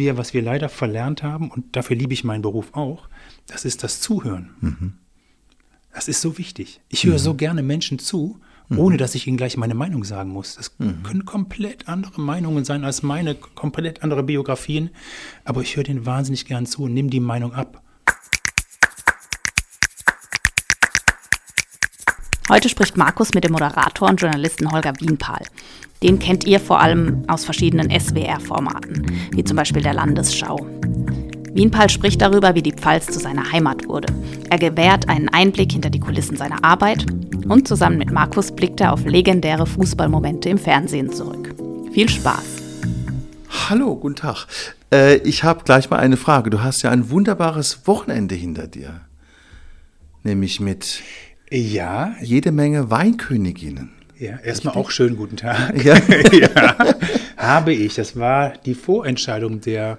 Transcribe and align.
wir, 0.00 0.16
was 0.16 0.34
wir 0.34 0.42
leider 0.42 0.68
verlernt 0.68 1.22
haben, 1.22 1.50
und 1.50 1.76
dafür 1.76 1.94
liebe 1.94 2.12
ich 2.12 2.24
meinen 2.24 2.42
Beruf 2.42 2.74
auch, 2.74 3.08
das 3.46 3.64
ist 3.64 3.84
das 3.84 4.00
Zuhören. 4.00 4.50
Mhm. 4.60 4.92
Das 5.92 6.08
ist 6.08 6.20
so 6.20 6.38
wichtig. 6.38 6.80
Ich 6.88 7.04
höre 7.04 7.18
so 7.18 7.34
gerne 7.34 7.62
Menschen 7.62 7.98
zu, 7.98 8.40
ohne 8.76 8.96
dass 8.96 9.16
ich 9.16 9.26
ihnen 9.26 9.36
gleich 9.36 9.56
meine 9.56 9.74
Meinung 9.74 10.04
sagen 10.04 10.30
muss. 10.30 10.54
Das 10.54 10.76
können 10.78 11.24
komplett 11.24 11.88
andere 11.88 12.20
Meinungen 12.20 12.64
sein 12.64 12.84
als 12.84 13.02
meine, 13.02 13.34
komplett 13.34 14.04
andere 14.04 14.22
Biografien. 14.22 14.90
Aber 15.44 15.62
ich 15.62 15.76
höre 15.76 15.82
denen 15.82 16.06
wahnsinnig 16.06 16.46
gern 16.46 16.66
zu 16.66 16.84
und 16.84 16.94
nehme 16.94 17.10
die 17.10 17.20
Meinung 17.20 17.52
ab. 17.52 17.82
Heute 22.50 22.68
spricht 22.68 22.96
Markus 22.96 23.32
mit 23.32 23.44
dem 23.44 23.52
Moderator 23.52 24.08
und 24.08 24.20
Journalisten 24.20 24.72
Holger 24.72 24.92
Wienpahl. 24.98 25.44
Den 26.02 26.18
kennt 26.18 26.42
ihr 26.42 26.58
vor 26.58 26.80
allem 26.80 27.22
aus 27.28 27.44
verschiedenen 27.44 27.88
SWR-Formaten, 27.88 29.06
wie 29.30 29.44
zum 29.44 29.56
Beispiel 29.56 29.82
der 29.82 29.94
Landesschau. 29.94 30.58
Wienpahl 31.54 31.88
spricht 31.88 32.20
darüber, 32.20 32.56
wie 32.56 32.62
die 32.62 32.72
Pfalz 32.72 33.06
zu 33.06 33.20
seiner 33.20 33.52
Heimat 33.52 33.86
wurde. 33.86 34.12
Er 34.50 34.58
gewährt 34.58 35.08
einen 35.08 35.28
Einblick 35.28 35.70
hinter 35.70 35.90
die 35.90 36.00
Kulissen 36.00 36.36
seiner 36.36 36.64
Arbeit 36.64 37.06
und 37.46 37.68
zusammen 37.68 37.98
mit 37.98 38.10
Markus 38.10 38.50
blickt 38.50 38.80
er 38.80 38.94
auf 38.94 39.04
legendäre 39.04 39.66
Fußballmomente 39.66 40.48
im 40.48 40.58
Fernsehen 40.58 41.12
zurück. 41.12 41.54
Viel 41.92 42.08
Spaß! 42.08 42.62
Hallo, 43.68 43.94
guten 43.94 44.16
Tag. 44.16 44.48
Äh, 44.92 45.18
ich 45.18 45.44
habe 45.44 45.62
gleich 45.62 45.88
mal 45.88 46.00
eine 46.00 46.16
Frage. 46.16 46.50
Du 46.50 46.60
hast 46.60 46.82
ja 46.82 46.90
ein 46.90 47.10
wunderbares 47.10 47.86
Wochenende 47.86 48.34
hinter 48.34 48.66
dir. 48.66 49.02
Nämlich 50.24 50.58
mit 50.58 51.00
Ja, 51.50 52.14
jede 52.22 52.52
Menge 52.52 52.90
Weinköniginnen. 52.90 53.90
ja 54.18 54.36
erstmal 54.38 54.74
auch 54.76 54.90
schönen 54.90 55.16
guten 55.16 55.36
Tag. 55.36 55.74
Ja. 55.84 55.96
ja, 56.32 56.76
habe 57.36 57.72
ich. 57.72 57.94
Das 57.96 58.16
war 58.16 58.52
die 58.64 58.74
Vorentscheidung 58.74 59.60
der, 59.60 59.98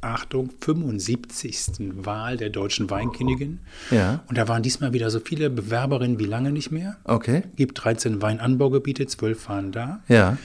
Achtung, 0.00 0.50
75. 0.60 1.94
Wahl 2.04 2.36
der 2.36 2.50
deutschen 2.50 2.90
Weinkönigin. 2.90 3.60
Ja. 3.90 4.22
Und 4.28 4.36
da 4.36 4.48
waren 4.48 4.62
diesmal 4.62 4.92
wieder 4.92 5.10
so 5.10 5.20
viele 5.20 5.48
Bewerberinnen 5.48 6.18
wie 6.18 6.24
lange 6.24 6.50
nicht 6.52 6.70
mehr. 6.70 6.96
Okay. 7.04 7.44
Gibt 7.56 7.82
13 7.82 8.20
Weinanbaugebiete, 8.20 9.06
12 9.06 9.48
waren 9.48 9.72
da. 9.72 10.00
Ja. 10.08 10.38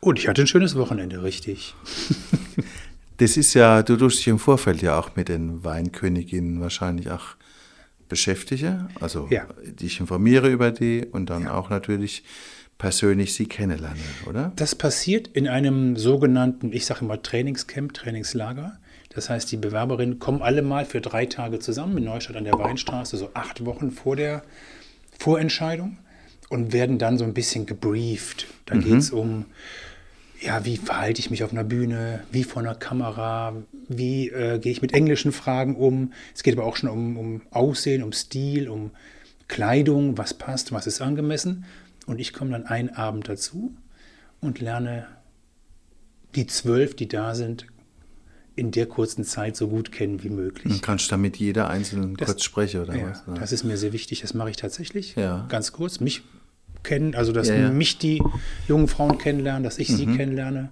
Und 0.00 0.18
ich 0.18 0.28
hatte 0.28 0.42
ein 0.42 0.46
schönes 0.46 0.76
Wochenende, 0.76 1.22
richtig. 1.22 1.74
Das 3.18 3.38
ist 3.38 3.54
ja, 3.54 3.82
du 3.82 3.96
tust 3.96 4.18
dich 4.18 4.28
im 4.28 4.38
Vorfeld 4.38 4.82
ja 4.82 4.98
auch 4.98 5.16
mit 5.16 5.30
den 5.30 5.64
Weinköniginnen 5.64 6.60
wahrscheinlich 6.60 7.10
auch 7.10 7.36
beschäftige. 8.08 8.88
Also 9.00 9.28
Ja. 9.30 9.46
dich 9.64 10.00
informiere 10.00 10.48
über 10.48 10.70
die 10.70 11.04
und 11.10 11.30
dann 11.30 11.46
auch 11.48 11.70
natürlich 11.70 12.22
persönlich 12.78 13.34
sie 13.34 13.46
kennenlerne, 13.46 14.00
oder? 14.28 14.52
Das 14.56 14.74
passiert 14.74 15.28
in 15.28 15.48
einem 15.48 15.96
sogenannten, 15.96 16.72
ich 16.72 16.84
sage 16.86 17.00
immer 17.04 17.22
Trainingscamp, 17.22 17.94
Trainingslager. 17.94 18.78
Das 19.10 19.30
heißt, 19.30 19.50
die 19.50 19.56
Bewerberinnen 19.56 20.18
kommen 20.18 20.42
alle 20.42 20.60
mal 20.60 20.84
für 20.84 21.00
drei 21.00 21.24
Tage 21.24 21.58
zusammen 21.58 21.96
in 21.96 22.04
Neustadt 22.04 22.36
an 22.36 22.44
der 22.44 22.52
Weinstraße, 22.58 23.16
so 23.16 23.30
acht 23.32 23.64
Wochen 23.64 23.90
vor 23.90 24.14
der 24.14 24.42
Vorentscheidung 25.18 25.96
und 26.50 26.72
werden 26.74 26.98
dann 26.98 27.16
so 27.16 27.24
ein 27.24 27.32
bisschen 27.32 27.64
gebrieft. 27.64 28.46
Da 28.66 28.76
geht 28.76 28.98
es 28.98 29.10
um, 29.10 29.46
ja, 30.40 30.64
wie 30.64 30.76
verhalte 30.76 31.20
ich 31.20 31.30
mich 31.30 31.42
auf 31.44 31.52
einer 31.52 31.64
Bühne, 31.64 32.22
wie 32.30 32.44
vor 32.44 32.62
einer 32.62 32.74
Kamera, 32.74 33.54
wie 33.88 34.28
äh, 34.28 34.58
gehe 34.58 34.72
ich 34.72 34.82
mit 34.82 34.92
englischen 34.92 35.32
Fragen 35.32 35.76
um. 35.76 36.12
Es 36.34 36.42
geht 36.42 36.56
aber 36.56 36.66
auch 36.66 36.76
schon 36.76 36.90
um, 36.90 37.16
um 37.16 37.42
Aussehen, 37.50 38.02
um 38.02 38.12
Stil, 38.12 38.68
um 38.68 38.90
Kleidung, 39.48 40.18
was 40.18 40.34
passt, 40.34 40.72
was 40.72 40.86
ist 40.86 41.00
angemessen. 41.00 41.64
Und 42.06 42.18
ich 42.20 42.32
komme 42.32 42.50
dann 42.52 42.66
einen 42.66 42.90
Abend 42.90 43.28
dazu 43.28 43.74
und 44.40 44.60
lerne 44.60 45.06
die 46.34 46.46
zwölf, 46.46 46.94
die 46.94 47.08
da 47.08 47.34
sind, 47.34 47.66
in 48.54 48.70
der 48.70 48.86
kurzen 48.86 49.24
Zeit 49.24 49.56
so 49.56 49.68
gut 49.68 49.92
kennen 49.92 50.22
wie 50.22 50.30
möglich. 50.30 50.72
Und 50.72 50.82
kannst 50.82 51.10
du 51.12 51.16
mit 51.18 51.36
jeder 51.36 51.68
einzelnen 51.68 52.16
Das- 52.16 52.26
kurz 52.28 52.42
sprechen, 52.42 52.80
oder 52.82 52.94
Ja, 52.96 53.10
was? 53.10 53.26
ne? 53.26 53.34
das 53.38 53.52
ist 53.52 53.64
mir 53.64 53.76
sehr 53.76 53.92
wichtig. 53.92 54.20
Das 54.22 54.34
mache 54.34 54.50
ich 54.50 54.56
tatsächlich. 54.56 55.14
Ja. 55.14 55.46
Ganz 55.48 55.72
kurz. 55.72 56.00
Mich 56.00 56.22
kennen, 56.86 57.14
also 57.14 57.32
dass 57.32 57.48
Ja, 57.48 57.56
ja. 57.56 57.70
mich 57.70 57.98
die 57.98 58.22
jungen 58.68 58.88
Frauen 58.88 59.18
kennenlernen, 59.18 59.62
dass 59.64 59.78
ich 59.78 59.90
Mhm. 59.90 59.96
sie 59.96 60.06
kennenlerne, 60.06 60.70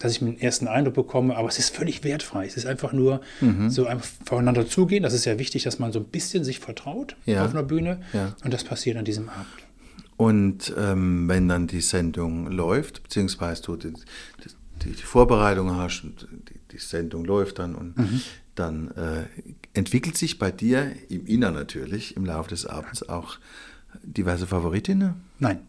dass 0.00 0.12
ich 0.12 0.22
einen 0.22 0.38
ersten 0.40 0.68
Eindruck 0.68 0.94
bekomme. 0.94 1.36
Aber 1.36 1.48
es 1.48 1.58
ist 1.58 1.74
völlig 1.74 2.04
wertfrei. 2.04 2.46
Es 2.46 2.56
ist 2.56 2.66
einfach 2.66 2.92
nur 2.92 3.20
Mhm. 3.40 3.68
so 3.70 3.86
einfach 3.86 4.06
voneinander 4.24 4.66
zugehen. 4.66 5.02
Das 5.02 5.12
ist 5.12 5.24
ja 5.24 5.38
wichtig, 5.38 5.64
dass 5.64 5.78
man 5.78 5.92
so 5.92 5.98
ein 5.98 6.04
bisschen 6.06 6.44
sich 6.44 6.60
vertraut 6.60 7.16
Ja. 7.26 7.44
auf 7.44 7.50
einer 7.50 7.62
Bühne. 7.62 8.00
Und 8.44 8.52
das 8.54 8.64
passiert 8.64 8.96
an 8.96 9.04
diesem 9.04 9.28
Abend. 9.28 9.46
Und 10.16 10.72
ähm, 10.78 11.28
wenn 11.28 11.46
dann 11.48 11.66
die 11.66 11.82
Sendung 11.82 12.50
läuft, 12.50 13.02
beziehungsweise 13.02 13.62
du 13.62 13.76
die, 13.76 13.92
die, 14.82 14.90
die 14.92 15.02
Vorbereitung 15.02 15.76
hast 15.76 16.04
und 16.04 16.26
die, 16.48 16.58
die 16.72 16.78
Sendung 16.78 17.24
läuft 17.24 17.58
dann 17.58 17.74
und 17.74 17.94
dann 18.54 18.90
äh, 18.92 19.24
entwickelt 19.74 20.16
sich 20.16 20.38
bei 20.38 20.50
dir 20.50 20.92
im 21.10 21.26
Innern 21.26 21.52
natürlich 21.52 22.16
im 22.16 22.24
Laufe 22.24 22.48
des 22.48 22.64
Abends 22.64 23.06
auch 23.06 23.36
diverse 24.02 24.46
Favoritinnen? 24.46 25.14
Nein. 25.38 25.60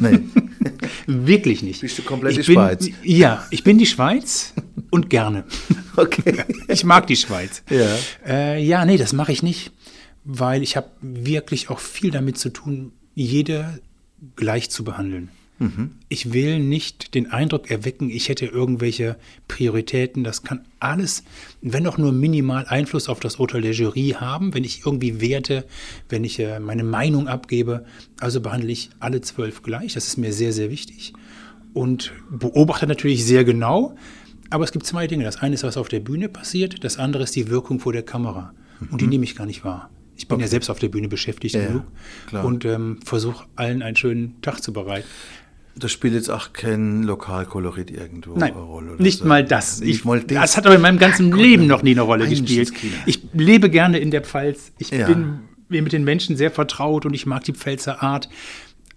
Nein. 0.00 0.30
Wirklich 1.06 1.62
nicht. 1.62 1.80
Bist 1.80 1.98
du 1.98 2.02
komplett 2.02 2.32
ich 2.32 2.46
die 2.46 2.52
bin, 2.52 2.54
Schweiz? 2.54 2.88
Ja, 3.02 3.46
ich 3.50 3.64
bin 3.64 3.78
die 3.78 3.86
Schweiz 3.86 4.52
und 4.90 5.10
gerne. 5.10 5.44
okay. 5.96 6.44
Ich 6.68 6.84
mag 6.84 7.06
die 7.06 7.16
Schweiz. 7.16 7.62
Ja. 7.70 7.96
Äh, 8.26 8.64
ja, 8.64 8.84
nee, 8.84 8.96
das 8.96 9.12
mache 9.12 9.32
ich 9.32 9.42
nicht, 9.42 9.72
weil 10.24 10.62
ich 10.62 10.76
habe 10.76 10.88
wirklich 11.00 11.70
auch 11.70 11.78
viel 11.78 12.10
damit 12.10 12.38
zu 12.38 12.50
tun, 12.50 12.92
jede 13.14 13.80
gleich 14.36 14.70
zu 14.70 14.84
behandeln. 14.84 15.30
Ich 16.08 16.32
will 16.32 16.58
nicht 16.58 17.14
den 17.14 17.30
Eindruck 17.30 17.70
erwecken, 17.70 18.10
ich 18.10 18.28
hätte 18.28 18.46
irgendwelche 18.46 19.16
Prioritäten. 19.46 20.24
Das 20.24 20.42
kann 20.42 20.66
alles, 20.80 21.22
wenn 21.62 21.86
auch 21.86 21.96
nur 21.96 22.12
minimal 22.12 22.66
Einfluss 22.66 23.08
auf 23.08 23.20
das 23.20 23.36
Urteil 23.36 23.62
der 23.62 23.72
Jury 23.72 24.16
haben, 24.18 24.52
wenn 24.52 24.64
ich 24.64 24.84
irgendwie 24.84 25.20
werte, 25.20 25.64
wenn 26.08 26.24
ich 26.24 26.40
äh, 26.40 26.58
meine 26.58 26.82
Meinung 26.82 27.28
abgebe. 27.28 27.84
Also 28.18 28.40
behandle 28.40 28.72
ich 28.72 28.90
alle 28.98 29.20
zwölf 29.20 29.62
gleich. 29.62 29.94
Das 29.94 30.08
ist 30.08 30.16
mir 30.16 30.32
sehr, 30.32 30.52
sehr 30.52 30.70
wichtig. 30.70 31.12
Und 31.72 32.12
beobachte 32.30 32.86
natürlich 32.86 33.24
sehr 33.24 33.44
genau. 33.44 33.96
Aber 34.50 34.64
es 34.64 34.72
gibt 34.72 34.86
zwei 34.86 35.06
Dinge. 35.06 35.24
Das 35.24 35.36
eine 35.36 35.54
ist, 35.54 35.62
was 35.62 35.76
auf 35.76 35.88
der 35.88 36.00
Bühne 36.00 36.28
passiert. 36.28 36.84
Das 36.84 36.98
andere 36.98 37.22
ist 37.22 37.36
die 37.36 37.48
Wirkung 37.48 37.80
vor 37.80 37.92
der 37.92 38.02
Kamera. 38.02 38.52
Und 38.90 39.00
die 39.00 39.06
nehme 39.06 39.24
ich 39.24 39.36
gar 39.36 39.46
nicht 39.46 39.64
wahr. 39.64 39.90
Ich 40.16 40.28
bin 40.28 40.38
ja 40.38 40.46
selbst 40.46 40.70
auf 40.70 40.78
der 40.78 40.88
Bühne 40.88 41.08
beschäftigt 41.08 41.54
ja, 41.54 41.66
genug 41.66 41.84
klar. 42.28 42.44
und 42.44 42.64
ähm, 42.64 43.00
versuche 43.04 43.46
allen 43.56 43.82
einen 43.82 43.96
schönen 43.96 44.40
Tag 44.42 44.62
zu 44.62 44.72
bereiten. 44.72 45.08
Das 45.76 45.90
spielt 45.90 46.14
jetzt 46.14 46.28
auch 46.30 46.52
kein 46.52 47.02
Lokalkolorit 47.02 47.90
irgendwo 47.90 48.34
Nein, 48.36 48.52
eine 48.52 48.62
Rolle. 48.62 48.92
Oder 48.92 49.02
nicht 49.02 49.18
so. 49.20 49.24
mal 49.26 49.44
das. 49.44 49.80
Nicht 49.80 49.90
Ich, 50.00 50.04
mal 50.04 50.20
das. 50.20 50.40
das 50.40 50.56
hat 50.56 50.66
aber 50.66 50.76
in 50.76 50.80
meinem 50.82 50.98
ganzen 50.98 51.30
Gott, 51.32 51.40
Leben 51.40 51.66
noch 51.66 51.82
nie 51.82 51.90
eine 51.92 52.02
Rolle 52.02 52.28
gespielt. 52.28 52.72
Ich 53.06 53.20
lebe 53.32 53.68
gerne 53.70 53.98
in 53.98 54.10
der 54.12 54.22
Pfalz. 54.22 54.72
Ich 54.78 54.90
Ja. 54.90 55.06
bin 55.08 55.40
mir 55.68 55.82
mit 55.82 55.92
den 55.92 56.04
Menschen 56.04 56.36
sehr 56.36 56.50
vertraut 56.52 57.06
und 57.06 57.14
ich 57.14 57.26
mag 57.26 57.42
die 57.44 57.52
Pfälzer 57.54 58.02
Art. 58.02 58.28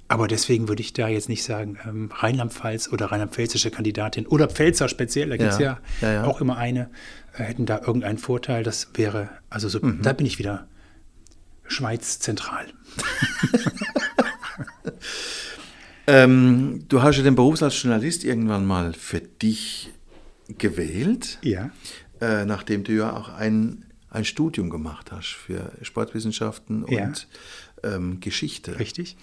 Aber 0.10 0.28
deswegen 0.28 0.68
würde 0.70 0.82
ich 0.82 0.94
da 0.94 1.08
jetzt 1.10 1.28
nicht 1.30 1.44
sagen, 1.44 1.78
ähm, 1.86 2.10
Rheinland-Pfalz 2.14 2.90
oder 2.94 3.08
rheinland-pfälzische 3.08 3.72
Kandidatin 3.72 4.26
oder 4.28 4.48
Pfälzer 4.48 4.88
speziell, 4.88 5.30
da 5.30 5.38
gibt 5.38 5.52
es 5.52 5.60
Ja, 5.60 5.80
ja, 6.02 6.08
ja, 6.08 6.14
ja. 6.14 6.24
auch 6.26 6.40
immer 6.40 6.58
eine, 6.58 6.90
äh, 7.34 7.44
hätten 7.44 7.66
da 7.66 7.80
irgendeinen 7.80 8.18
Vorteil. 8.18 8.64
Das 8.64 8.90
wäre, 8.94 9.30
also 9.50 9.68
so, 9.68 9.80
Mhm. 9.82 10.02
da 10.04 10.14
bin 10.14 10.26
ich 10.26 10.40
wieder 10.40 10.68
Schweiz 11.68 12.20
zentral. 12.20 12.68
Ähm, 16.08 16.86
du 16.88 17.02
hast 17.02 17.18
ja 17.18 17.24
den 17.24 17.36
Beruf 17.36 17.62
als 17.62 17.82
Journalist 17.82 18.24
irgendwann 18.24 18.66
mal 18.66 18.94
für 18.94 19.20
dich 19.20 19.92
gewählt, 20.58 21.38
Ja. 21.42 21.70
äh, 22.22 22.46
nachdem 22.46 22.84
du 22.86 22.94
ja 22.94 23.16
auch 23.16 23.30
ein, 23.30 23.86
ein 24.10 24.24
Studium 24.24 24.70
gemacht 24.70 25.12
hast 25.12 25.34
für 25.36 25.74
Sportwissenschaften 25.82 26.86
Ja. 26.90 27.06
und 27.08 27.28
ähm, 27.84 28.20
Geschichte. 28.22 28.80
Richtig. 28.80 29.18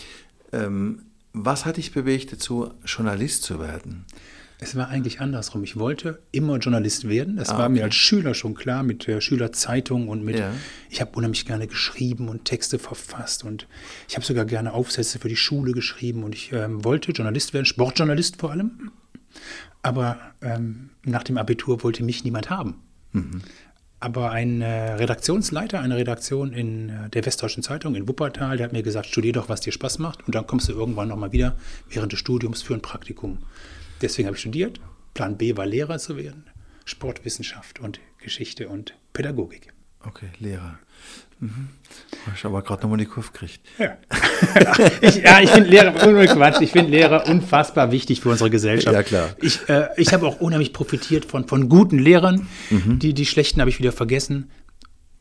Ähm, 0.52 1.02
was 1.32 1.64
hat 1.64 1.78
dich 1.78 1.92
bewegt 1.92 2.32
dazu, 2.32 2.72
Journalist 2.84 3.42
zu 3.42 3.58
werden? 3.60 4.04
Es 4.64 4.76
war 4.76 4.88
eigentlich 4.88 5.20
andersrum. 5.20 5.62
Ich 5.62 5.78
wollte 5.78 6.20
immer 6.32 6.56
Journalist 6.56 7.06
werden. 7.06 7.36
Das 7.36 7.50
Ah, 7.50 7.58
war 7.58 7.68
mir 7.68 7.80
okay. 7.80 7.84
als 7.84 7.94
Schüler 7.96 8.32
schon 8.32 8.54
klar 8.54 8.82
mit 8.82 9.06
der 9.06 9.20
Schülerzeitung 9.20 10.08
und 10.08 10.24
mit. 10.24 10.38
Ja. 10.38 10.52
Ich 10.88 11.02
habe 11.02 11.10
unheimlich 11.16 11.44
gerne 11.44 11.66
geschrieben 11.66 12.28
und 12.28 12.46
Texte 12.46 12.78
verfasst 12.78 13.44
und 13.44 13.66
ich 14.08 14.16
habe 14.16 14.24
sogar 14.24 14.46
gerne 14.46 14.72
Aufsätze 14.72 15.18
für 15.18 15.28
die 15.28 15.36
Schule 15.36 15.72
geschrieben 15.72 16.24
und 16.24 16.34
ich 16.34 16.50
ähm, 16.52 16.82
wollte 16.82 17.12
Journalist 17.12 17.52
werden, 17.52 17.66
Sportjournalist 17.66 18.40
vor 18.40 18.52
allem. 18.52 18.90
Aber 19.82 20.16
ähm, 20.40 20.90
nach 21.04 21.24
dem 21.24 21.36
Abitur 21.36 21.82
wollte 21.82 22.02
mich 22.02 22.24
niemand 22.24 22.48
haben. 22.48 22.80
Aber 24.00 24.30
ein 24.32 24.62
äh, 24.62 24.92
Redaktionsleiter, 24.94 25.80
eine 25.80 25.96
Redaktion 25.96 26.52
in 26.54 26.88
äh, 26.88 27.10
der 27.10 27.26
Westdeutschen 27.26 27.62
Zeitung 27.62 27.94
in 27.94 28.08
Wuppertal, 28.08 28.56
der 28.56 28.64
hat 28.64 28.72
mir 28.72 28.82
gesagt, 28.82 29.06
studier 29.06 29.32
doch, 29.34 29.48
was 29.50 29.60
dir 29.60 29.72
Spaß 29.72 29.98
macht 29.98 30.26
und 30.26 30.34
dann 30.34 30.46
kommst 30.46 30.68
du 30.68 30.72
irgendwann 30.72 31.08
nochmal 31.08 31.32
wieder 31.32 31.56
während 31.90 32.12
des 32.12 32.18
Studiums 32.20 32.62
für 32.62 32.74
ein 32.74 32.80
Praktikum. 32.82 33.38
Deswegen 34.00 34.26
habe 34.26 34.36
ich 34.36 34.40
studiert. 34.40 34.80
Plan 35.14 35.38
B 35.38 35.56
war 35.56 35.66
Lehrer 35.66 35.98
zu 35.98 36.16
werden, 36.16 36.44
Sportwissenschaft 36.84 37.78
und 37.80 38.00
Geschichte 38.18 38.68
und 38.68 38.94
Pädagogik. 39.12 39.72
Okay, 40.00 40.26
Lehrer. 40.38 40.78
Mhm. 41.40 41.68
Ich 42.34 42.44
habe 42.44 42.56
aber 42.56 42.62
gerade 42.62 42.82
nochmal 42.82 42.98
die 42.98 43.06
Kurve 43.06 43.30
gekriegt. 43.32 43.60
Ja. 43.78 43.96
ich, 45.00 45.16
ja, 45.16 45.40
ich 45.40 45.50
finde 45.50 45.70
Lehrer, 45.70 45.92
Quatsch, 45.92 46.60
ich 46.60 46.72
finde 46.72 46.90
Lehrer 46.90 47.26
unfassbar 47.28 47.90
wichtig 47.90 48.20
für 48.20 48.30
unsere 48.30 48.50
Gesellschaft. 48.50 48.94
Ja, 48.94 49.02
klar. 49.02 49.36
Ich, 49.40 49.68
äh, 49.68 49.88
ich 49.96 50.12
habe 50.12 50.26
auch 50.26 50.40
unheimlich 50.40 50.72
profitiert 50.72 51.24
von, 51.24 51.46
von 51.46 51.68
guten 51.68 51.98
Lehrern. 51.98 52.46
Mhm. 52.70 52.98
Die, 52.98 53.14
die 53.14 53.26
schlechten 53.26 53.60
habe 53.60 53.70
ich 53.70 53.78
wieder 53.78 53.92
vergessen. 53.92 54.50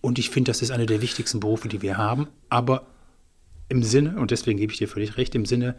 Und 0.02 0.20
ich 0.20 0.30
finde, 0.30 0.52
das 0.52 0.62
ist 0.62 0.72
einer 0.72 0.86
der 0.86 1.02
wichtigsten 1.02 1.40
Berufe, 1.40 1.68
die 1.68 1.82
wir 1.82 1.98
haben. 1.98 2.28
Aber 2.50 2.88
im 3.70 3.84
Sinne, 3.84 4.18
und 4.18 4.32
deswegen 4.32 4.60
gebe 4.60 4.72
ich 4.72 4.78
dir 4.78 4.88
völlig 4.88 5.18
recht, 5.18 5.36
im 5.36 5.46
Sinne 5.46 5.76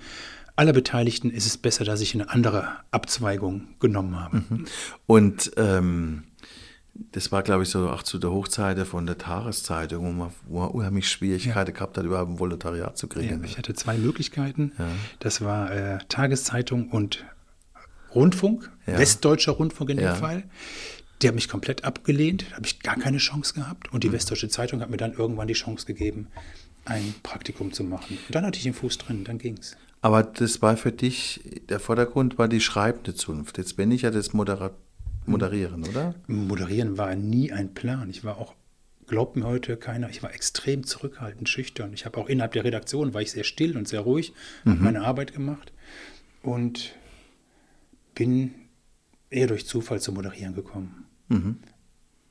aller 0.56 0.72
Beteiligten 0.72 1.30
ist 1.30 1.46
es 1.46 1.58
besser, 1.58 1.84
dass 1.84 2.00
ich 2.00 2.14
eine 2.14 2.30
andere 2.30 2.68
Abzweigung 2.90 3.68
genommen 3.80 4.18
habe. 4.20 4.42
Und 5.06 5.52
ähm, 5.56 6.24
das 7.12 7.32
war, 7.32 7.42
glaube 7.42 7.64
ich, 7.64 7.70
so 7.70 7.90
auch 7.90 8.04
zu 8.04 8.18
der 8.18 8.30
Hochzeit 8.30 8.78
von 8.86 9.04
der 9.04 9.18
Tageszeitung, 9.18 10.04
wo 10.06 10.12
man, 10.12 10.30
wo 10.46 10.60
man 10.60 10.68
unheimlich 10.70 11.10
Schwierigkeiten 11.10 11.72
gehabt 11.74 11.98
hat, 11.98 12.04
überhaupt 12.04 12.30
ein 12.30 12.38
Volontariat 12.38 12.96
zu 12.96 13.06
Ja, 13.08 13.12
kriegen. 13.14 13.42
ich 13.44 13.58
hatte 13.58 13.74
zwei 13.74 13.96
Möglichkeiten. 13.98 14.72
Das 15.18 15.40
war 15.40 15.72
äh, 15.72 15.98
Tageszeitung 16.08 16.90
und 16.90 17.24
Rundfunk, 18.14 18.70
Ja. 18.86 18.98
Westdeutscher 18.98 19.52
Rundfunk 19.52 19.90
in 19.90 19.96
dem 19.96 20.04
Ja. 20.06 20.14
Fall. 20.14 20.44
Der 21.22 21.28
hat 21.28 21.34
mich 21.34 21.48
komplett 21.48 21.84
abgelehnt, 21.84 22.44
da 22.50 22.56
habe 22.56 22.66
ich 22.66 22.80
gar 22.80 22.96
keine 22.96 23.18
Chance 23.18 23.54
gehabt. 23.54 23.92
Und 23.92 24.04
die 24.04 24.08
Mhm. 24.08 24.12
Westdeutsche 24.14 24.48
Zeitung 24.48 24.80
hat 24.80 24.90
mir 24.90 24.96
dann 24.96 25.14
irgendwann 25.14 25.48
die 25.48 25.54
Chance 25.54 25.86
gegeben, 25.86 26.28
ein 26.84 27.14
Praktikum 27.22 27.72
zu 27.72 27.82
machen. 27.82 28.18
Und 28.28 28.34
dann 28.34 28.44
hatte 28.46 28.58
ich 28.58 28.64
den 28.64 28.74
Fuß 28.74 28.98
drin, 28.98 29.24
dann 29.24 29.38
ging's. 29.38 29.76
Aber 30.04 30.22
das 30.22 30.60
war 30.60 30.76
für 30.76 30.92
dich, 30.92 31.40
der 31.70 31.80
Vordergrund 31.80 32.36
war 32.36 32.46
die 32.46 32.60
schreibende 32.60 33.14
Zunft. 33.14 33.56
Jetzt 33.56 33.74
bin 33.78 33.90
ich 33.90 34.02
ja 34.02 34.10
das 34.10 34.34
Modera 34.34 34.72
Moderieren, 35.24 35.82
oder? 35.88 36.14
Moderieren 36.26 36.98
war 36.98 37.14
nie 37.14 37.52
ein 37.52 37.72
Plan. 37.72 38.10
Ich 38.10 38.22
war 38.22 38.36
auch, 38.36 38.54
glaubt 39.06 39.34
mir 39.36 39.46
heute 39.46 39.78
keiner, 39.78 40.10
ich 40.10 40.22
war 40.22 40.34
extrem 40.34 40.84
zurückhaltend, 40.84 41.48
schüchtern. 41.48 41.94
Ich 41.94 42.04
habe 42.04 42.18
auch 42.18 42.28
innerhalb 42.28 42.52
der 42.52 42.64
Redaktion, 42.64 43.14
war 43.14 43.22
ich 43.22 43.30
sehr 43.30 43.44
still 43.44 43.78
und 43.78 43.88
sehr 43.88 44.00
ruhig, 44.00 44.34
habe 44.66 44.78
meine 44.82 45.06
Arbeit 45.06 45.32
gemacht 45.32 45.72
und 46.42 46.94
bin 48.14 48.54
eher 49.30 49.46
durch 49.46 49.66
Zufall 49.66 50.02
zum 50.02 50.16
Moderieren 50.16 50.54
gekommen. 50.54 51.06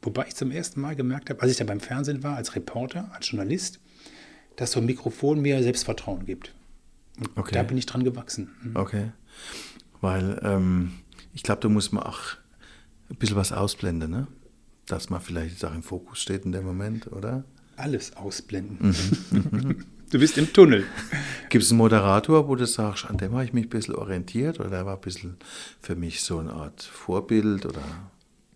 Wobei 0.04 0.28
ich 0.28 0.36
zum 0.36 0.52
ersten 0.52 0.80
Mal 0.80 0.96
gemerkt 0.96 1.32
habe, 1.32 1.42
als 1.42 1.50
ich 1.50 1.58
da 1.58 1.64
beim 1.64 1.80
Fernsehen 1.80 2.22
war, 2.22 2.36
als 2.36 2.56
Reporter, 2.56 3.10
als 3.16 3.32
Journalist, 3.32 3.80
dass 4.58 4.74
so 4.74 4.80
ein 4.80 4.86
Mikrofon 4.86 5.42
mir 5.42 5.64
Selbstvertrauen 5.64 6.28
gibt. 6.28 6.54
Okay. 7.36 7.54
da 7.54 7.64
bin 7.64 7.78
ich 7.78 7.86
dran 7.86 8.04
gewachsen. 8.04 8.50
Mhm. 8.62 8.76
Okay. 8.76 9.12
Weil 10.02 10.40
ähm, 10.44 10.92
ich 11.34 11.44
glaube, 11.44 11.62
da 11.62 11.70
muss 11.70 11.92
man 11.92 12.04
auch 12.04 12.20
ein 13.10 13.16
bisschen 13.18 13.36
was 13.36 13.52
ausblenden, 13.52 14.12
ne? 14.12 14.28
Dass 14.86 15.10
man 15.10 15.22
vielleicht 15.22 15.64
auch 15.64 15.74
im 15.74 15.84
Fokus 15.84 16.20
steht 16.20 16.46
in 16.46 16.52
dem 16.52 16.66
Moment, 16.66 17.12
oder? 17.12 17.46
Alles 17.78 18.16
ausblenden. 18.18 18.96
du 20.10 20.20
bist 20.20 20.38
im 20.38 20.52
Tunnel. 20.52 20.86
Gibt 21.50 21.64
es 21.64 21.72
einen 21.72 21.78
Moderator, 21.78 22.48
wo 22.48 22.56
du 22.56 22.66
sagst, 22.66 23.06
an 23.06 23.18
dem 23.18 23.32
habe 23.34 23.46
ich 23.46 23.54
mich 23.54 23.66
ein 23.66 23.70
bisschen 23.70 23.96
orientiert 23.96 24.60
oder 24.60 24.70
der 24.70 24.86
war 24.86 24.96
ein 24.96 25.02
bisschen 25.02 25.38
für 25.80 25.96
mich 25.96 26.22
so 26.22 26.40
eine 26.40 26.54
Art 26.54 26.84
Vorbild 26.84 27.66
oder 27.66 27.82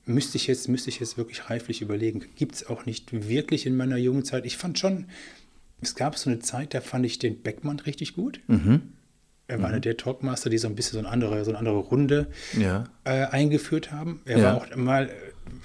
Müsste 0.07 0.38
ich 0.38 0.48
jetzt, 0.48 0.69
müsste 0.69 0.89
ich 0.89 1.01
jetzt 1.01 1.18
wirklich 1.18 1.50
reiflich 1.50 1.81
überlegen. 1.81 2.24
Gibt 2.36 2.56
es 2.56 2.68
auch 2.68 2.86
nicht 2.86 3.12
wirklich 3.27 3.65
in 3.65 3.75
meiner 3.75 3.98
jungen 3.98 4.24
Zeit. 4.24 4.45
Ich 4.45 4.56
fand 4.56 4.80
schon, 4.80 5.07
es 5.82 5.96
gab 5.96 6.18
so 6.18 6.30
eine 6.30 6.40
Zeit, 6.40 6.74
da 6.74 6.82
fand 6.82 7.06
ich 7.06 7.20
den 7.20 7.42
Beckmann 7.42 7.80
richtig 7.80 8.16
gut. 8.16 8.40
Er 9.50 9.62
war 9.62 9.70
einer 9.70 9.80
der 9.80 9.96
Talkmaster, 9.96 10.50
die 10.50 10.58
so 10.58 10.68
ein 10.68 10.76
bisschen 10.76 10.94
so 10.94 11.00
eine 11.00 11.10
andere, 11.10 11.44
so 11.46 11.52
eine 11.52 11.60
andere 11.60 11.78
Runde 11.78 12.28
Ja. 12.60 12.86
äh, 13.06 13.26
eingeführt 13.26 13.92
haben. 13.92 14.22
Er 14.26 14.38
Ja. 14.40 14.44
war 14.46 14.58
auch 14.58 14.76
mal, 14.76 15.10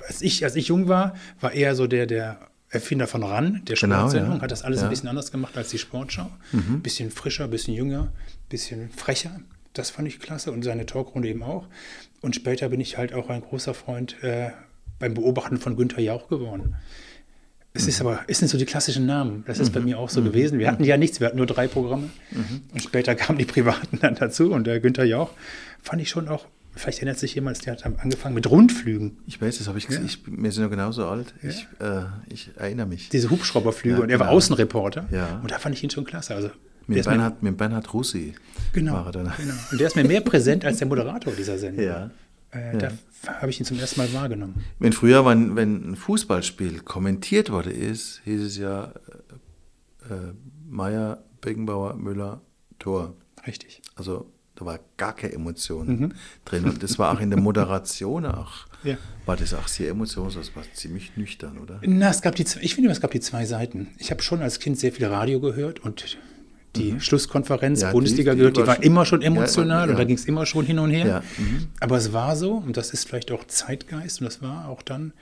als 0.06 0.22
ich, 0.22 0.44
als 0.44 0.54
ich 0.54 0.68
jung 0.68 0.86
war, 0.88 1.14
war 1.40 1.52
er 1.52 1.74
so 1.74 1.86
der, 1.88 2.06
der 2.06 2.38
Erfinder 2.68 3.06
von 3.06 3.22
RAN, 3.22 3.62
der 3.66 3.76
Genau, 3.76 3.96
Sportsendung, 3.98 4.36
ja. 4.36 4.40
hat 4.40 4.50
das 4.50 4.62
alles. 4.62 4.80
Mhm. 4.80 4.86
ein 4.86 4.90
bisschen 4.90 5.08
anders 5.08 5.32
gemacht 5.32 5.56
als 5.56 5.70
die 5.70 5.78
Sportschau. 5.78 6.30
Ein 6.52 6.80
bisschen 6.80 7.10
frischer, 7.10 7.44
ein 7.44 7.50
bisschen 7.50 7.74
jünger, 7.74 8.04
ein 8.12 8.48
bisschen 8.48 8.90
frecher. 8.90 9.40
Das 9.74 9.90
fand 9.90 10.06
ich 10.08 10.20
klasse 10.20 10.52
und 10.52 10.62
seine 10.62 10.86
Talkrunde 10.86 11.28
eben 11.28 11.42
auch. 11.42 11.66
Und 12.20 12.36
später 12.36 12.68
bin 12.68 12.80
ich 12.80 12.98
halt 12.98 13.12
auch 13.14 13.30
ein 13.30 13.40
großer 13.40 13.74
Freund 13.74 14.22
äh, 14.22 14.50
beim 15.00 15.14
Beobachten 15.14 15.56
von 15.58 15.76
Günther 15.76 16.00
Jauch 16.00 16.28
geworden. 16.28 16.76
Es 17.74 17.86
ist 17.88 18.00
aber, 18.02 18.20
es 18.26 18.38
sind 18.38 18.48
so 18.48 18.58
die 18.58 18.66
klassischen 18.66 19.06
Namen. 19.06 19.44
Das 19.46 19.58
ist 19.58 19.72
bei 19.72 19.80
mir 19.80 19.98
auch 19.98 20.10
so 20.10 20.22
gewesen. 20.22 20.58
Wir 20.58 20.70
hatten 20.70 20.84
ja 20.84 20.98
nichts, 20.98 21.20
wir 21.20 21.26
hatten 21.28 21.38
nur 21.38 21.46
drei 21.46 21.68
Programme. 21.68 22.10
Und 22.72 22.82
später 22.82 23.14
kamen 23.16 23.38
die 23.38 23.46
privaten 23.46 23.98
dann 24.00 24.14
dazu. 24.14 24.52
Und 24.52 24.66
der 24.66 24.78
Günther 24.80 25.04
Jauch 25.04 25.30
fand 25.82 26.02
ich 26.02 26.10
schon 26.10 26.28
auch, 26.28 26.44
vielleicht 26.74 26.98
erinnert 26.98 27.18
sich 27.18 27.34
jemand, 27.34 27.64
der 27.64 27.72
hat 27.72 27.86
angefangen 27.86 28.34
mit 28.34 28.50
Rundflügen. 28.50 29.16
Ich 29.26 29.40
weiß, 29.40 29.56
das 29.58 29.68
habe 29.68 29.78
ich 29.78 29.86
gesehen. 29.86 30.04
Ich, 30.04 30.18
wir 30.26 30.52
sind 30.52 30.64
ja 30.64 30.68
genauso 30.68 31.06
alt. 31.06 31.32
Ich, 31.42 31.66
äh, 31.80 32.02
ich 32.28 32.50
erinnere 32.56 32.86
mich. 32.86 33.08
Diese 33.08 33.30
Hubschrauberflüge. 33.30 33.96
Ja, 33.96 34.02
und 34.02 34.10
er 34.10 34.18
war 34.18 34.26
genau. 34.26 34.36
Außenreporter. 34.36 35.08
Ja. 35.10 35.40
Und 35.42 35.50
da 35.50 35.58
fand 35.58 35.74
ich 35.74 35.82
ihn 35.82 35.88
schon 35.90 36.04
klasse. 36.04 36.34
Also, 36.34 36.50
Mit 36.86 37.04
Bernhard, 37.04 37.42
mit 37.42 37.56
Bernhard 37.56 37.94
Russi 37.94 38.34
genau, 38.74 38.92
war 38.92 39.06
er 39.06 39.12
dann. 39.12 39.32
genau. 39.38 39.54
Und 39.70 39.80
der 39.80 39.86
ist 39.86 39.96
mir 39.96 40.04
mehr 40.04 40.20
präsent 40.20 40.66
als 40.66 40.76
der 40.76 40.88
Moderator 40.88 41.32
dieser 41.32 41.56
Sendung. 41.58 41.84
Ja. 41.86 42.10
Äh, 42.50 42.76
Da 42.76 42.90
habe 43.26 43.50
ich 43.50 43.60
ihn 43.60 43.66
zum 43.66 43.78
ersten 43.78 44.00
Mal 44.00 44.12
wahrgenommen. 44.12 44.64
Wenn 44.78 44.92
früher, 44.92 45.24
wenn, 45.24 45.56
wenn 45.56 45.92
ein 45.92 45.96
Fußballspiel 45.96 46.80
kommentiert 46.80 47.50
worden 47.50 47.72
ist, 47.72 48.20
hieß 48.24 48.42
es 48.42 48.56
ja 48.58 48.92
äh, 50.08 50.14
äh, 50.14 50.32
Meier, 50.68 51.22
Beckenbauer, 51.40 51.94
Müller, 51.94 52.40
Tor. 52.78 53.14
Richtig. 53.46 53.82
Also 53.94 54.30
da 54.54 54.64
war 54.66 54.80
gar 54.96 55.14
keine 55.14 55.32
Emotion 55.32 56.14
drin. 56.44 56.64
Und 56.64 56.82
das 56.82 56.98
war 56.98 57.12
auch 57.16 57.20
in 57.20 57.30
der 57.30 57.40
Moderation 57.40 58.26
auch, 58.26 58.66
Ja. 58.84 58.96
war 59.26 59.36
das 59.36 59.54
auch 59.54 59.68
sehr 59.68 59.90
emotionslos, 59.90 60.54
war 60.56 60.64
ziemlich 60.74 61.16
nüchtern, 61.16 61.58
oder? 61.58 61.80
Na, 61.84 62.10
es 62.10 62.20
gab 62.20 62.34
die, 62.34 62.44
ich 62.60 62.74
finde, 62.74 62.90
es 62.90 63.00
gab 63.00 63.12
die 63.12 63.20
zwei 63.20 63.46
Seiten. 63.46 63.88
Ich 63.98 64.10
habe 64.10 64.22
schon 64.22 64.42
als 64.42 64.58
Kind 64.58 64.78
sehr 64.78 64.92
viel 64.92 65.06
Radio 65.06 65.40
gehört 65.40 65.80
und 65.80 66.18
die 66.76 67.00
Schlusskonferenz 67.00 67.80
Mhm. 67.80 67.82
Ja, 67.82 67.88
die- 67.88 67.92
Bundesliga 67.92 68.32
die 68.32 68.38
gehört, 68.38 68.56
die 68.56 68.66
war 68.66 68.74
schon- 68.76 68.82
immer 68.84 69.04
schon 69.04 69.20
Ja, 69.20 69.26
emotional 69.28 69.86
ja. 69.86 69.92
und 69.92 69.98
da 69.98 70.04
ging 70.04 70.16
es 70.16 70.24
immer 70.24 70.46
schon 70.46 70.64
hin 70.64 70.78
und 70.78 70.90
her. 70.90 71.06
Ja, 71.06 71.22
mhm. 71.38 71.66
Aber 71.80 71.96
es 71.96 72.12
war 72.12 72.36
so 72.36 72.52
und 72.54 72.76
das 72.76 72.90
ist 72.92 73.06
vielleicht 73.08 73.30
auch 73.32 73.44
Zeitgeist 73.46 74.20
und 74.20 74.24
das 74.26 74.40
war 74.42 74.68
auch 74.68 74.82
dann, 74.82 75.12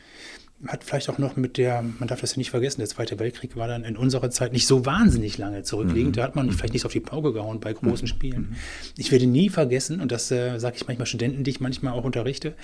hat 0.67 0.85
vielleicht 0.85 1.09
auch 1.09 1.17
noch 1.19 1.37
mit 1.37 1.57
der, 1.57 1.83
man 1.99 2.07
darf 2.07 2.21
das 2.21 2.33
ja 2.33 2.37
nicht 2.39 2.51
vergessen, 2.51 2.81
der 2.81 2.89
Zweite 2.89 3.19
Weltkrieg 3.19 3.57
war 3.57 3.67
dann 3.67 3.83
in 3.85 3.97
unserer 3.97 4.31
Zeit 4.31 4.53
nicht 4.53 4.67
so 4.67 4.85
wahnsinnig 4.85 5.39
lange 5.39 5.63
zurückliegend. 5.63 6.19
Da 6.19 6.23
hat 6.23 6.37
man 6.37 6.51
vielleicht 6.53 6.75
nicht 6.75 6.83
so 6.83 6.87
auf 6.87 6.93
die 6.93 7.01
Pauke 7.01 7.33
gehauen 7.33 7.61
bei 7.61 7.73
großen 7.73 8.07
Spielen. 8.07 8.57
Ich 8.99 9.11
werde 9.11 9.27
nie 9.27 9.49
vergessen, 9.49 10.01
und 10.03 10.13
das 10.13 10.31
äh, 10.31 10.59
sage 10.59 10.77
ich 10.77 10.87
manchmal 10.87 11.07
Studenten, 11.07 11.45
die 11.45 11.51
ich 11.51 11.61
manchmal 11.61 11.95
auch 11.95 12.05
unterrichte, 12.05 12.55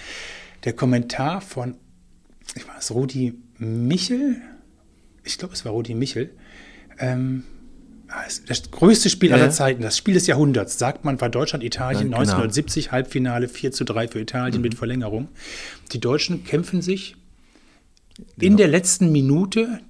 der 0.64 0.74
Kommentar 0.74 1.40
von, 1.40 1.76
ich 2.54 2.68
weiß, 2.68 2.90
Rudi 2.90 3.32
Michel, 3.58 4.36
ich 5.24 5.38
glaube, 5.38 5.54
es 5.54 5.64
war 5.64 5.72
Rudi 5.72 5.94
Michel, 5.94 6.30
ähm, 6.98 7.44
das- 8.46 8.70
größte 8.70 9.10
Spiel 9.10 9.30
Ja, 9.30 9.36
aller. 9.36 9.50
Zeiten, 9.50 9.82
das 9.82 9.96
Spiel 9.96 10.14
des 10.14 10.26
Jahrhunderts, 10.26 10.78
sagt 10.78 11.04
man, 11.04 11.20
war 11.20 11.28
Deutschland-Italien 11.28 11.98
Ja, 11.98 12.04
genau. 12.04 12.16
1970, 12.18 12.92
Halbfinale 12.92 13.48
4 13.48 13.72
zu 13.72 13.84
3 13.84 14.08
für 14.08 14.20
Italien 14.20 14.56
Mhm. 14.56 14.62
mit 14.62 14.74
Verlängerung. 14.74 15.28
Die 15.92 16.00
Deutschen 16.00 16.44
kämpfen 16.44 16.82
sich 16.82 17.16
in 18.40 18.56
der 18.56 18.68
letzten 18.68 19.12
Minute 19.12 19.80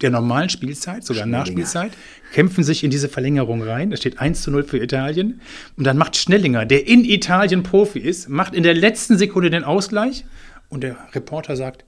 der 0.00 0.10
normalen 0.10 0.48
Spielzeit, 0.48 1.04
sogar. 1.04 1.26
Nachspielzeit, 1.26 1.92
kämpfen 2.32 2.64
sich 2.64 2.82
in 2.82 2.90
diese 2.90 3.08
Verlängerung 3.08 3.62
rein. 3.62 3.90
Da 3.90 3.96
steht 3.96 4.18
1 4.18 4.42
zu 4.42 4.50
0 4.50 4.64
für 4.64 4.78
Italien. 4.78 5.40
Und 5.76 5.84
dann 5.84 5.96
macht 5.96 6.16
Schnellinger, 6.16 6.66
der 6.66 6.86
in 6.88 7.04
Italien 7.04 7.62
Profi 7.62 8.00
ist, 8.00 8.28
macht 8.28 8.54
in 8.54 8.62
der 8.64 8.74
letzten 8.74 9.16
Sekunde 9.16 9.50
den 9.50 9.62
Ausgleich. 9.64 10.24
Und 10.68 10.82
der 10.82 10.96
Reporter 11.12 11.56
sagt, 11.56 11.84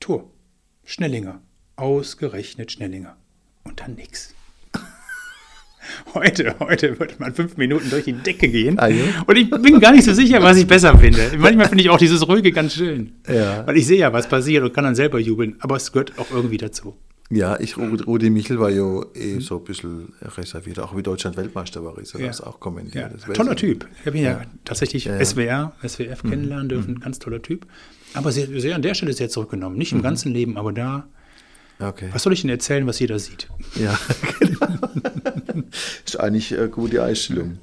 Tor, 0.00 0.30
Schnellinger, 0.84 1.40
ausgerechnet 1.76 2.72
Schnellinger. 2.72 3.16
Und 3.64 3.80
dann 3.80 3.94
nix. 3.94 4.34
Heute, 6.14 6.54
heute 6.60 6.98
wird 6.98 7.18
man 7.20 7.34
fünf 7.34 7.56
Minuten 7.56 7.90
durch 7.90 8.04
die 8.04 8.12
Decke 8.12 8.48
gehen. 8.48 8.76
Ja? 8.76 9.22
Und 9.26 9.36
ich 9.36 9.50
bin 9.50 9.80
gar 9.80 9.92
nicht 9.92 10.04
so 10.04 10.12
sicher, 10.12 10.42
was 10.42 10.56
ich 10.56 10.66
besser 10.66 10.96
finde. 10.98 11.20
Manchmal 11.38 11.68
finde 11.68 11.82
ich 11.84 11.90
auch 11.90 11.98
dieses 11.98 12.26
Ruhige 12.28 12.52
ganz 12.52 12.74
schön. 12.74 13.12
Ja. 13.28 13.66
Weil 13.66 13.76
ich 13.76 13.86
sehe 13.86 13.98
ja, 13.98 14.12
was 14.12 14.28
passiert 14.28 14.64
und 14.64 14.72
kann 14.74 14.84
dann 14.84 14.94
selber 14.94 15.18
jubeln. 15.18 15.56
Aber 15.60 15.76
es 15.76 15.92
gehört 15.92 16.18
auch 16.18 16.30
irgendwie 16.32 16.56
dazu. 16.58 16.96
Ja, 17.30 17.60
ich, 17.60 17.76
Rudi 17.76 18.30
Michel 18.30 18.58
war 18.58 18.70
ja 18.70 19.02
eh 19.14 19.38
so 19.40 19.58
ein 19.58 19.64
bisschen 19.64 20.14
reserviert, 20.22 20.78
auch 20.80 20.96
wie 20.96 21.02
Deutschland 21.02 21.36
Weltmeister 21.36 21.84
war, 21.84 21.98
ist 21.98 22.14
er 22.14 22.20
Ja. 22.22 22.26
das 22.28 22.40
auch 22.40 22.58
kommentiert. 22.58 23.10
Ja, 23.26 23.32
toller. 23.34 23.54
Typ. 23.54 23.86
Ich 24.00 24.06
habe 24.06 24.16
ihn 24.16 24.24
ja, 24.24 24.30
Ja. 24.30 24.40
tatsächlich 24.64 25.04
Ja, 25.04 25.16
Mhm. 25.16 25.24
SWR, 25.26 25.72
SWF 25.86 26.22
kennenlernen 26.22 26.70
dürfen. 26.70 27.00
Ganz 27.00 27.18
toller 27.18 27.42
Typ. 27.42 27.66
Aber 28.14 28.32
sehr, 28.32 28.46
sehr 28.60 28.74
an 28.74 28.80
der 28.80 28.94
Stelle 28.94 29.12
sehr 29.12 29.28
zurückgenommen. 29.28 29.76
Nicht 29.76 29.92
Mhm. 29.92 29.98
im 29.98 30.02
ganzen 30.04 30.32
Leben, 30.32 30.56
aber 30.56 30.72
da, 30.72 31.06
Okay. 31.80 32.08
was 32.12 32.22
soll 32.22 32.32
ich 32.32 32.42
Ihnen 32.44 32.50
erzählen, 32.50 32.86
was 32.86 32.98
jeder 32.98 33.18
sieht? 33.18 33.48
Ja, 33.74 33.98
genau. 34.40 34.78
Ist 36.04 36.18
eigentlich 36.18 36.56
eine 36.56 36.68
gute 36.68 37.02
Einstellung. 37.02 37.58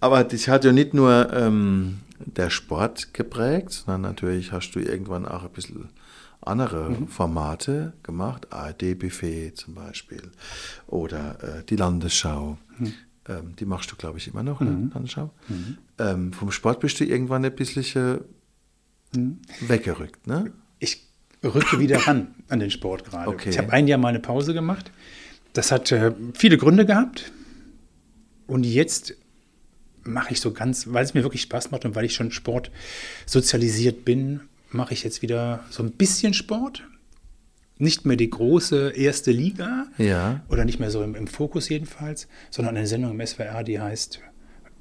Aber 0.00 0.24
das 0.24 0.48
hat 0.48 0.64
ja 0.64 0.72
nicht 0.72 0.94
nur 0.94 1.32
ähm, 1.32 1.98
der 2.18 2.50
Sport 2.50 3.14
geprägt, 3.14 3.72
sondern 3.72 4.02
natürlich 4.02 4.52
hast 4.52 4.72
du 4.72 4.80
irgendwann 4.80 5.26
auch 5.26 5.44
ein 5.44 5.50
bisschen 5.50 5.88
andere 6.42 6.96
Formate 7.08 7.92
gemacht, 8.02 8.50
ARD-Buffet 8.50 9.52
zum 9.56 9.74
Beispiel 9.74 10.22
oder 10.86 11.36
äh, 11.42 11.64
die 11.64 11.76
Landesschau. 11.76 12.56
Ähm, 13.28 13.54
die 13.58 13.66
machst 13.66 13.92
du, 13.92 13.96
glaube 13.96 14.18
ich, 14.18 14.28
immer 14.28 14.42
noch, 14.42 14.60
ne? 14.60 14.90
Landesschau. 14.94 15.30
Ähm, 15.98 16.32
vom 16.32 16.50
Sport 16.50 16.80
bist 16.80 16.98
du 17.00 17.04
irgendwann 17.04 17.44
ein 17.44 17.54
bisschen 17.54 18.20
weggerückt, 19.60 20.26
ne? 20.26 20.52
Ich 20.78 21.06
rücke 21.44 21.78
wieder 21.78 21.98
ran 22.06 22.34
an 22.48 22.60
den 22.60 22.70
Sport 22.70 23.04
gerade. 23.04 23.28
Okay. 23.28 23.50
Ich 23.50 23.58
habe 23.58 23.72
ein 23.72 23.86
Jahr 23.86 23.98
mal 23.98 24.08
eine 24.08 24.20
Pause 24.20 24.54
gemacht. 24.54 24.90
Das 25.52 25.72
hat 25.72 25.90
äh, 25.92 26.12
viele 26.34 26.58
Gründe 26.58 26.86
gehabt. 26.86 27.32
Und 28.46 28.64
jetzt 28.64 29.14
mache 30.02 30.32
ich 30.32 30.40
so 30.40 30.52
ganz, 30.52 30.86
weil 30.88 31.04
es 31.04 31.14
mir 31.14 31.22
wirklich 31.22 31.42
Spaß 31.42 31.70
macht 31.70 31.84
und 31.84 31.94
weil 31.94 32.04
ich 32.04 32.14
schon 32.14 32.30
Sport 32.32 32.70
sozialisiert 33.26 34.04
bin, 34.04 34.40
mache 34.70 34.94
ich 34.94 35.02
jetzt 35.04 35.22
wieder 35.22 35.64
so 35.70 35.82
ein 35.82 35.92
bisschen 35.92 36.34
Sport. 36.34 36.84
Nicht 37.78 38.04
mehr 38.04 38.16
die 38.16 38.28
große 38.30 38.90
erste 38.90 39.30
Liga 39.32 39.86
Ja. 39.98 40.42
oder 40.48 40.64
nicht 40.64 40.80
mehr 40.80 40.90
so 40.90 41.02
im, 41.02 41.14
im 41.14 41.26
Fokus 41.26 41.68
jedenfalls, 41.68 42.28
sondern 42.50 42.76
eine 42.76 42.86
Sendung 42.86 43.18
im 43.18 43.26
SWR, 43.26 43.62
die 43.64 43.80
heißt 43.80 44.20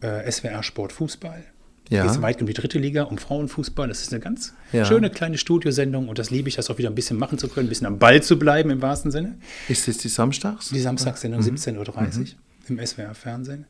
äh, 0.01 0.29
SWR 0.31 0.63
Sport 0.63 0.91
Fußball. 0.93 1.43
Ja. 1.89 2.03
Die 2.03 2.09
ist 2.09 2.21
weit 2.21 2.39
um 2.41 2.47
die 2.47 2.53
dritte 2.53 2.77
Liga, 2.77 3.03
um 3.03 3.17
Frauenfußball. 3.17 3.87
Das 3.87 4.01
ist 4.01 4.13
eine 4.13 4.19
ganz 4.19 4.53
Ja. 4.71 4.85
schöne 4.85 5.09
kleine 5.09 5.37
Studiosendung 5.37 6.07
und 6.07 6.19
das 6.19 6.29
liebe 6.29 6.47
ich, 6.47 6.55
das 6.55 6.69
auch 6.69 6.77
wieder 6.77 6.89
ein 6.89 6.95
bisschen 6.95 7.17
machen 7.17 7.37
zu 7.39 7.47
können, 7.49 7.65
ein 7.65 7.69
bisschen 7.69 7.87
am 7.87 7.97
Ball 7.99 8.21
zu 8.21 8.37
bleiben 8.37 8.69
im 8.69 8.81
wahrsten 8.81 9.11
Sinne. 9.11 9.37
Ist 9.67 9.87
das 9.87 9.97
die 9.97 10.07
Samstags? 10.07 10.69
Die 10.69 10.79
Samstagssendung 10.79 11.41
17.30 11.41 12.19
Uhr 12.19 12.25
im 12.69 12.79
SWR 12.85 13.15
Fernsehen. 13.15 13.65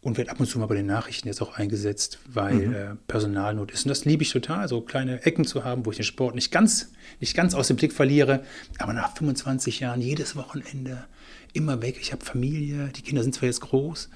Und 0.00 0.16
wird 0.16 0.28
ab 0.28 0.38
und 0.38 0.46
zu 0.46 0.60
mal 0.60 0.66
bei 0.66 0.76
den 0.76 0.86
Nachrichten 0.86 1.26
jetzt 1.26 1.42
auch 1.42 1.56
eingesetzt, 1.58 2.20
weil 2.32 2.72
äh, 2.72 2.94
Personalnot 3.08 3.72
ist. 3.72 3.84
Und 3.84 3.88
das 3.88 4.04
liebe 4.04 4.22
ich 4.22 4.30
total, 4.30 4.68
so 4.68 4.80
kleine 4.80 5.26
Ecken 5.26 5.44
zu 5.44 5.64
haben, 5.64 5.84
wo 5.84 5.90
ich 5.90 5.96
den 5.96 6.04
Sport 6.04 6.36
nicht 6.36 6.52
ganz, 6.52 6.92
nicht 7.18 7.34
ganz 7.36 7.52
aus 7.54 7.66
dem 7.66 7.76
Blick 7.76 7.92
verliere. 7.92 8.44
Aber 8.78 8.92
nach 8.92 9.16
25 9.16 9.80
Jahren 9.80 10.00
jedes 10.00 10.36
Wochenende 10.36 11.04
immer 11.52 11.82
weg. 11.82 11.96
Ich 12.00 12.12
habe 12.12 12.24
Familie, 12.24 12.88
die 12.96 13.02
Kinder 13.02 13.22
sind 13.22 13.34
zwar 13.34 13.46
jetzt 13.46 13.60
groß. 13.60 14.08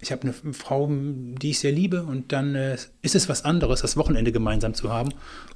Ich 0.00 0.12
habe 0.12 0.22
eine 0.22 0.32
Frau, 0.52 0.88
die 0.90 1.50
ich 1.50 1.58
sehr 1.58 1.72
liebe. 1.72 2.02
Und 2.04 2.32
dann 2.32 2.54
äh, 2.54 2.76
ist 3.02 3.14
es 3.14 3.28
was 3.28 3.44
anderes, 3.44 3.82
das 3.82 3.96
Wochenende 3.96 4.32
gemeinsam 4.32 4.74
zu 4.74 4.90
haben. 4.92 5.10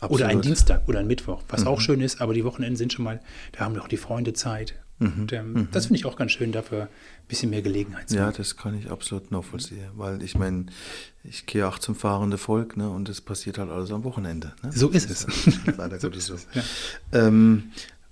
Oder 0.08 0.26
einen 0.26 0.38
Absolut. 0.38 0.44
Dienstag 0.44 0.88
oder 0.88 0.98
einen 1.00 1.08
Mittwoch, 1.08 1.42
was 1.48 1.66
auch 1.66 1.80
schön 1.80 2.00
ist. 2.00 2.20
Aber 2.20 2.34
die 2.34 2.44
Wochenenden 2.44 2.76
sind 2.76 2.92
schon 2.92 3.04
mal, 3.04 3.20
da 3.52 3.60
haben 3.60 3.74
doch 3.74 3.88
die 3.88 3.96
Freunde 3.96 4.32
Zeit. 4.32 4.74
Und 4.98 5.30
ähm, 5.34 5.68
das 5.72 5.86
finde 5.86 5.98
ich 5.98 6.06
auch 6.06 6.16
ganz 6.16 6.32
schön, 6.32 6.52
dafür 6.52 6.84
ein 6.84 6.88
bisschen 7.28 7.50
mehr 7.50 7.60
Gelegenheit 7.60 8.08
zu 8.08 8.16
Ja, 8.16 8.22
haben. 8.28 8.36
das 8.38 8.56
kann 8.56 8.78
ich 8.78 8.90
absolut 8.90 9.30
nachvollziehen, 9.30 9.84
weil 9.94 10.22
ich 10.22 10.38
meine, 10.38 10.66
ich 11.22 11.44
gehe 11.44 11.68
auch 11.68 11.78
zum 11.78 11.94
fahrenden 11.94 12.38
Volk, 12.38 12.78
ne, 12.78 12.88
und 12.88 13.06
das 13.06 13.20
passiert 13.20 13.58
halt 13.58 13.68
alles 13.70 13.90
am 13.90 14.04
Wochenende. 14.04 14.54
Ne? 14.62 14.72
So 14.72 14.88
ist 14.88 15.10
es. 15.10 15.26
Leider 15.76 16.00
So 16.00 16.08
Gottes 16.08 16.26
so. 16.28 16.36
ja. 16.54 16.62
Ähm, 17.12 17.64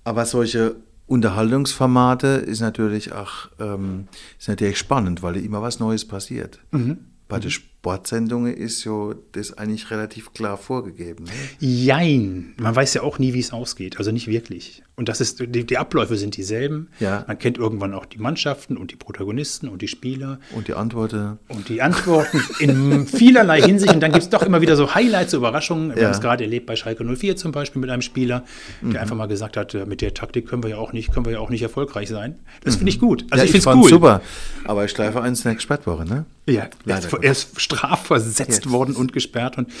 aber 0.03 0.27
solche 0.27 0.75
Unterhaltungsformate 1.07 2.27
ist 2.27 2.61
natürlich 2.61 3.13
auch 3.13 3.49
ähm, 3.59 4.07
ist 4.39 4.47
natürlich 4.47 4.77
spannend, 4.77 5.21
weil 5.21 5.37
immer 5.37 5.61
was 5.61 5.79
Neues 5.79 6.07
passiert. 6.07 6.59
Mhm. 6.71 6.97
Bei 7.27 7.39
den 7.39 7.51
Sportsendungen 7.89 8.51
ist 8.51 8.83
ja 8.83 9.13
das 9.33 9.59
eigentlich 9.59 9.91
relativ 9.91 10.33
klar 10.33 10.57
vorgegeben. 10.57 11.25
Ne? 11.25 11.31
Jein. 11.59 12.53
Man 12.57 12.75
weiß 12.75 12.95
ja 12.95 13.03
auch 13.03 13.19
nie, 13.19 13.35
wie 13.35 13.39
es 13.39 13.53
ausgeht. 13.53 13.99
Also 13.99 14.11
nicht 14.11 14.25
wirklich. 14.25 14.81
Und 14.95 15.07
das 15.07 15.21
ist, 15.21 15.39
die, 15.39 15.65
die 15.65 15.77
Abläufe 15.77 16.15
sind 16.17 16.35
dieselben. 16.37 16.87
Ja. 16.99 17.25
Man 17.27 17.37
kennt 17.37 17.57
irgendwann 17.59 17.93
auch 17.93 18.05
die 18.05 18.17
Mannschaften 18.17 18.75
und 18.77 18.91
die 18.91 18.95
Protagonisten 18.95 19.67
und 19.67 19.81
die 19.83 19.87
Spieler 19.87 20.39
Und 20.55 20.67
die 20.67 20.73
Antworten, 20.73 21.37
und 21.49 21.69
die 21.69 21.81
Antworten 21.83 22.41
in 22.59 23.05
vielerlei 23.05 23.61
Hinsicht. 23.61 23.93
Und 23.93 23.99
dann 23.99 24.11
gibt 24.13 24.23
es 24.23 24.29
doch 24.29 24.41
immer 24.41 24.61
wieder 24.61 24.75
so 24.75 24.95
Highlights, 24.95 25.31
so 25.31 25.37
Überraschungen. 25.37 25.89
Wir 25.93 26.01
Ja. 26.01 26.07
haben 26.07 26.15
es 26.15 26.21
gerade 26.21 26.43
erlebt 26.45 26.65
bei 26.65 26.75
Schalke 26.75 27.03
04 27.03 27.35
zum 27.35 27.51
Beispiel 27.51 27.81
mit 27.81 27.91
einem 27.91 28.01
Spieler, 28.01 28.45
Mhm. 28.81 28.93
der 28.93 29.01
einfach 29.01 29.15
mal 29.15 29.27
gesagt 29.27 29.57
hat, 29.57 29.75
äh, 29.75 29.85
mit 29.85 30.01
der 30.01 30.15
Taktik 30.15 30.47
können 30.47 30.63
wir 30.63 30.71
ja 30.71 30.77
auch 30.77 30.91
nicht, 30.91 31.11
können 31.13 31.25
wir 31.25 31.33
ja 31.33 31.39
auch 31.39 31.49
nicht 31.51 31.61
erfolgreich 31.61 32.09
sein. 32.09 32.39
Das 32.63 32.77
finde 32.77 32.89
ich 32.89 32.99
gut. 32.99 33.25
Also 33.29 33.43
ja, 33.43 33.45
ich 33.45 33.51
finde 33.51 33.69
es 33.69 33.75
cool. 33.83 33.89
super. 33.89 34.21
Aber 34.63 34.85
ich 34.85 34.93
für 34.93 35.21
eins 35.21 35.45
eine 35.45 35.59
Sperrtwoche, 35.59 36.05
ne? 36.05 36.25
Ja, 36.47 36.61
er 36.61 36.69
Leider 36.85 36.99
ist, 36.99 37.11
Gottes. 37.11 37.47
Er 37.75 37.87
strafversetzt 37.87 38.49
Jetzt. 38.49 38.71
worden 38.71 38.95
und 38.95 39.13
gesperrt. 39.13 39.57
Und 39.57 39.71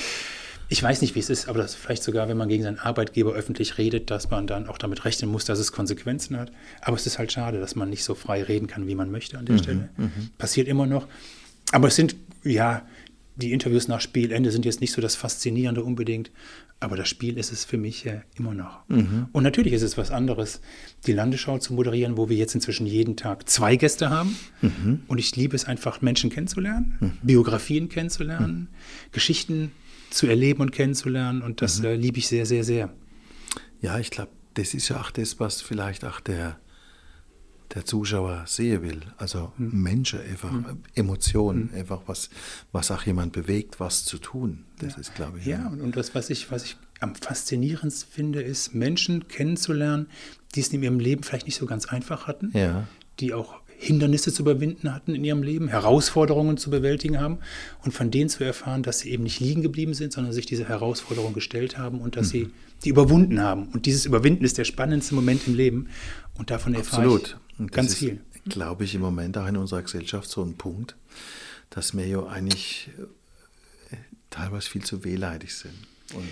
ich 0.67 0.81
weiß 0.81 1.01
nicht, 1.01 1.15
wie 1.15 1.19
es 1.19 1.29
ist, 1.29 1.47
aber 1.47 1.59
das 1.59 1.75
vielleicht 1.75 2.03
sogar, 2.03 2.27
wenn 2.27 2.37
man 2.37 2.49
gegen 2.49 2.63
seinen 2.63 2.79
Arbeitgeber 2.79 3.33
öffentlich 3.33 3.77
redet, 3.77 4.09
dass 4.09 4.29
man 4.31 4.47
dann 4.47 4.67
auch 4.67 4.77
damit 4.77 5.05
rechnen 5.05 5.29
muss, 5.29 5.45
dass 5.45 5.59
es 5.59 5.71
Konsequenzen 5.71 6.37
hat. 6.37 6.51
Aber 6.81 6.95
es 6.95 7.05
ist 7.05 7.19
halt 7.19 7.31
schade, 7.31 7.59
dass 7.59 7.75
man 7.75 7.89
nicht 7.89 8.03
so 8.03 8.15
frei 8.15 8.43
reden 8.43 8.67
kann, 8.67 8.87
wie 8.87 8.95
man 8.95 9.11
möchte 9.11 9.37
an 9.37 9.45
der 9.45 9.57
Stelle. 9.59 9.89
Passiert 10.37 10.67
immer 10.67 10.87
noch. 10.87 11.07
Aber 11.71 11.87
es 11.87 11.95
sind, 11.95 12.15
ja, 12.43 12.85
die 13.35 13.51
Interviews 13.51 13.87
nach 13.87 14.01
Spielende 14.01 14.51
sind 14.51 14.65
jetzt 14.65 14.81
nicht 14.81 14.93
so 14.93 15.01
das 15.01 15.15
Faszinierende 15.15 15.83
unbedingt. 15.83 16.31
Aber 16.81 16.97
das 16.97 17.07
Spiel 17.07 17.37
ist 17.37 17.51
es 17.51 17.65
für 17.65 17.77
mich 17.77 18.05
äh, 18.05 18.21
immer 18.37 18.53
noch. 18.53 18.81
Und 19.31 19.43
natürlich 19.43 19.73
ist 19.73 19.81
es 19.81 19.97
was 19.97 20.11
anderes, 20.11 20.61
die 21.07 21.13
Landesschau 21.13 21.57
zu 21.57 21.73
moderieren, 21.73 22.17
wo 22.17 22.29
wir 22.29 22.35
jetzt 22.37 22.53
inzwischen 22.53 22.85
jeden 22.85 23.15
Tag 23.15 23.49
zwei 23.49 23.75
Gäste 23.77 24.09
haben. 24.09 24.35
Und 25.07 25.17
ich 25.17 25.35
liebe 25.35 25.55
es 25.55 25.65
einfach, 25.65 26.01
Menschen 26.01 26.29
kennenzulernen, 26.29 27.17
Biografien 27.23 27.89
kennenzulernen, 27.89 28.67
Geschichten 29.11 29.71
zu 30.09 30.27
erleben 30.27 30.61
und 30.61 30.71
kennenzulernen. 30.71 31.41
Und 31.41 31.61
das 31.61 31.79
äh, 31.79 31.95
liebe 31.95 32.17
ich 32.19 32.27
sehr, 32.27 32.45
sehr, 32.45 32.63
sehr. 32.63 32.93
Ja, 33.81 33.97
ich 33.99 34.11
glaube, 34.11 34.31
das 34.55 34.73
ist 34.73 34.89
ja 34.89 34.99
auch 34.99 35.11
das, 35.11 35.39
was 35.39 35.61
vielleicht 35.61 36.05
auch 36.05 36.19
der, 36.19 36.57
der 37.73 37.85
Zuschauer 37.85 38.43
sehen 38.47 38.81
will. 38.83 39.01
Also 39.17 39.51
Hm. 39.57 39.81
Menschen, 39.81 40.19
einfach 40.21 40.51
Emotionen, 40.93 41.69
einfach 41.73 42.01
was, 42.05 42.29
was 42.71 42.91
auch 42.91 43.03
jemand 43.05 43.33
bewegt, 43.33 43.79
was 43.79 44.05
zu 44.05 44.17
tun. 44.17 44.65
Das 44.79 44.97
ist, 44.97 45.15
glaube 45.15 45.39
ich. 45.39 45.45
Ja, 45.45 45.67
und, 45.67 45.81
und 45.81 45.95
das, 45.95 46.13
was 46.15 46.29
ich, 46.29 46.51
was 46.51 46.63
ich 46.65 46.77
am 46.99 47.15
faszinierendsten 47.15 48.11
finde, 48.11 48.41
ist, 48.41 48.73
Menschen 48.73 49.27
kennenzulernen, 49.27 50.07
die 50.55 50.61
es 50.61 50.69
in 50.69 50.81
ihrem 50.83 50.99
Leben 50.99 51.23
vielleicht 51.23 51.45
nicht 51.45 51.57
so 51.57 51.65
ganz 51.65 51.85
einfach 51.87 52.27
hatten, 52.27 52.51
Ja. 52.53 52.87
die 53.19 53.33
auch 53.33 53.55
Hindernisse 53.77 54.31
zu 54.31 54.41
überwinden 54.43 54.93
hatten 54.93 55.13
in 55.13 55.25
ihrem 55.25 55.43
Leben, 55.43 55.67
Herausforderungen 55.67 56.55
zu 56.55 56.69
bewältigen 56.69 57.19
haben 57.19 57.39
und 57.83 57.91
von 57.91 58.09
denen 58.09 58.29
zu 58.29 58.41
erfahren, 58.45 58.83
dass 58.83 58.99
sie 58.99 59.09
eben 59.11 59.23
nicht 59.23 59.41
liegen 59.41 59.61
geblieben 59.61 59.93
sind, 59.93 60.13
sondern 60.13 60.31
sich 60.31 60.45
diese 60.45 60.67
Herausforderung 60.69 61.33
gestellt 61.33 61.77
haben 61.77 61.99
und 61.99 62.15
dass 62.15 62.29
sie 62.29 62.47
die 62.85 62.89
überwunden 62.89 63.41
haben. 63.41 63.67
Und 63.67 63.85
dieses 63.85 64.05
Überwinden 64.05 64.45
ist 64.45 64.57
der 64.57 64.63
spannendste 64.63 65.13
Moment 65.13 65.45
im 65.47 65.55
Leben 65.55 65.87
und 66.37 66.51
davon 66.51 66.73
erfahre 66.73 67.03
Absolut. 67.03 67.37
Und 67.57 67.71
das 67.71 67.75
ganz 67.75 67.89
ist, 67.91 67.97
viel. 67.99 68.21
glaube 68.45 68.83
ich, 68.83 68.95
im 68.95 69.01
Moment 69.01 69.37
auch 69.37 69.47
in 69.47 69.57
unserer 69.57 69.81
Gesellschaft 69.81 70.29
so 70.29 70.43
ein 70.43 70.55
Punkt, 70.55 70.95
dass 71.69 71.95
wir 71.95 72.07
ja 72.07 72.25
eigentlich 72.25 72.89
äh, 73.91 73.97
teilweise 74.29 74.69
viel 74.69 74.83
zu 74.83 75.03
wehleidig 75.03 75.55
sind. 75.55 75.75
Und 76.13 76.27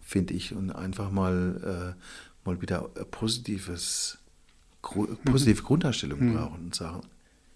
finde 0.00 0.34
ich, 0.34 0.52
und 0.54 0.72
einfach 0.72 1.10
mal, 1.10 1.94
äh, 1.96 2.48
mal 2.48 2.60
wieder 2.60 2.82
positives, 3.10 4.18
gru 4.82 5.06
positive 5.24 5.62
Grundeinstellung 5.62 6.34
brauchen 6.34 6.64
und 6.66 6.74
sagen, 6.74 7.02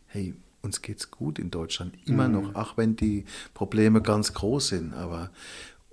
hey, 0.07 0.35
uns 0.63 0.81
geht's 0.81 1.11
gut 1.11 1.39
in 1.39 1.51
Deutschland, 1.51 1.95
immer 2.07 2.29
noch, 2.29 2.55
auch 2.55 2.77
wenn 2.77 2.97
die 2.97 3.25
Probleme 3.53 4.01
ganz 4.01 4.33
groß 4.33 4.69
sind, 4.69 4.95
aber 4.95 5.31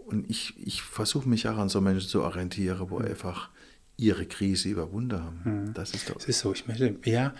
und 0.05 0.29
ich, 0.29 0.53
ich 0.57 0.81
versuche 0.81 1.27
mich 1.27 1.47
auch 1.47 1.57
an 1.57 1.69
so 1.69 1.81
Menschen 1.81 2.09
zu 2.09 2.21
orientieren, 2.21 2.89
wo 2.89 2.97
einfach 2.97 3.49
ihre 4.01 4.25
Krise 4.25 4.67
überwunden 4.67 5.23
haben. 5.23 5.71
Das 5.73 5.91
ist 5.91 6.09
doch. 6.09 6.17
Es 6.17 6.27
ist 6.27 6.39
so, 6.39 6.51
ich 6.51 6.67
möchte, 6.67 6.95
ja, 7.05 7.33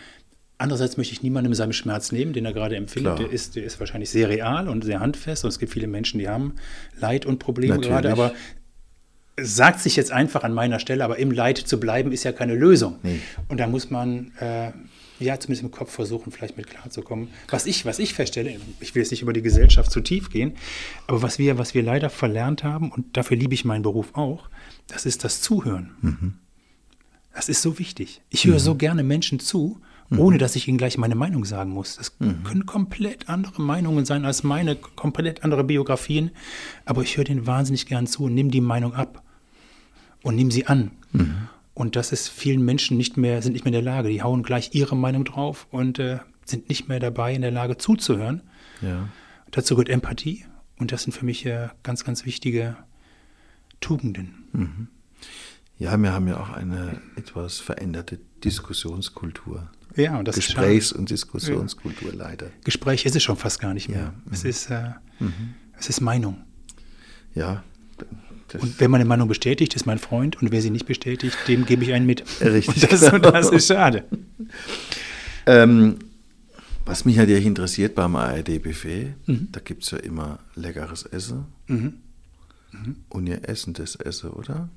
andererseits 0.60 0.96
möchte 0.96 1.14
ich 1.14 1.24
niemandem 1.24 1.54
seinem 1.54 1.74
Schmerz 1.74 2.12
nehmen, 2.12 2.34
den 2.34 2.46
er 2.46 2.54
gerade 2.54 2.76
empfindet. 2.76 3.20
Der 3.20 3.32
ist, 3.32 3.56
der 3.56 3.64
ist 3.64 3.80
wahrscheinlich 3.80 4.12
sehr 4.12 4.30
real 4.30 4.70
und 4.70 4.84
sehr 4.84 5.00
handfest 5.00 5.44
und 5.44 5.50
es 5.50 5.60
gibt 5.60 5.74
viele 5.74 5.88
Menschen, 5.88 6.20
die 6.20 6.30
haben 6.30 6.54
Leid 7.00 7.26
und 7.26 7.40
Probleme 7.40 7.76
Natürlich. 7.76 7.90
gerade, 7.90 8.12
aber 8.12 8.34
sagt 9.40 9.80
sich 9.80 9.96
jetzt 9.96 10.12
einfach 10.12 10.44
an 10.44 10.54
meiner 10.54 10.80
Stelle, 10.80 11.04
aber 11.04 11.18
im 11.18 11.32
Leid 11.32 11.58
zu 11.58 11.80
bleiben 11.80 12.12
ist 12.12 12.24
ja 12.24 12.32
keine 12.32 12.54
Lösung. 12.54 13.00
Nee. 13.02 13.20
Und 13.48 13.60
da 13.60 13.66
muss 13.66 13.90
man 13.90 14.32
äh, 14.40 14.72
ja 15.20 15.40
zumindest 15.40 15.64
im 15.64 15.72
Kopf 15.72 15.92
versuchen, 15.92 16.32
vielleicht 16.32 16.58
mit 16.58 16.68
klarzukommen. 16.68 17.30
Was 17.50 17.66
ich, 17.66 17.86
was 17.86 17.98
ich 17.98 18.14
feststelle, 18.14 18.58
ich 18.80 18.94
will 18.94 19.02
jetzt 19.02 19.12
nicht 19.12 19.24
über 19.24 19.34
die 19.34 19.42
Gesellschaft 19.42 19.90
zu 19.90 20.02
tief 20.02 20.30
gehen, 20.30 20.54
aber 21.08 21.24
was 21.24 21.40
wir, 21.40 21.58
was 21.58 21.74
wir 21.74 21.82
leider 21.82 22.12
verlernt 22.12 22.64
haben, 22.64 22.92
und 22.92 23.18
dafür 23.18 23.38
liebe 23.38 23.56
ich 23.56 23.66
meinen 23.66 23.82
Beruf 23.82 24.10
auch, 24.14 24.50
das 24.88 25.08
ist 25.08 25.24
das 25.24 25.42
Zuhören. 25.42 26.38
Das 27.34 27.50
ist 27.50 27.62
so 27.62 27.80
wichtig. 27.80 28.22
Ich 28.30 28.46
höre 28.46 28.60
so 28.60 28.76
gerne 28.76 29.04
Menschen 29.04 29.40
zu, 29.40 29.80
ohne 30.18 30.38
dass 30.38 30.58
ich 30.58 30.68
ihnen 30.68 30.78
gleich 30.78 30.98
meine 30.98 31.16
Meinung 31.16 31.46
sagen 31.46 31.72
muss. 31.72 31.96
Das 31.96 32.18
können 32.18 32.66
komplett 32.66 33.30
andere 33.30 33.62
Meinungen 33.62 34.04
sein 34.04 34.26
als 34.26 34.44
meine, 34.44 34.76
komplett 34.76 35.44
andere 35.44 35.64
Biografien. 35.64 36.32
Aber 36.86 37.02
ich 37.04 37.16
höre 37.16 37.24
denen 37.24 37.48
wahnsinnig 37.48 37.86
gern 37.86 38.08
zu 38.08 38.26
und 38.26 38.34
nehme 38.34 38.50
die 38.50 38.60
Meinung 38.62 38.94
ab 38.94 39.24
und 40.24 40.36
nehme 40.36 40.52
sie 40.52 40.68
an. 40.68 40.92
Und 41.74 41.96
das 41.96 42.12
ist 42.12 42.28
vielen 42.28 42.64
Menschen 42.66 42.98
nicht 42.98 43.16
mehr, 43.16 43.42
sind 43.42 43.54
nicht 43.54 43.64
mehr 43.64 43.74
in 43.74 43.86
der 43.86 43.94
Lage. 43.94 44.10
Die 44.10 44.22
hauen 44.22 44.44
gleich 44.44 44.72
ihre 44.74 44.98
Meinung 44.98 45.24
drauf 45.24 45.68
und 45.72 46.00
äh, 46.00 46.20
sind 46.46 46.68
nicht 46.68 46.90
mehr 46.90 47.00
dabei, 47.00 47.34
in 47.34 47.42
der 47.42 47.52
Lage 47.52 47.78
zuzuhören. 47.78 48.42
Ja. 48.82 49.08
Dazu 49.52 49.76
gehört 49.76 49.90
Empathie. 49.90 50.46
Und 50.78 50.92
das 50.92 51.04
sind 51.04 51.14
für 51.14 51.26
mich 51.26 51.46
äh, 51.46 51.70
ganz, 51.84 52.04
ganz 52.04 52.26
wichtige 52.26 52.76
Tugenden. 53.80 54.34
Ja, 55.82 55.98
wir 55.98 56.14
haben 56.14 56.28
ja 56.28 56.40
auch 56.40 56.52
eine 56.52 57.02
etwas 57.16 57.60
veränderte 57.60 58.20
Diskussionskultur. 58.44 59.68
Ja, 59.96 60.20
und 60.20 60.28
das 60.28 60.38
ist 60.38 60.46
Gesprächs- 60.50 60.92
und 60.92 61.10
Diskussionskultur 61.10 62.14
leider. 62.14 62.52
Gespräch 62.64 63.04
ist 63.06 63.16
es 63.16 63.24
schon 63.24 63.36
fast 63.36 63.60
gar 63.60 63.74
nicht 63.74 63.90
mehr. 63.90 64.00
Ja. 64.00 64.14
Es, 64.32 64.44
ist, 64.44 64.70
äh, 64.70 64.92
es 65.80 65.90
ist 65.90 66.00
Meinung. 66.02 66.38
Ja, 67.34 67.64
Und 68.60 68.80
wer 68.80 68.90
meine 68.90 69.06
Meinung 69.06 69.28
bestätigt, 69.28 69.76
ist 69.76 69.88
mein 69.88 69.98
Freund. 69.98 70.40
Und 70.40 70.52
wer 70.52 70.62
sie 70.62 70.70
nicht 70.70 70.86
bestätigt, 70.86 71.36
dem 71.48 71.66
gebe 71.66 71.84
ich 71.84 71.94
einen 71.94 72.06
mit. 72.06 72.24
Richtig, 72.42 72.84
Und 72.84 72.84
das, 72.92 73.02
und 73.04 73.12
genau. 73.24 73.32
das 73.32 73.50
ist 73.50 73.68
schade. 73.68 74.04
ähm, 75.48 75.98
was 76.86 77.06
mich 77.06 77.16
natürlich 77.16 77.46
interessiert 77.48 77.96
beim 77.96 78.16
ARD-Buffet, 78.16 79.16
Mhm. 79.26 79.48
da 79.52 79.60
gibt 79.60 79.84
es 79.84 79.92
ja 79.92 79.98
immer 79.98 80.38
leckeres 80.56 81.04
Essen. 81.08 81.46
Und 83.10 83.28
ihr 83.28 83.50
essen 83.50 83.74
das 83.74 83.96
Essen, 83.96 84.30
oder? 84.30 84.70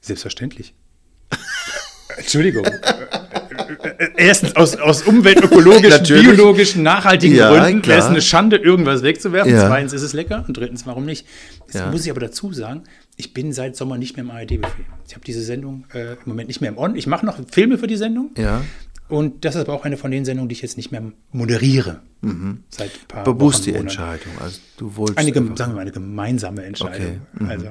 Selbstverständlich. 0.00 0.74
Entschuldigung. 2.16 2.66
Erstens 4.16 4.56
aus, 4.56 4.76
aus 4.76 5.02
umweltökologischen, 5.02 6.02
biologischen, 6.22 6.82
nachhaltigen 6.82 7.36
Ja, 7.36 7.50
Gründen 7.50 7.82
klar. 7.82 7.98
es 7.98 8.04
eine 8.06 8.20
Schande, 8.20 8.56
irgendwas 8.56 9.02
wegzuwerfen. 9.02 9.52
Ja. 9.52 9.66
Zweitens 9.68 9.92
ist 9.92 10.02
es 10.02 10.12
lecker 10.12 10.44
und 10.46 10.56
drittens, 10.56 10.86
warum 10.86 11.04
nicht? 11.06 11.26
Jetzt 11.66 11.74
Ja. 11.76 11.90
muss 11.90 12.04
ich 12.04 12.10
aber 12.10 12.20
dazu 12.20 12.52
sagen, 12.52 12.82
ich 13.16 13.32
bin 13.32 13.52
seit 13.52 13.76
Sommer 13.76 13.96
nicht 13.98 14.16
mehr 14.16 14.24
im 14.24 14.30
ARD-Befehl. 14.30 14.84
Ich 15.06 15.14
habe 15.14 15.24
diese 15.24 15.42
Sendung 15.42 15.84
äh, 15.94 16.12
im 16.14 16.18
Moment 16.26 16.48
nicht 16.48 16.60
mehr 16.60 16.70
im 16.70 16.78
On. 16.78 16.96
Ich 16.96 17.06
mache 17.06 17.24
noch 17.24 17.38
Filme 17.50 17.78
für 17.78 17.86
die 17.86 17.96
Sendung. 17.96 18.30
Ja. 18.36 18.62
Und 19.08 19.44
das 19.44 19.54
ist 19.56 19.62
aber 19.62 19.72
auch 19.74 19.84
eine 19.84 19.96
von 19.96 20.10
den 20.10 20.24
Sendungen, 20.24 20.48
die 20.48 20.52
ich 20.54 20.62
jetzt 20.62 20.76
nicht 20.76 20.92
mehr 20.92 21.02
moderiere. 21.32 22.00
Seit 22.70 22.90
ein 22.90 23.08
paar 23.08 23.24
Bewusst 23.24 23.62
Wochen, 23.66 23.72
die. 23.72 23.78
Entscheidung. 23.78 24.32
Also 24.40 24.60
du 24.76 24.94
wolltest 24.96 25.18
Eine, 25.18 25.32
sagen 25.34 25.72
wir 25.72 25.74
mal, 25.74 25.80
eine 25.80 25.90
gemeinsame 25.90 26.62
Entscheidung. 26.64 27.20
Okay. 27.34 27.44
Mhm. 27.44 27.48
Also 27.50 27.66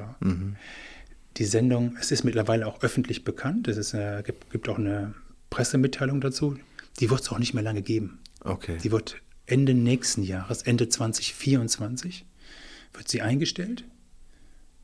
die 1.40 1.46
Sendung, 1.46 1.96
es 1.98 2.12
ist 2.12 2.22
mittlerweile 2.22 2.66
auch 2.66 2.82
öffentlich 2.82 3.24
bekannt. 3.24 3.66
Es 3.66 3.78
ist, 3.78 3.94
äh, 3.94 4.22
gibt, 4.22 4.50
gibt 4.50 4.68
auch 4.68 4.76
eine 4.76 5.14
Pressemitteilung 5.48 6.20
dazu. 6.20 6.58
Die 7.00 7.08
wird 7.08 7.22
es 7.22 7.30
auch 7.30 7.38
nicht 7.38 7.54
mehr 7.54 7.62
lange 7.62 7.80
geben. 7.80 8.18
Okay. 8.42 8.76
Die 8.82 8.92
wird 8.92 9.16
Ende 9.46 9.72
nächsten 9.72 10.22
Jahres, 10.22 10.60
Ende 10.60 10.90
2024, 10.90 12.26
wird 12.92 13.08
sie 13.08 13.22
eingestellt, 13.22 13.84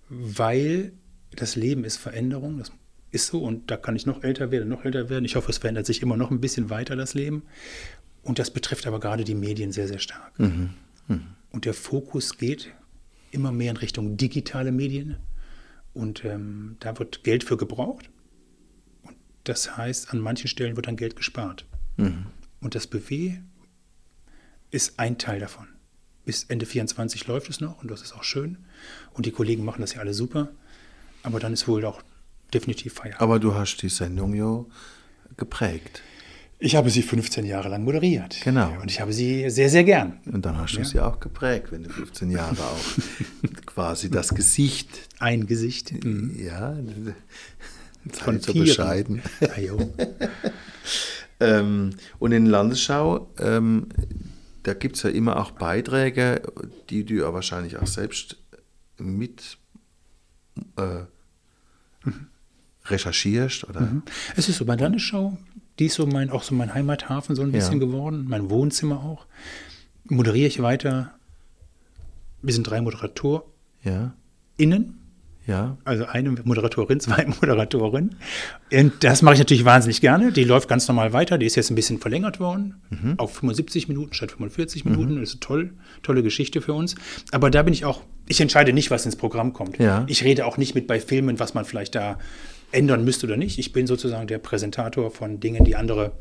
weil 0.08 0.92
das 1.30 1.56
Leben 1.56 1.84
ist 1.84 1.98
Veränderung. 1.98 2.56
Das 2.56 2.72
ist 3.10 3.26
so 3.26 3.42
und 3.42 3.70
da 3.70 3.76
kann 3.76 3.94
ich 3.94 4.06
noch 4.06 4.22
älter 4.24 4.50
werden, 4.50 4.70
noch 4.70 4.86
älter 4.86 5.10
werden. 5.10 5.26
Ich 5.26 5.36
hoffe, 5.36 5.50
es 5.50 5.58
verändert 5.58 5.84
sich 5.84 6.00
immer 6.00 6.16
noch 6.16 6.30
ein 6.30 6.40
bisschen 6.40 6.70
weiter, 6.70 6.96
das 6.96 7.12
Leben. 7.12 7.42
Und 8.22 8.38
das 8.38 8.50
betrifft 8.50 8.86
aber 8.86 8.98
gerade 8.98 9.24
die 9.24 9.34
Medien 9.34 9.72
sehr, 9.72 9.88
sehr 9.88 9.98
stark. 9.98 10.32
Und 11.50 11.66
der 11.66 11.74
Fokus 11.74 12.38
geht 12.38 12.72
immer 13.30 13.52
mehr 13.52 13.72
in 13.72 13.76
Richtung 13.76 14.16
digitale 14.16 14.72
Medien. 14.72 15.16
Und 15.96 16.26
ähm, 16.26 16.76
da 16.80 16.98
wird 16.98 17.24
Geld 17.24 17.42
für 17.42 17.56
gebraucht. 17.56 18.10
Und 19.02 19.16
das 19.44 19.78
heißt, 19.78 20.12
an 20.12 20.20
manchen 20.20 20.46
Stellen 20.46 20.76
wird 20.76 20.86
dann 20.86 20.96
Geld 20.96 21.16
gespart. 21.16 21.64
Und 22.60 22.74
das 22.74 22.86
BW 22.86 23.38
ist 24.70 24.98
ein 24.98 25.16
Teil 25.16 25.40
davon. 25.40 25.68
Bis 26.26 26.44
Ende 26.44 26.66
24 26.66 27.26
läuft 27.28 27.48
es 27.48 27.60
noch 27.60 27.82
und 27.82 27.90
das 27.90 28.02
ist 28.02 28.12
auch 28.14 28.24
schön. 28.24 28.58
Und 29.14 29.24
die 29.24 29.30
Kollegen 29.30 29.64
machen 29.64 29.80
das 29.80 29.94
ja 29.94 30.00
alle 30.00 30.12
super. 30.12 30.50
Aber 31.22 31.40
dann 31.40 31.54
ist 31.54 31.66
wohl 31.66 31.84
auch 31.86 32.02
definitiv 32.52 32.94
Feierabend. 32.94 33.22
Aber 33.22 33.38
du 33.38 33.54
hast 33.54 33.78
die 33.78 33.88
Sendung 33.88 34.34
ja 34.34 34.66
geprägt. 35.38 36.02
Ich 36.58 36.74
habe 36.74 36.88
sie 36.88 37.02
15 37.02 37.44
Jahre 37.44 37.68
lang 37.68 37.84
moderiert. 37.84 38.38
Genau. 38.42 38.72
Und 38.80 38.90
ich 38.90 39.00
habe 39.00 39.12
sie 39.12 39.50
sehr, 39.50 39.68
sehr 39.68 39.84
gern. 39.84 40.20
Und 40.24 40.46
dann 40.46 40.56
hast 40.56 40.72
du 40.74 40.78
Ja. 40.78 40.84
sie 40.84 41.00
auch 41.00 41.20
geprägt, 41.20 41.70
wenn 41.70 41.82
du 41.82 41.90
15 41.90 42.30
Jahre 42.30 42.56
auch 42.62 42.78
quasi 43.66 44.10
das 44.10 44.34
Gesicht. 44.34 44.88
Ein 45.18 45.46
Gesicht. 45.46 45.92
Ja, 46.36 46.76
Von 48.12 48.40
so 48.40 48.52
bescheiden. 48.54 49.22
Ah. 49.40 49.46
Ähm, 51.38 51.90
und 52.18 52.32
in 52.32 52.46
Landesschau, 52.46 53.28
ähm, 53.38 53.88
da 54.62 54.72
gibt 54.72 54.96
es 54.96 55.02
ja 55.02 55.10
immer 55.10 55.36
auch 55.38 55.50
Beiträge, 55.50 56.40
die 56.88 57.04
du 57.04 57.12
ja 57.16 57.34
wahrscheinlich 57.34 57.76
auch 57.76 57.86
selbst 57.86 58.38
mit 58.96 59.58
äh, 60.76 61.04
recherchierst 62.86 63.64
oder 63.68 64.02
Es 64.34 64.48
ist 64.48 64.56
so, 64.56 64.64
bei 64.64 64.76
Landesschau, 64.76 65.36
die 65.78 65.86
ist 65.86 65.94
so 65.94 66.06
mein, 66.06 66.30
auch 66.30 66.42
so 66.42 66.54
mein 66.54 66.72
Heimathafen 66.74 67.36
so 67.36 67.42
ein 67.42 67.48
Ja. 67.52 67.58
bisschen 67.58 67.80
geworden, 67.80 68.24
mein 68.28 68.50
Wohnzimmer 68.50 68.96
auch. 69.04 69.26
Moderiere 70.04 70.46
ich 70.48 70.62
weiter. 70.62 71.12
Wir 72.42 72.54
sind 72.54 72.64
drei 72.64 72.80
ModeratorInnen, 72.80 73.42
ja, 73.84 74.12
ja, 75.48 75.76
also 75.84 76.06
eine 76.06 76.30
Moderatorin, 76.44 76.98
zwei 77.00 77.24
Moderatorinnen. 77.26 78.16
Und 78.72 78.92
das 79.04 79.22
mache 79.22 79.34
ich 79.34 79.38
natürlich 79.38 79.64
wahnsinnig 79.64 80.00
gerne. 80.00 80.32
Die 80.32 80.42
läuft 80.44 80.68
ganz 80.68 80.88
normal 80.88 81.12
weiter. 81.12 81.38
Die 81.38 81.46
ist 81.46 81.54
jetzt 81.54 81.70
ein 81.70 81.76
bisschen 81.76 81.98
verlängert 82.00 82.40
worden 82.40 82.74
auf 83.18 83.34
75 83.36 83.86
Minuten 83.88 84.12
statt 84.12 84.32
45 84.32 84.84
Minuten. 84.84 85.20
Das 85.20 85.30
ist 85.34 85.40
toll, 85.40 85.72
tolle 86.02 86.22
Geschichte 86.24 86.60
für 86.60 86.72
uns. 86.72 86.94
Aber 87.30 87.50
da 87.50 87.62
bin 87.62 87.72
ich 87.74 87.84
auch, 87.84 88.02
ich 88.26 88.40
entscheide 88.40 88.72
nicht, 88.72 88.90
was 88.90 89.06
ins 89.06 89.14
Programm 89.16 89.52
kommt. 89.52 89.78
Ja. 89.78 90.04
Ich 90.08 90.24
rede 90.24 90.46
auch 90.46 90.56
nicht 90.56 90.74
mit 90.74 90.86
bei 90.88 90.98
Filmen, 91.00 91.38
was 91.38 91.54
man 91.54 91.64
vielleicht 91.64 91.94
da 91.94 92.18
ändern 92.72 93.04
müsste 93.04 93.26
oder 93.26 93.36
nicht. 93.36 93.58
Ich 93.58 93.72
bin 93.72 93.86
sozusagen 93.86 94.26
der 94.26 94.38
Präsentator 94.38 95.10
von 95.10 95.40
Dingen, 95.40 95.64
die 95.64 95.76
andere 95.76 96.12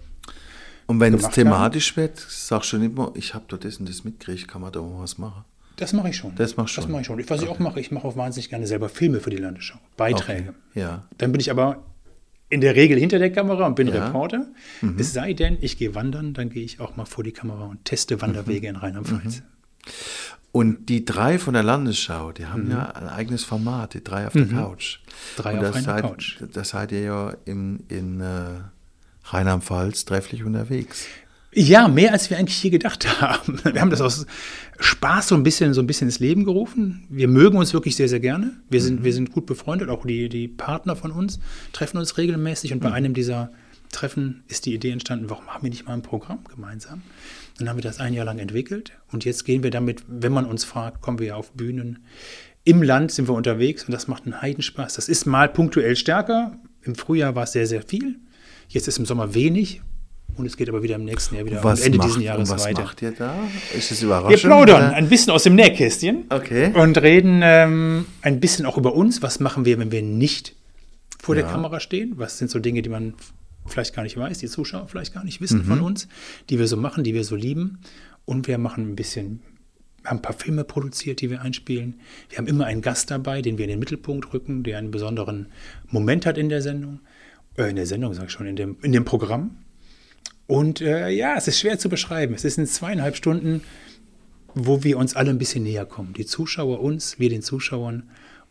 Und 0.88 1.00
wenn 1.00 1.14
es 1.14 1.30
thematisch 1.30 1.98
wird, 1.98 2.18
sagst 2.20 2.72
du 2.74 2.78
nicht 2.78 2.96
mehr, 2.96 3.12
ich 3.16 3.34
habe 3.34 3.46
da 3.48 3.58
das 3.58 3.78
und 3.78 3.90
das 3.90 4.04
mitgekriegt, 4.04 4.48
kann 4.48 4.62
man 4.62 4.72
da 4.72 4.82
mal 4.82 5.02
was 5.02 5.18
machen. 5.18 5.44
Das 5.78 5.92
mache 5.92 6.10
ich 6.10 6.16
schon. 6.16 6.34
Das 6.36 6.56
machst 6.56 6.76
du 6.76 6.82
Das 6.82 6.84
schon. 6.86 6.92
mache 6.94 7.02
ich 7.02 7.08
schon. 7.08 7.30
Was 7.30 7.42
ich 7.42 7.50
auch 7.50 7.60
mache, 7.60 7.80
ich 7.82 7.92
mache 7.92 8.08
auch 8.08 8.16
wahnsinnig 8.16 8.50
gerne 8.50 8.66
selber 8.68 8.88
Filme 8.88 9.20
für 9.20 9.30
die 9.30 9.38
Landesschau. 9.38 9.78
Beiträge. 9.98 10.54
Okay, 10.72 10.80
ja. 10.80 11.04
Dann 11.18 11.32
bin 11.34 11.42
ich 11.42 11.52
aber 11.52 11.84
in 12.50 12.62
der 12.62 12.76
Regel 12.76 12.98
hinter 12.98 13.20
der 13.20 13.32
Kamera 13.32 13.66
und 13.66 13.76
bin 13.76 13.88
Ja. 13.88 13.96
Mhm. 13.96 14.04
Reporter. 14.04 14.46
Es 14.98 15.12
sei 15.12 15.34
denn, 15.34 15.58
ich 15.60 15.78
gehe 15.78 15.94
wandern, 15.96 16.34
dann 16.34 16.50
gehe 16.50 16.64
ich 16.64 16.80
auch 16.80 16.96
mal 16.96 17.06
vor 17.06 17.24
die 17.26 17.32
Kamera 17.34 17.66
und 17.66 17.84
teste 17.84 18.22
Wanderwege 18.22 18.68
in 18.68 18.76
Rheinland-Pfalz. 18.78 19.42
Und 20.56 20.88
die 20.88 21.04
drei 21.04 21.38
von 21.38 21.54
der 21.54 21.64
Landesschau, 21.64 22.32
die 22.32 22.46
haben 22.46 22.72
ja 22.72 22.92
ein 22.92 23.10
eigenes 23.10 23.44
Format, 23.44 23.94
die 23.94 24.02
drei 24.02 24.26
auf 24.26 24.32
der 24.32 24.48
Couch. 24.48 25.00
Mhm. 25.00 25.42
Drei 25.42 25.60
Und 25.60 25.66
auf 25.66 25.76
einer 25.76 25.84
seid, 25.84 26.02
Couch. 26.04 26.38
Da 26.54 26.64
seid 26.64 26.94
ihr 26.94 27.02
ja 27.02 27.34
in, 27.44 27.84
in 27.90 28.22
äh, 28.22 28.62
Rheinland-Pfalz 29.26 30.06
trefflich 30.06 30.46
unterwegs. 30.46 31.08
Ja, 31.52 31.90
mehr 31.90 32.14
als 32.14 32.30
wir 32.30 32.38
eigentlich 32.38 32.56
hier 32.56 32.72
gedacht 32.72 33.06
haben. 33.22 33.60
Wir 33.66 33.82
haben 33.82 33.90
das 33.90 34.00
aus 34.00 34.26
Spaß 34.80 35.28
so 35.28 35.36
ein 35.36 35.44
bisschen, 35.44 35.74
so 35.74 35.82
ein 35.82 35.88
bisschen 35.88 36.08
ins 36.08 36.20
Leben 36.20 36.46
gerufen. 36.46 37.06
Wir 37.10 37.28
mögen 37.28 37.58
uns 37.58 37.74
wirklich 37.74 37.98
sehr, 37.98 38.08
sehr 38.08 38.22
gerne. 38.22 38.54
Wir 38.70 38.82
sind, 38.82 39.04
wir 39.04 39.12
sind 39.12 39.34
gut 39.34 39.48
befreundet. 39.48 39.90
Auch 39.90 40.06
die, 40.06 40.30
die 40.30 40.48
Partner 40.48 40.96
von 40.96 41.12
uns 41.12 41.38
treffen 41.74 41.98
uns 41.98 42.18
regelmäßig. 42.18 42.72
Und 42.72 42.80
bei 42.80 42.94
einem 42.94 43.14
dieser 43.14 43.52
Treffen 43.92 44.46
ist 44.48 44.66
die 44.66 44.74
Idee 44.74 44.92
entstanden, 44.92 45.30
warum 45.30 45.44
machen 45.48 45.64
wir 45.64 45.70
nicht 45.70 45.86
mal 45.86 45.96
ein 45.96 46.02
Programm 46.02 46.46
gemeinsam? 46.46 47.02
Dann 47.58 47.70
haben 47.70 47.78
wir 47.78 47.84
das 47.84 48.00
ein 48.00 48.14
Jahr 48.14 48.26
lang 48.26 48.40
entwickelt. 48.40 48.92
Und 49.12 49.24
jetzt 49.26 49.46
gehen 49.46 49.64
wir 49.64 49.72
damit, 49.72 50.04
wenn 50.08 50.32
man 50.34 50.46
uns 50.46 50.64
fragt, 50.66 51.02
kommen 51.02 51.20
wir 51.20 51.38
auf 51.38 51.52
Bühnen. 51.52 52.00
Im 52.66 52.82
Land 52.84 53.12
sind 53.12 53.28
wir 53.30 53.34
unterwegs 53.36 53.84
und 53.86 53.92
das 53.94 54.08
macht 54.08 54.24
einen 54.26 54.42
Heidenspaß. 54.42 54.96
Das 54.96 55.08
ist 55.08 55.26
mal 55.26 55.48
punktuell 55.50 55.96
stärker. 55.96 56.58
Im 56.84 56.96
Frühjahr 56.96 57.36
war 57.36 57.44
es 57.44 57.52
sehr, 57.54 57.68
sehr 57.68 57.82
viel. 57.82 58.18
Jetzt 58.68 58.88
ist 58.88 58.98
im 58.98 59.06
Sommer 59.06 59.34
wenig. 59.36 59.82
Und 60.36 60.46
es 60.46 60.58
geht 60.58 60.68
aber 60.68 60.84
wieder 60.84 60.96
im 60.96 61.06
nächsten 61.06 61.36
Jahr 61.36 61.46
wieder 61.46 61.64
Was 61.64 61.80
am 61.80 61.86
Ende 61.86 61.98
macht, 62.00 62.10
dieses 62.10 62.24
Jahres 62.24 62.50
was 62.50 62.66
weiter. 62.66 62.82
macht 62.84 63.02
ihr 63.02 63.12
da? 63.12 63.36
Ist 63.74 63.92
es 63.92 64.02
Wir 64.02 64.08
überraschend? 64.08 64.42
plaudern 64.42 64.88
oder? 64.88 64.94
ein 64.94 65.08
bisschen 65.08 65.32
aus 65.32 65.44
dem 65.44 65.56
Nähkästchen 65.56 66.26
Okay. 66.30 66.72
und 66.74 66.98
reden 67.02 67.40
ähm, 67.42 68.06
ein 68.22 68.42
bisschen 68.42 68.66
auch 68.66 68.78
über 68.78 68.96
uns. 68.96 69.22
Was 69.22 69.40
machen 69.40 69.64
wir, 69.64 69.80
wenn 69.80 69.92
wir 69.94 70.02
nicht 70.02 70.54
vor 71.22 71.36
der 71.36 71.46
Ja. 71.46 71.52
Kamera 71.52 71.80
stehen? 71.80 72.14
Was 72.18 72.38
sind 72.38 72.52
so 72.52 72.60
Dinge, 72.60 72.82
die 72.82 72.90
man 72.90 73.14
vielleicht 73.66 73.96
gar 73.96 74.04
nicht 74.04 74.18
weiß, 74.18 74.40
die 74.40 74.48
Zuschauer 74.48 74.88
vielleicht 74.88 75.14
gar 75.14 75.24
nicht 75.24 75.42
wissen 75.42 75.60
Mhm. 75.60 75.66
von 75.66 75.82
uns, 75.82 76.08
die 76.50 76.60
wir 76.60 76.68
so 76.68 76.78
machen, 76.78 77.04
die 77.04 77.14
wir 77.14 77.24
so 77.24 77.36
lieben. 77.36 77.80
Und 78.26 78.48
wir 78.48 78.58
machen 78.58 78.92
ein 78.92 78.96
bisschen, 78.96 79.42
haben 80.04 80.18
ein 80.18 80.22
paar 80.22 80.34
Filme 80.34 80.64
produziert, 80.64 81.22
die 81.22 81.30
wir 81.30 81.42
einspielen. 81.42 82.00
Wir 82.30 82.38
haben 82.38 82.48
immer 82.48 82.66
einen 82.66 82.82
Gast 82.82 83.12
dabei, 83.12 83.42
den 83.42 83.58
wir 83.58 83.66
in 83.66 83.70
den 83.70 83.80
Mittelpunkt 83.80 84.34
rücken, 84.34 84.64
der 84.64 84.78
einen 84.78 84.92
besonderen 84.92 85.48
Moment 85.88 86.26
hat 86.26 86.38
in 86.38 86.50
der 86.50 86.62
Sendung. 86.62 87.00
Äh, 87.58 87.70
in 87.70 87.76
der 87.76 87.86
Sendung, 87.86 88.14
sag 88.14 88.26
ich 88.26 88.32
schon, 88.32 88.48
in 88.48 88.56
dem, 88.56 88.78
in 88.82 88.92
dem 88.92 89.06
Programm. 89.06 89.58
Und 90.48 90.82
äh, 90.82 91.10
ja, 91.10 91.36
es 91.38 91.48
ist 91.48 91.60
schwer 91.60 91.80
zu 91.80 91.90
beschreiben. 91.90 92.36
Es 92.36 92.44
sind 92.44 92.68
zweieinhalb 92.68 93.16
Stunden, 93.16 93.62
wo 94.54 94.84
wir 94.84 94.98
uns 94.98 95.16
alle 95.16 95.32
ein 95.32 95.38
bisschen 95.38 95.64
näher 95.64 95.86
kommen. 95.86 96.14
Die 96.14 96.26
Zuschauer 96.26 96.82
uns, 96.82 97.20
wir 97.20 97.30
den 97.30 97.42
Zuschauern. 97.42 98.04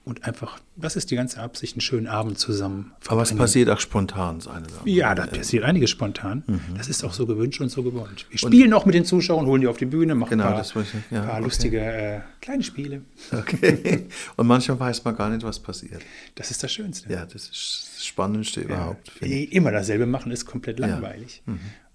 Und 0.06 0.24
einfach, 0.24 0.60
das 0.76 0.96
ist 0.96 1.10
die 1.10 1.16
ganze 1.16 1.40
Absicht, 1.40 1.74
einen 1.76 1.80
schönen 1.80 2.06
Abend 2.08 2.38
zusammen 2.38 2.92
Aber 3.06 3.22
es 3.22 3.28
verbringen. 3.28 3.38
passiert 3.38 3.70
auch 3.70 3.80
spontan, 3.80 4.36
das 4.36 4.48
eine 4.48 4.66
oder 4.66 4.74
andere. 4.80 4.90
Ja, 4.90 5.14
da 5.14 5.26
passiert 5.26 5.64
einiges 5.64 5.88
spontan. 5.88 6.42
Mhm. 6.46 6.60
Das 6.76 6.88
ist 6.88 7.02
auch 7.04 7.14
so 7.14 7.24
gewünscht 7.24 7.62
und 7.62 7.70
so 7.70 7.82
gewollt. 7.82 8.26
Wir 8.28 8.38
spielen 8.38 8.74
auch 8.74 8.84
mit 8.84 8.94
den 8.94 9.06
Zuschauern, 9.06 9.46
holen 9.46 9.62
die 9.62 9.66
auf 9.66 9.78
die 9.78 9.86
Bühne, 9.86 10.14
machen 10.14 10.28
Genau, 10.32 10.44
ein 10.44 10.48
paar, 10.50 10.58
das 10.58 10.74
ich- 10.76 11.10
ja, 11.10 11.22
paar 11.22 11.34
okay. 11.36 11.42
lustige 11.44 11.80
äh, 11.80 12.20
kleine 12.42 12.62
Spiele. 12.62 13.00
Okay. 13.32 14.06
Und 14.36 14.46
manchmal 14.46 14.78
weiß 14.78 15.04
man 15.04 15.16
gar 15.16 15.30
nicht, 15.30 15.42
was 15.42 15.58
passiert. 15.58 16.02
Das 16.34 16.50
ist 16.50 16.62
das 16.62 16.70
Schönste. 16.70 17.10
Ja, 17.10 17.24
das 17.24 17.44
ist 17.48 17.92
das 17.96 18.04
Spannendste 18.04 18.60
überhaupt. 18.60 19.10
Eh, 19.22 19.44
Immer 19.44 19.70
dasselbe 19.72 20.04
machen 20.04 20.32
ist 20.32 20.44
komplett 20.44 20.80
Ja. 20.80 20.86
Mhm. 20.86 20.92
langweilig. 20.92 21.42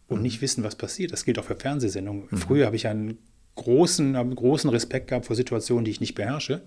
Und 0.08 0.24
nicht 0.24 0.42
wissen, 0.42 0.64
was 0.64 0.76
passiert. 0.76 1.12
Das 1.14 1.26
gilt 1.26 1.38
auch 1.38 1.44
für 1.46 1.56
Fernsehsendungen. 1.56 2.28
Früher 2.36 2.66
habe 2.66 2.76
ich 2.76 2.88
einen 2.88 3.20
großen, 3.54 4.16
einen 4.16 4.34
großen 4.36 4.70
Respekt 4.72 5.10
gehabt 5.10 5.28
vor 5.28 5.36
Situationen, 5.36 5.86
die 5.86 5.92
ich 5.92 6.00
nicht 6.02 6.16
beherrsche. 6.16 6.64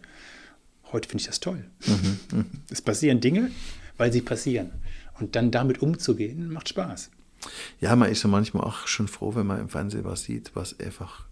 Heute 0.92 1.08
finde 1.08 1.22
ich 1.22 1.26
das 1.26 1.40
toll. 1.40 1.64
Mhm. 1.86 2.46
Es 2.70 2.82
passieren 2.82 3.20
Dinge, 3.20 3.50
weil 3.96 4.12
sie 4.12 4.20
passieren. 4.20 4.72
Und 5.18 5.36
dann 5.36 5.50
damit 5.50 5.80
umzugehen, 5.82 6.52
macht 6.52 6.68
Spaß. 6.68 7.10
Ja, 7.80 7.96
man 7.96 8.10
ist 8.10 8.22
ja 8.22 8.28
manchmal 8.28 8.64
auch 8.64 8.86
schon 8.86 9.08
froh, 9.08 9.34
wenn 9.34 9.46
man 9.46 9.60
im 9.60 9.68
Fernsehen 9.68 10.04
was 10.04 10.24
sieht, 10.24 10.52
was 10.54 10.78
einfach 10.78 11.26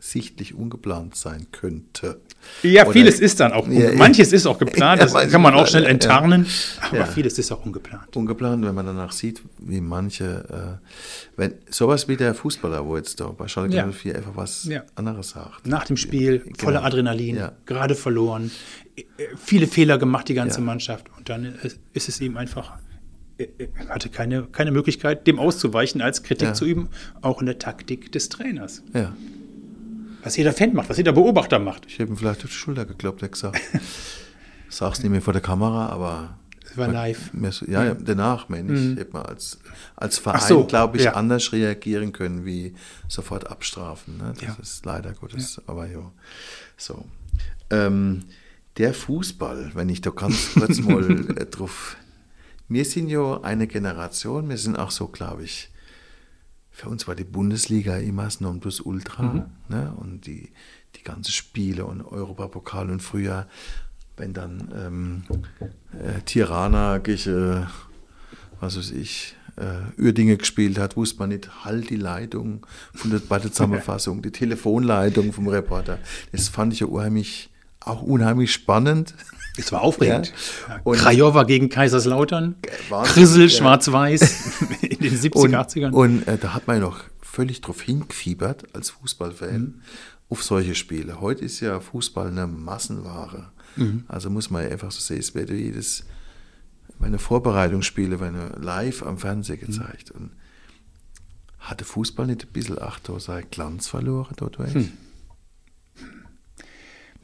sichtlich 0.00 0.54
ungeplant 0.54 1.16
sein 1.16 1.46
könnte. 1.52 2.20
Ja, 2.62 2.84
Oder- 2.84 2.92
vieles 2.92 3.18
ist 3.20 3.40
dann 3.40 3.52
auch, 3.52 3.66
Ja, 3.68 3.92
manches 3.94 4.32
ist 4.32 4.46
auch 4.46 4.58
geplant, 4.58 5.00
Ja, 5.02 5.06
das 5.08 5.30
kann 5.32 5.42
man 5.42 5.54
auch 5.54 5.66
schnell 5.66 5.82
ja. 5.82 5.88
enttarnen, 5.88 6.46
aber 6.80 6.98
Ja. 6.98 7.06
vieles 7.06 7.38
ist 7.38 7.50
auch 7.50 7.64
ungeplant. 7.66 8.16
Ungeplant, 8.16 8.64
wenn 8.64 8.74
man 8.74 8.86
danach 8.86 9.12
sieht, 9.12 9.42
wie 9.58 9.80
manche, 9.80 10.78
äh, 10.80 10.86
wenn 11.36 11.54
sowas 11.68 12.06
wie 12.08 12.16
der 12.16 12.34
Fußballer, 12.34 12.86
wo 12.86 12.96
jetzt 12.96 13.18
da 13.20 13.26
bei 13.28 13.48
Schalke 13.48 13.74
Ja. 13.74 13.86
04 13.86 14.14
einfach 14.16 14.36
was 14.36 14.68
anderes 14.94 15.30
sagt. 15.30 15.66
Nach 15.66 15.84
dem 15.84 15.96
Spiel, 15.96 16.44
voller 16.56 16.78
Genau. 16.78 16.86
Adrenalin, 16.86 17.36
Ja. 17.36 17.52
gerade 17.66 17.94
verloren, 17.94 18.50
äh, 18.96 19.02
viele 19.36 19.66
Fehler 19.66 19.98
gemacht, 19.98 20.28
die 20.28 20.34
ganze. 20.34 20.60
Mannschaft. 20.60 21.06
Und 21.16 21.28
dann 21.28 21.54
ist 21.92 22.08
es 22.08 22.20
ihm 22.20 22.36
einfach, 22.36 22.78
er 23.36 23.48
hatte 23.88 24.08
keine, 24.08 24.44
keine 24.44 24.70
Möglichkeit, 24.72 25.26
dem 25.26 25.38
auszuweichen, 25.38 26.00
als 26.00 26.22
Kritik 26.22 26.54
zu 26.56 26.64
üben, 26.64 26.88
auch 27.20 27.40
in 27.40 27.46
der 27.46 27.58
Taktik 27.58 28.10
des 28.12 28.28
Trainers. 28.28 28.82
Ja. 28.94 29.12
Was 30.22 30.36
jeder 30.36 30.52
Fan 30.52 30.74
macht, 30.74 30.88
was 30.90 30.96
jeder 30.96 31.12
Beobachter 31.12 31.58
macht. 31.58 31.86
Ich 31.86 32.00
habe 32.00 32.10
ihm 32.10 32.16
vielleicht 32.16 32.44
auf 32.44 32.50
die 32.50 32.56
Schulter 32.56 32.84
geklopft, 32.84 33.22
er 33.22 33.28
gesagt. 33.28 33.60
Sag's 34.68 35.00
nicht 35.02 35.10
mehr 35.10 35.22
vor 35.22 35.32
der 35.32 35.42
Kamera, 35.42 35.88
aber. 35.88 36.38
Es 36.70 36.76
war 36.76 36.88
live. 36.88 37.30
So, 37.50 37.64
ja, 37.66 37.84
ja, 37.84 37.94
danach, 37.94 38.48
meine 38.50 38.74
ich. 38.74 38.98
Hätte 38.98 39.12
man 39.12 39.24
als, 39.24 39.58
als 39.96 40.18
Verein, 40.18 40.40
so, 40.40 40.64
glaube 40.64 40.98
ich, 40.98 41.04
ja. 41.04 41.14
anders 41.14 41.52
reagieren 41.52 42.12
können, 42.12 42.44
wie 42.44 42.74
sofort 43.08 43.50
abstrafen. 43.50 44.18
Ne? 44.18 44.34
Das 44.34 44.42
Ja. 44.42 44.56
ist 44.60 44.84
leider 44.84 45.12
Gottes, 45.14 45.62
aber 45.66 45.86
ja. 45.86 46.12
So. 46.76 47.06
Ähm, 47.70 48.24
der 48.76 48.92
Fußball, 48.92 49.70
wenn 49.74 49.88
ich 49.88 50.02
da 50.02 50.10
ganz 50.10 50.52
kurz 50.54 50.78
mal 50.80 51.10
äh, 51.38 51.46
drauf. 51.46 51.96
Wir 52.68 52.84
sind 52.84 53.08
ja 53.08 53.40
eine 53.40 53.66
Generation, 53.66 54.50
wir 54.50 54.58
sind 54.58 54.78
auch 54.78 54.90
so, 54.90 55.08
glaube 55.08 55.44
ich, 55.44 55.70
für 56.78 56.88
uns 56.88 57.08
war 57.08 57.16
die 57.16 57.24
Bundesliga 57.24 57.96
immer 57.96 58.22
das 58.22 58.40
Nonplusultra. 58.40 59.48
Ne? 59.68 59.92
Und 59.96 60.26
die, 60.28 60.48
die 60.94 61.02
ganzen 61.02 61.32
Spiele 61.32 61.84
und 61.84 62.02
Europapokal 62.02 62.88
und 62.88 63.02
früher, 63.02 63.48
wenn 64.16 64.32
dann 64.32 64.72
ähm, 64.76 65.22
äh, 65.92 66.20
Tirana 66.24 66.98
gegen, 66.98 67.62
äh, 67.62 67.66
was 68.60 68.78
weiß 68.78 68.92
ich, 68.92 69.34
äh, 69.56 70.00
Uerdinge 70.00 70.36
gespielt 70.36 70.78
hat, 70.78 70.96
wusste 70.96 71.18
man 71.18 71.30
nicht, 71.30 71.64
halt 71.64 71.90
die 71.90 71.96
Leitung 71.96 72.64
von 72.94 73.10
der, 73.10 73.18
bei 73.18 73.40
der 73.40 73.50
Zusammenfassung, 73.50 74.22
die 74.22 74.30
Telefonleitung 74.30 75.32
vom 75.32 75.48
Reporter. 75.48 75.98
Das 76.30 76.48
fand 76.48 76.74
ich 76.74 76.78
ja 76.80 76.86
unheimlich, 76.86 77.50
auch 77.80 78.02
unheimlich 78.02 78.52
spannend. 78.52 79.16
Es 79.58 79.72
war 79.72 79.82
aufregend. 79.82 80.32
Ja. 80.68 80.80
Und- 80.84 80.98
Krajowa 80.98 81.42
gegen 81.44 81.68
Kaiserslautern. 81.68 82.54
Wahnsinn, 82.88 83.12
Krissel, 83.14 83.42
ja. 83.42 83.48
schwarz-weiß 83.48 84.60
in 84.82 84.98
den 85.00 85.14
70er, 85.18 85.36
Und, 85.36 85.54
80ern. 85.54 85.90
und 85.92 86.28
äh, 86.28 86.38
da 86.38 86.54
hat 86.54 86.66
man 86.66 86.76
ja 86.76 86.82
noch 86.82 87.00
völlig 87.20 87.60
drauf 87.60 87.80
hingefiebert 87.82 88.74
als 88.74 88.90
Fußballfan 88.90 89.60
Mhm. 89.60 89.74
auf 90.28 90.42
solche 90.42 90.74
Spiele. 90.74 91.20
Heute 91.20 91.44
ist 91.44 91.60
ja 91.60 91.80
Fußball 91.80 92.28
eine 92.28 92.46
Massenware. 92.46 93.50
Mhm. 93.76 94.04
Also 94.08 94.30
muss 94.30 94.50
man 94.50 94.62
ja 94.64 94.70
einfach 94.70 94.90
so 94.90 95.00
sehen, 95.00 95.18
es 95.18 95.34
wird 95.34 95.50
jedes, 95.50 96.04
meine 96.98 97.18
Vorbereitungsspiele 97.18 98.18
werden 98.20 98.62
live 98.62 99.02
am 99.04 99.18
Fernsehen 99.18 99.58
Mhm. 99.60 99.66
gezeigt. 99.66 100.10
Und 100.10 100.30
hatte 101.58 101.84
Fußball 101.84 102.26
nicht 102.26 102.44
ein 102.44 102.52
bisschen, 102.52 102.76
ach, 102.80 102.98
da 103.00 103.18
sei 103.20 103.42
Glanz 103.50 103.88
verloren 103.88 104.32
dort? 104.36 104.58
Hm. 104.58 104.90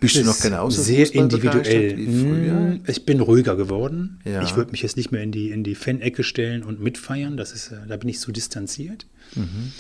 Bist 0.05 0.17
du 0.17 0.25
noch 0.25 0.41
genauso 0.41 0.83
sehr 0.83 1.13
individuell. 1.15 1.97
wie 1.97 2.05
früher? 2.07 2.53
Mm, 2.55 2.81
Ich 2.87 3.05
bin 3.05 3.21
ruhiger 3.21 3.57
geworden. 3.57 4.21
Ja. 4.25 4.43
Ich 4.43 4.57
würde 4.57 4.71
mich 4.73 4.83
jetzt 4.83 4.97
nicht 4.97 5.11
mehr 5.13 5.23
in 5.23 5.33
die, 5.33 5.51
in 5.51 5.65
die 5.65 5.75
Fan-Ecke 5.75 6.23
stellen 6.23 6.63
und 6.63 6.81
mitfeiern. 6.81 7.37
Das 7.37 7.53
ist, 7.53 7.73
äh, 7.73 7.77
da 7.89 7.97
bin 7.97 8.09
ich 8.09 8.21
so 8.21 8.33
distanziert. 8.33 9.07
Mhm. 9.35 9.73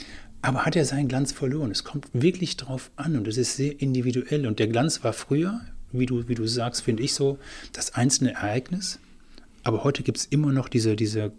Aber 0.43 0.67
hat 0.67 0.77
er 0.77 0.85
seinen 0.85 1.09
Glanz 1.09 1.33
verloren? 1.33 1.71
Es 1.71 1.85
kommt 1.85 2.09
wirklich 2.13 2.57
drauf 2.57 2.91
an 2.97 3.17
und 3.17 3.27
es 3.29 3.39
ist 3.39 3.57
sehr 3.57 3.81
individuell. 3.81 4.47
Und 4.47 4.59
der 4.59 4.69
Glanz 4.69 5.03
war 5.03 5.13
früher, 5.15 5.61
wie 5.93 6.07
du, 6.07 6.29
wie 6.29 6.35
du 6.35 6.47
sagst, 6.47 6.83
finde 6.83 7.03
ich 7.03 7.15
so, 7.15 7.39
das 7.73 7.95
einzelne 7.95 8.33
Ereignis. 8.35 8.99
Aber 9.63 9.85
heute 9.85 10.03
gibt 10.03 10.19
es 10.19 10.27
immer 10.27 10.53
noch 10.53 10.69
diese, 10.69 10.97
diese 10.97 11.33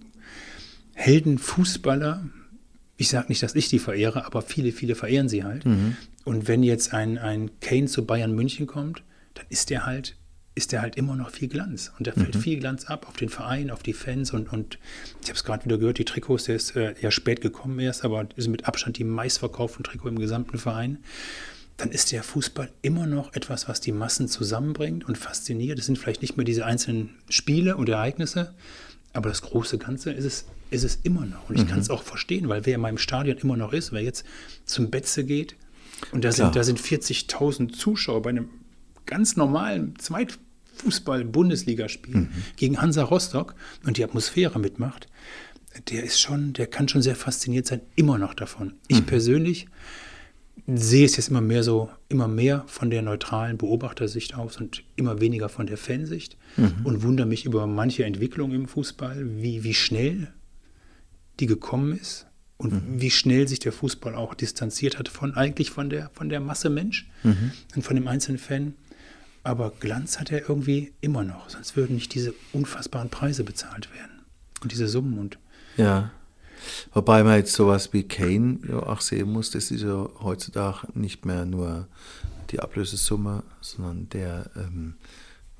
Heldenfußballer. 0.95 2.24
Ich 2.97 3.10
sage 3.10 3.27
nicht, 3.27 3.43
dass 3.43 3.55
ich 3.55 3.67
die 3.69 3.79
verehre, 3.79 4.25
aber 4.25 4.41
viele, 4.41 4.71
viele 4.71 4.95
verehren 4.95 5.27
sie 5.27 5.43
halt. 5.43 5.65
Und 6.23 6.47
wenn 6.47 6.63
jetzt 6.63 6.93
ein, 6.93 7.17
ein 7.17 7.51
Kane 7.60 7.86
zu 7.86 8.05
Bayern 8.05 8.34
München 8.34 8.67
kommt, 8.67 9.03
dann 9.34 9.45
ist 9.49 9.69
der 9.69 9.86
halt, 9.86 10.15
ist 10.55 10.71
der 10.71 10.81
halt 10.81 10.95
immer 10.95 11.15
noch 11.15 11.29
viel 11.29 11.49
Glanz. 11.49 11.91
Und 11.97 12.08
da 12.08 12.13
fällt 12.13 12.36
viel 12.38 12.58
Glanz 12.60 12.86
ab 12.86 13.08
auf 13.10 13.17
den 13.17 13.27
Verein, 13.29 13.69
auf 13.69 13.84
die 13.84 13.93
Fans. 13.93 14.31
Und, 14.31 14.51
und 14.51 14.79
ich 15.21 15.27
habe 15.27 15.36
es 15.36 15.43
gerade 15.43 15.65
wieder 15.65 15.77
gehört, 15.77 15.97
die 15.97 16.05
Trikots, 16.05 16.45
der 16.45 16.55
ist 16.55 16.75
äh, 16.77 16.95
ja 17.01 17.12
spät 17.12 17.41
gekommen 17.41 17.79
erst, 17.79 18.05
aber 18.05 18.27
ist 18.38 18.47
mit 18.47 18.65
Abstand 18.65 18.97
die 18.97 19.03
meistverkauften 19.03 19.84
Trikot 19.84 20.08
im 20.08 20.19
gesamten 20.19 20.58
Verein. 20.58 20.99
Dann 21.75 21.91
ist 21.91 22.13
der 22.13 22.23
Fußball 22.23 22.71
immer 22.81 23.05
noch 23.05 23.34
etwas, 23.34 23.67
was 23.67 23.81
die 23.81 23.91
Massen 23.91 24.29
zusammenbringt 24.29 25.05
und 25.05 25.17
fasziniert. 25.17 25.77
Es 25.77 25.88
sind 25.88 25.97
vielleicht 25.97 26.21
nicht 26.21 26.38
mehr 26.38 26.45
diese 26.45 26.65
einzelnen 26.65 27.10
Spiele 27.29 27.75
und 27.75 27.89
Ereignisse, 27.89 28.55
aber 29.12 29.27
das 29.27 29.41
große 29.41 29.77
Ganze 29.77 30.12
ist 30.13 30.23
es, 30.23 30.45
ist 30.71 30.84
es 30.84 30.99
immer 31.04 31.25
noch. 31.25 31.49
Und 31.49 31.60
ich 31.60 31.67
kann 31.67 31.80
es 31.80 31.89
auch 31.89 32.04
verstehen, 32.04 32.49
weil 32.49 32.65
wer 32.65 32.75
in 32.75 32.82
meinem 32.82 32.97
Stadion 32.97 33.38
immer 33.38 33.58
noch 33.58 33.73
ist, 33.73 33.91
wer 33.91 34.01
jetzt 34.01 34.25
zum 34.65 34.89
Betze 34.89 35.23
geht 35.23 35.56
und 36.12 36.23
da 36.23 36.30
Klar. 36.30 36.47
sind, 36.47 36.56
da 36.56 36.63
sind 36.63 36.80
40.000 36.80 37.73
Zuschauer 37.73 38.21
bei 38.21 38.30
einem 38.32 38.49
ganz 39.06 39.36
normalen 39.36 39.95
Zweitfußball-Bundesligaspiel 39.97 42.30
gegen 42.56 42.82
Hansa 42.82 43.04
Rostock 43.04 43.56
und 43.86 43.97
die 43.97 44.04
Atmosphäre 44.04 44.60
mitmacht, 44.60 45.08
der 45.89 46.04
ist 46.04 46.19
schon, 46.19 46.54
der 46.54 46.67
kann 46.67 46.88
schon 46.88 47.01
sehr 47.01 47.15
fasziniert 47.15 47.67
sein, 47.67 47.82
immer 47.95 48.17
noch 48.17 48.34
davon. 48.34 48.73
Ich 48.88 49.06
persönlich 49.06 49.67
sehe 50.67 51.06
es 51.06 51.17
jetzt 51.17 51.30
immer 51.30 51.41
mehr 51.41 51.63
so, 51.63 51.89
immer 52.10 52.28
mehr 52.28 52.63
von 52.67 52.89
der 52.89 53.01
neutralen 53.01 53.58
Beobachtersicht 53.58 54.36
aus 54.36 54.58
und 54.58 54.84
immer 54.95 55.21
weniger 55.21 55.49
von 55.49 55.67
der 55.67 55.78
Fansicht 55.78 56.38
und 56.84 57.04
wundere 57.04 57.28
mich 57.28 57.45
über 57.45 57.67
manche 57.67 58.06
Entwicklung 58.06 58.51
im 58.51 58.67
Fußball, 58.67 59.41
wie, 59.41 59.63
wie 59.63 59.73
schnell 59.73 60.34
die 61.39 61.45
gekommen 61.45 61.98
ist 61.98 62.26
und 62.58 63.02
wie 63.02 63.12
schnell 63.12 63.48
sich 63.48 63.60
der 63.60 63.71
Fußball 63.71 64.15
auch 64.15 64.34
distanziert 64.34 64.98
hat 64.98 65.10
von 65.10 65.36
eigentlich 65.36 65.71
von 65.71 65.89
der, 65.89 66.10
von 66.13 66.30
der 66.30 66.39
Masse 66.39 66.69
Mensch 66.69 67.08
und 67.76 67.84
von 67.84 67.95
dem 67.95 68.08
einzelnen 68.08 68.38
Fan. 68.38 68.74
Aber 69.43 69.71
Glanz 69.80 70.19
hat 70.19 70.32
er 70.32 70.50
irgendwie 70.50 70.93
immer 71.02 71.24
noch, 71.24 71.50
sonst 71.50 71.76
würden 71.76 71.95
nicht 71.95 72.13
diese 72.15 72.34
unfassbaren 72.54 73.10
Preise 73.10 73.43
bezahlt 73.43 73.93
werden. 73.93 74.24
Und 74.62 74.71
diese 74.71 74.88
Summen 74.88 75.19
und 75.19 75.38
Ja. 75.78 76.12
Wobei 76.93 77.24
man 77.24 77.38
jetzt 77.38 77.54
sowas 77.54 77.93
wie 77.93 78.04
Kane 78.04 78.60
ja 78.67 78.80
auch 78.80 79.02
sehen 79.02 79.32
muss, 79.32 79.52
das 79.52 79.69
ist 79.69 79.84
ja 79.84 80.10
heutzutage 80.21 80.88
nicht 80.93 81.26
mehr 81.26 81.45
nur 81.45 81.88
die 82.50 82.60
Ablösesumme, 82.60 83.43
sondern 83.62 84.10
der, 84.10 84.50
ähm, 84.56 84.95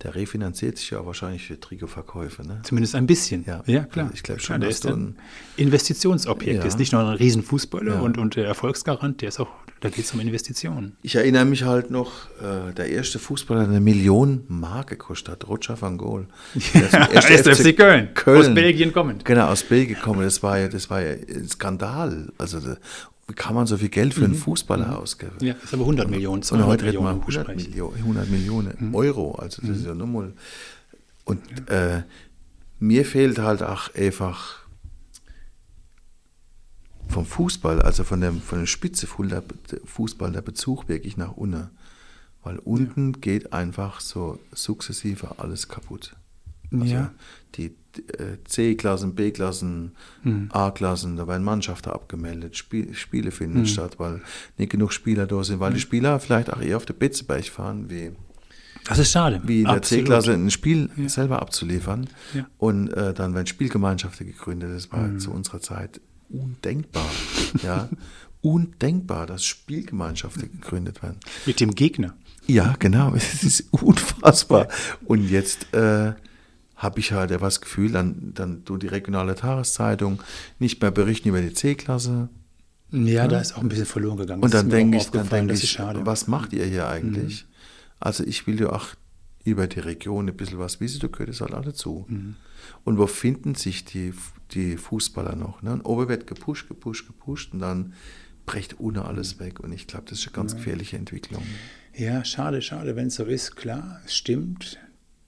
der 0.04 0.14
refinanziert 0.16 0.78
sich 0.78 0.90
ja 0.92 1.06
wahrscheinlich 1.06 1.48
für 1.48 1.60
Trikotverkäufe. 1.60 2.46
Ne? 2.46 2.60
Zumindest 2.64 2.96
ein 2.96 3.08
bisschen. 3.08 3.46
Ja, 3.46 3.84
klar. 3.86 4.12
ich 4.14 4.24
glaub 4.24 4.38
Klar, 4.38 4.40
schon, 4.40 4.60
der 4.62 4.70
dass 4.70 4.80
ist 4.80 4.86
ein 4.88 5.16
Investitionsobjekt. 5.58 6.58
Der 6.58 6.62
Ja. 6.64 6.68
ist 6.68 6.80
nicht 6.80 6.92
nur 6.92 7.02
ein 7.02 7.16
Riesenfußballer 7.16 7.96
Ja. 7.96 8.00
und, 8.02 8.18
und 8.18 8.36
der 8.36 8.46
Erfolgsgarant, 8.46 9.22
der 9.22 9.30
ist 9.30 9.40
auch, 9.40 9.48
da 9.80 9.90
geht 9.90 10.06
es 10.06 10.14
um 10.14 10.20
Investitionen. 10.20 10.98
Ich 11.02 11.16
erinnere 11.16 11.46
mich 11.46 11.64
halt 11.64 11.92
noch, 11.92 12.30
äh, 12.42 12.74
der 12.74 12.90
erste 12.90 13.20
Fußballer 13.20 13.62
hat 13.62 13.70
eine 13.70 13.80
Million 13.80 14.44
Mark 14.48 14.88
gekostet 14.90 15.32
hat, 15.32 15.48
Roger 15.48 15.80
van 15.82 15.98
Gogh. 15.98 16.26
Der 16.74 16.92
ersten 17.14 17.32
Erster 17.34 17.56
FC 17.56 17.76
Köln, 17.76 18.10
aus 18.26 18.54
Belgien 18.54 18.92
kommend. 18.94 19.26
Genau, 19.26 19.48
aus 19.48 19.64
Belgien 19.64 19.98
kommend. 20.02 20.26
Das 20.26 20.44
war 20.44 20.60
ja, 20.60 20.68
das 20.68 20.90
war 20.90 21.02
ja 21.02 21.12
ein 21.14 21.48
Skandal. 21.48 22.32
Also 22.38 22.60
wie 23.28 23.34
kann 23.34 23.56
man 23.56 23.66
so 23.66 23.78
viel 23.78 23.90
Geld 23.90 24.14
für 24.14 24.26
einen 24.26 24.36
Fußballer 24.36 25.00
ausgeben? 25.00 25.36
Mhm. 25.42 25.48
Ja, 25.48 25.54
ist 25.56 25.74
aber 25.74 25.84
100 25.84 26.10
Millionen, 26.10 26.36
Und 26.38 26.46
200 26.46 26.68
heute 26.70 26.84
reden 26.86 26.94
wir 26.98 27.02
Millionen 27.14 27.20
100 27.22 27.48
Hochsprechen. 27.48 27.72
Millionen, 27.72 27.98
100 27.98 28.30
Millionen 28.30 28.96
Euro. 28.96 29.36
Also 29.36 29.62
das 29.62 29.78
ist 29.78 29.86
ja 29.86 29.96
nochmal. 29.96 30.34
Und 31.24 31.42
äh, 31.70 32.04
mir 32.80 33.06
fehlt 33.06 33.40
halt 33.40 33.64
auch 33.64 33.94
einfach 33.96 34.60
vom 37.10 37.26
Fußball, 37.26 37.82
also 37.82 38.04
von 38.04 38.22
der, 38.22 38.34
von 38.34 38.60
der 38.60 38.66
Spitze 38.66 39.08
Fußball, 39.08 40.32
der 40.32 40.42
Bezug 40.42 40.88
wirklich 40.88 41.18
nach 41.18 41.32
unten. 41.34 41.70
Weil 42.44 42.60
unten 42.60 43.22
geht 43.22 43.54
einfach 43.54 44.02
so 44.02 44.40
sukzessive 44.54 45.40
alles 45.40 45.68
kaputt. 45.68 46.16
Also 46.72 46.86
Ja. 46.86 47.12
die 47.56 47.76
C-Klassen, 48.46 49.16
B-Klassen, 49.16 49.92
Hm. 50.24 50.50
A-Klassen, 50.52 51.16
da 51.18 51.28
werden 51.28 51.44
Mannschaften 51.44 51.90
abgemeldet, 51.90 52.58
Spiel, 52.58 52.94
Spiele 52.94 53.32
finden 53.32 53.56
Hm. 53.56 53.62
nicht 53.64 53.74
statt, 53.74 54.00
weil 54.00 54.22
nicht 54.58 54.72
genug 54.72 54.92
Spieler 54.94 55.26
da 55.28 55.44
sind, 55.44 55.60
weil 55.60 55.74
die 55.74 55.80
Spieler 55.80 56.20
vielleicht 56.20 56.52
auch 56.52 56.62
eher 56.62 56.78
auf 56.78 56.86
der 56.86 56.94
Betzeberg 56.94 57.46
fahren, 57.46 57.90
wie, 57.90 58.12
Das 58.88 59.00
ist 59.00 59.12
schade. 59.12 59.42
wie 59.46 59.62
in 59.62 59.68
der. 59.68 59.82
C-Klasse 59.82 60.34
ein 60.34 60.52
Spiel 60.52 60.90
selber 61.08 61.42
abzuliefern. 61.42 62.08
Ja. 62.34 62.48
Und 62.58 62.90
äh, 62.94 63.14
dann 63.14 63.34
werden 63.34 63.48
Spielgemeinschaften 63.48 64.28
gegründet. 64.28 64.72
Das 64.76 64.92
war 64.92 65.04
Hm. 65.06 65.20
zu 65.20 65.32
unserer 65.32 65.60
Zeit 65.62 66.02
undenkbar. 66.30 67.06
ja, 67.64 67.90
undenkbar, 68.42 69.26
dass 69.26 69.44
Spielgemeinschaften 69.46 70.52
gegründet 70.52 71.02
werden. 71.02 71.18
Mit 71.46 71.60
dem 71.60 71.74
Gegner. 71.74 72.14
Ja, 72.48 72.76
genau. 72.78 73.14
Es 73.16 73.44
ist 73.44 73.74
unfassbar. 73.74 74.68
Und 75.06 75.30
jetzt 75.30 75.74
äh, 75.74 76.14
habe 76.76 77.00
ich 77.00 77.12
halt 77.14 77.32
das 77.32 77.62
Gefühl, 77.62 77.92
dann, 77.92 78.34
dann 78.34 78.64
du 78.66 78.78
die 78.78 78.88
regionale 78.88 79.36
Tageszeitung 79.36 80.22
nicht 80.60 80.82
mehr 80.82 80.92
berichten 80.92 81.30
über 81.30 81.42
die 81.42 81.54
C-Klasse. 81.54 82.30
Ja, 82.92 83.28
da 83.28 83.40
ist 83.40 83.54
auch 83.58 83.62
ein 83.62 83.70
bisschen 83.70 83.86
verloren 83.86 84.18
gegangen. 84.18 84.44
Und 84.44 84.54
Das 84.54 84.62
dann 84.62 84.70
denke 84.70 84.98
ich, 84.98 85.10
dann 85.10 85.50
ist 85.50 85.64
ich, 85.64 85.72
schade. 85.72 86.02
Mhm. 86.02 86.06
was 86.06 86.28
macht 86.28 86.54
ihr 86.54 86.66
hier 86.66 86.88
eigentlich? 86.88 87.46
Also 88.00 88.24
ich 88.24 88.46
will 88.48 88.60
ja 88.60 88.70
auch 88.72 88.88
über 89.44 89.68
die 89.68 89.80
Region 89.80 90.28
ein 90.28 90.36
bisschen 90.36 90.60
was 90.60 90.80
wissen, 90.80 91.00
da 91.00 91.08
gehört 91.08 91.30
es 91.30 91.42
halt 91.42 91.54
alle 91.54 91.74
zu. 91.74 92.06
Mhm. 92.10 92.36
Und 92.84 92.98
wo 92.98 93.08
finden 93.08 93.56
sich 93.56 93.86
die, 93.86 94.14
die 94.52 94.76
Fußballer 94.78 95.36
noch? 95.36 95.62
Ne? 95.62 95.74
Und 95.74 95.82
oben 95.82 96.10
wird 96.10 96.28
gepusht, 96.28 96.68
gepusht, 96.68 97.08
gepusht 97.08 97.54
und 97.54 97.60
dann 97.60 97.94
bricht 98.46 98.80
Mhm. 98.80 98.98
alles 98.98 99.40
weg. 99.40 99.60
Und 99.60 99.72
ich 99.72 99.88
glaube, 99.88 100.06
das 100.10 100.20
ist 100.20 100.28
eine 100.28 100.36
ganz 100.36 100.56
gefährliche 100.56 100.98
Entwicklung. 100.98 101.44
Ja, 101.94 102.24
schade, 102.26 102.62
schade, 102.62 102.96
wenn 102.96 103.08
es 103.08 103.16
so 103.16 103.24
ist. 103.26 103.56
Klar, 103.56 104.02
es 104.06 104.16
stimmt. 104.16 104.78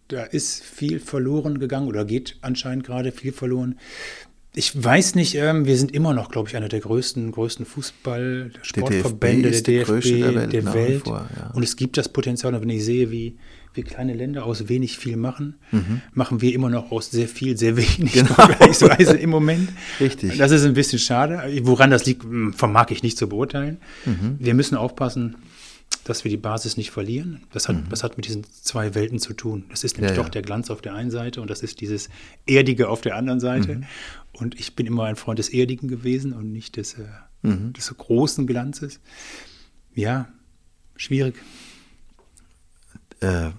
Da 0.07 0.23
ist 0.23 0.63
viel 0.63 0.99
verloren 0.99 1.59
gegangen 1.59 1.87
oder 1.87 2.05
geht 2.05 2.37
anscheinend 2.41 2.85
gerade 2.85 3.11
viel 3.11 3.31
verloren. 3.31 3.77
Ich 4.55 4.83
weiß 4.83 5.13
nicht, 5.15 5.35
ähm, 5.35 5.67
wir 5.67 5.77
sind 5.77 5.93
immer 5.93 6.13
noch, 6.13 6.31
glaube 6.31 6.49
ich, 6.49 6.55
einer 6.55 6.69
der 6.69 6.79
größten, 6.79 7.31
größten 7.31 7.65
Fußball-Sportverbände 7.65 9.51
der 9.51 9.61
DFB, 9.61 9.85
der, 9.85 10.01
DFB, 10.01 10.19
der 10.19 10.35
Welt. 10.35 10.53
Der 10.53 10.73
Welt. 10.73 11.03
Vor, 11.03 11.29
ja. 11.37 11.51
Und 11.53 11.61
es 11.61 11.75
gibt 11.75 11.97
das 11.97 12.09
Potenzial, 12.09 12.55
und 12.55 12.61
wenn 12.61 12.69
ich 12.69 12.83
sehe, 12.83 13.11
wie, 13.11 13.37
wie 13.75 13.83
kleine 13.83 14.15
Länder 14.15 14.45
aus 14.45 14.67
wenig 14.67 14.97
viel 14.97 15.15
machen, 15.15 15.57
mhm. 15.71 16.01
machen 16.13 16.41
wir 16.41 16.55
immer 16.55 16.69
noch 16.69 16.91
aus 16.91 17.11
sehr 17.11 17.27
viel, 17.27 17.55
sehr 17.55 17.77
wenig 17.77 18.13
genau. 18.13 18.33
vergleichsweise 18.33 19.15
im 19.17 19.29
Moment. 19.29 19.69
Richtig. 19.99 20.37
Das 20.39 20.49
ist 20.49 20.63
ein 20.63 20.73
bisschen 20.73 20.97
schade. 20.97 21.39
Woran 21.61 21.91
das 21.91 22.05
liegt, 22.07 22.23
hm, 22.23 22.53
vermag 22.53 22.87
ich 22.89 23.03
nicht 23.03 23.17
zu 23.19 23.29
beurteilen. 23.29 23.77
Mhm. 24.05 24.37
Wir 24.39 24.55
müssen 24.55 24.75
aufpassen, 24.75 25.35
dass 26.09 26.23
wir 26.23 26.31
die 26.31 26.37
Basis 26.37 26.77
nicht 26.77 26.91
verlieren. 26.91 27.43
Das 27.51 27.67
hat, 27.67 27.75
mhm. 27.75 27.89
das 27.89 28.03
hat 28.03 28.17
mit 28.17 28.25
diesen 28.25 28.45
zwei 28.45 28.95
Welten 28.95 29.19
zu 29.19 29.33
tun. 29.33 29.65
Das 29.69 29.83
ist 29.83 29.97
nämlich 29.97 30.11
ja, 30.11 30.17
doch 30.17 30.25
ja. 30.25 30.31
der 30.31 30.41
Glanz 30.41 30.69
auf 30.69 30.81
der 30.81 30.93
einen 30.93 31.11
Seite 31.11 31.41
und 31.41 31.49
das 31.49 31.61
ist 31.61 31.81
dieses 31.81 32.09
Erdige 32.45 32.89
auf 32.89 33.01
der 33.01 33.15
anderen 33.15 33.39
Seite. 33.39 33.75
Mhm. 33.75 33.83
Und 34.33 34.59
ich 34.59 34.75
bin 34.75 34.85
immer 34.85 35.05
ein 35.05 35.15
Freund 35.15 35.39
des 35.39 35.49
Erdigen 35.49 35.87
gewesen 35.87 36.33
und 36.33 36.51
nicht 36.51 36.77
des, 36.77 36.93
äh, 36.93 37.05
mhm. 37.41 37.73
des 37.73 37.95
großen 37.95 38.47
Glanzes. 38.47 38.99
Ja, 39.93 40.29
schwierig. 40.95 41.35
Äh, 43.19 43.49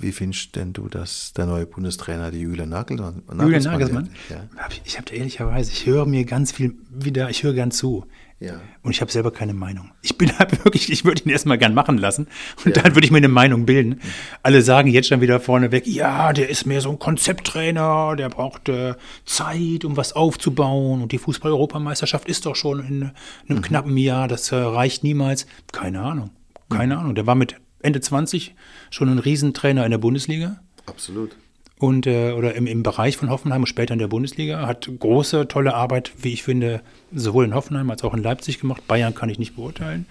wie 0.00 0.12
findest 0.12 0.54
denn 0.54 0.72
du, 0.72 0.88
dass 0.88 1.32
der 1.32 1.46
neue 1.46 1.66
Bundestrainer 1.66 2.30
die 2.30 2.40
Julian 2.40 2.68
Nagelsmann, 2.68 3.22
Julian 3.40 3.62
Nagelsmann? 3.62 4.10
Ja. 4.28 4.48
Ich 4.84 4.96
habe 4.96 5.08
da 5.10 5.14
ehrlicherweise, 5.14 5.72
ich 5.72 5.86
höre 5.86 6.06
mir 6.06 6.24
ganz 6.24 6.52
viel 6.52 6.76
wieder, 6.90 7.30
ich 7.30 7.42
höre 7.42 7.54
gern 7.54 7.70
zu. 7.70 8.06
Ja. 8.40 8.60
Und 8.82 8.92
ich 8.92 9.00
habe 9.00 9.10
selber 9.10 9.32
keine 9.32 9.52
Meinung. 9.52 9.90
Ich 10.00 10.16
bin 10.16 10.38
halt 10.38 10.64
wirklich, 10.64 10.92
ich 10.92 11.04
würde 11.04 11.22
ihn 11.24 11.30
erstmal 11.30 11.58
gern 11.58 11.74
machen 11.74 11.98
lassen 11.98 12.28
und 12.64 12.76
ja. 12.76 12.82
dann 12.82 12.94
würde 12.94 13.04
ich 13.04 13.10
mir 13.10 13.18
eine 13.18 13.28
Meinung 13.28 13.66
bilden. 13.66 13.90
Mhm. 13.90 14.00
Alle 14.42 14.62
sagen 14.62 14.88
jetzt 14.88 15.08
schon 15.08 15.20
wieder 15.20 15.40
vorneweg, 15.40 15.86
ja, 15.86 16.32
der 16.32 16.48
ist 16.48 16.64
mehr 16.64 16.80
so 16.80 16.90
ein 16.90 16.98
Konzepttrainer, 16.98 18.14
der 18.16 18.28
braucht 18.28 18.68
äh, 18.68 18.94
Zeit, 19.24 19.84
um 19.84 19.96
was 19.96 20.12
aufzubauen 20.12 21.02
und 21.02 21.10
die 21.10 21.18
Fußball-Europameisterschaft 21.18 22.28
ist 22.28 22.46
doch 22.46 22.54
schon 22.54 22.80
in 22.80 23.02
einem 23.48 23.58
mhm. 23.58 23.62
knappen 23.62 23.96
Jahr, 23.96 24.28
das 24.28 24.52
äh, 24.52 24.56
reicht 24.56 25.02
niemals. 25.02 25.46
Keine 25.72 26.00
Ahnung, 26.00 26.30
keine 26.70 26.94
mhm. 26.94 27.00
Ahnung. 27.00 27.14
Der 27.16 27.26
war 27.26 27.34
mit 27.34 27.56
Ende 27.80 28.00
20 28.00 28.54
schon 28.90 29.08
ein 29.08 29.18
Riesentrainer 29.18 29.84
in 29.84 29.90
der 29.90 29.98
Bundesliga. 29.98 30.60
Absolut. 30.86 31.36
Und, 31.78 32.06
äh, 32.06 32.32
oder 32.32 32.54
im, 32.54 32.66
im 32.66 32.82
Bereich 32.82 33.16
von 33.16 33.30
Hoffenheim 33.30 33.62
und 33.62 33.66
später 33.66 33.92
in 33.92 34.00
der 34.00 34.08
Bundesliga. 34.08 34.66
Hat 34.66 34.90
große, 34.98 35.46
tolle 35.46 35.74
Arbeit, 35.74 36.12
wie 36.18 36.32
ich 36.32 36.42
finde, 36.42 36.82
sowohl 37.12 37.44
in 37.44 37.54
Hoffenheim 37.54 37.90
als 37.90 38.02
auch 38.02 38.14
in 38.14 38.22
Leipzig 38.22 38.60
gemacht. 38.60 38.86
Bayern 38.88 39.14
kann 39.14 39.28
ich 39.28 39.38
nicht 39.38 39.54
beurteilen. 39.56 40.06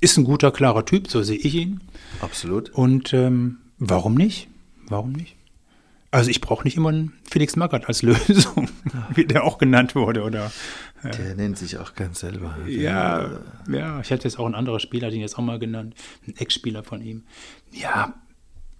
Ist 0.00 0.16
ein 0.16 0.24
guter, 0.24 0.52
klarer 0.52 0.84
Typ, 0.84 1.08
so 1.08 1.22
sehe 1.22 1.38
ich 1.38 1.54
ihn. 1.54 1.80
Absolut. 2.20 2.70
Und 2.70 3.12
ähm, 3.12 3.58
warum 3.78 4.14
nicht? 4.14 4.48
Warum 4.88 5.12
nicht? 5.12 5.34
Also 6.10 6.30
ich 6.30 6.40
brauche 6.40 6.64
nicht 6.64 6.76
immer 6.76 6.88
einen 6.88 7.12
Felix 7.28 7.56
Magath 7.56 7.86
als 7.86 8.02
Lösung, 8.02 8.68
wie 9.14 9.26
der 9.26 9.44
auch 9.44 9.58
genannt 9.58 9.94
wurde, 9.94 10.22
oder? 10.22 10.50
Der 11.04 11.34
nennt 11.34 11.58
sich 11.58 11.78
auch 11.78 11.94
ganz 11.94 12.20
selber. 12.20 12.56
Ja, 12.66 13.40
ja, 13.70 14.00
ich 14.00 14.10
hätte 14.10 14.24
jetzt 14.24 14.38
auch 14.38 14.46
einen 14.46 14.54
anderen 14.54 14.80
Spieler, 14.80 15.10
den 15.10 15.20
jetzt 15.20 15.38
auch 15.38 15.42
mal 15.42 15.58
genannt, 15.58 15.94
ein 16.26 16.36
Ex-Spieler 16.36 16.82
von 16.82 17.02
ihm. 17.02 17.24
Ja, 17.72 18.14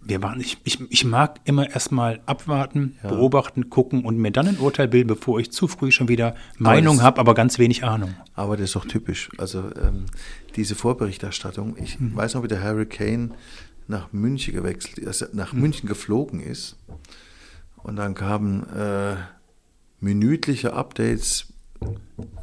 wir 0.09 0.23
waren, 0.23 0.41
ich, 0.41 0.59
ich, 0.65 0.81
ich 0.91 1.05
mag 1.05 1.41
immer 1.45 1.71
erstmal 1.71 2.21
abwarten, 2.27 2.97
ja. 3.03 3.11
beobachten, 3.11 3.71
gucken 3.71 4.05
und 4.05 4.17
mir 4.17 4.33
dann 4.33 4.49
ein 4.49 4.59
Urteil 4.59 4.89
bilden, 4.89 5.09
bevor 5.09 5.39
ich 5.39 5.53
zu 5.53 5.69
früh 5.69 5.91
schon 5.91 6.09
wieder 6.09 6.35
Meinung 6.57 7.03
habe, 7.03 7.21
aber 7.21 7.35
ganz 7.35 7.59
wenig 7.59 7.85
Ahnung. 7.85 8.15
Aber 8.35 8.57
das 8.57 8.67
ist 8.67 8.77
doch 8.77 8.87
typisch. 8.87 9.31
Also 9.39 9.61
ähm, 9.61 10.07
diese 10.57 10.75
Vorberichterstattung, 10.75 11.77
ich 11.79 12.01
mhm. 12.01 12.17
weiß 12.17 12.35
noch, 12.35 12.43
wie 12.43 12.49
der 12.49 12.63
Harry 12.63 12.87
Kane 12.87 13.31
nach 13.87 14.13
München 14.13 14.55
gewechselt, 14.55 15.07
also 15.07 15.27
nach 15.33 15.53
mhm. 15.53 15.61
München 15.61 15.89
geflogen 15.89 16.41
ist. 16.41 16.77
Und 17.77 17.97
dann 17.97 18.15
kamen 18.15 18.67
äh, 18.75 19.17
minütliche 20.01 20.73
Updates 20.73 21.53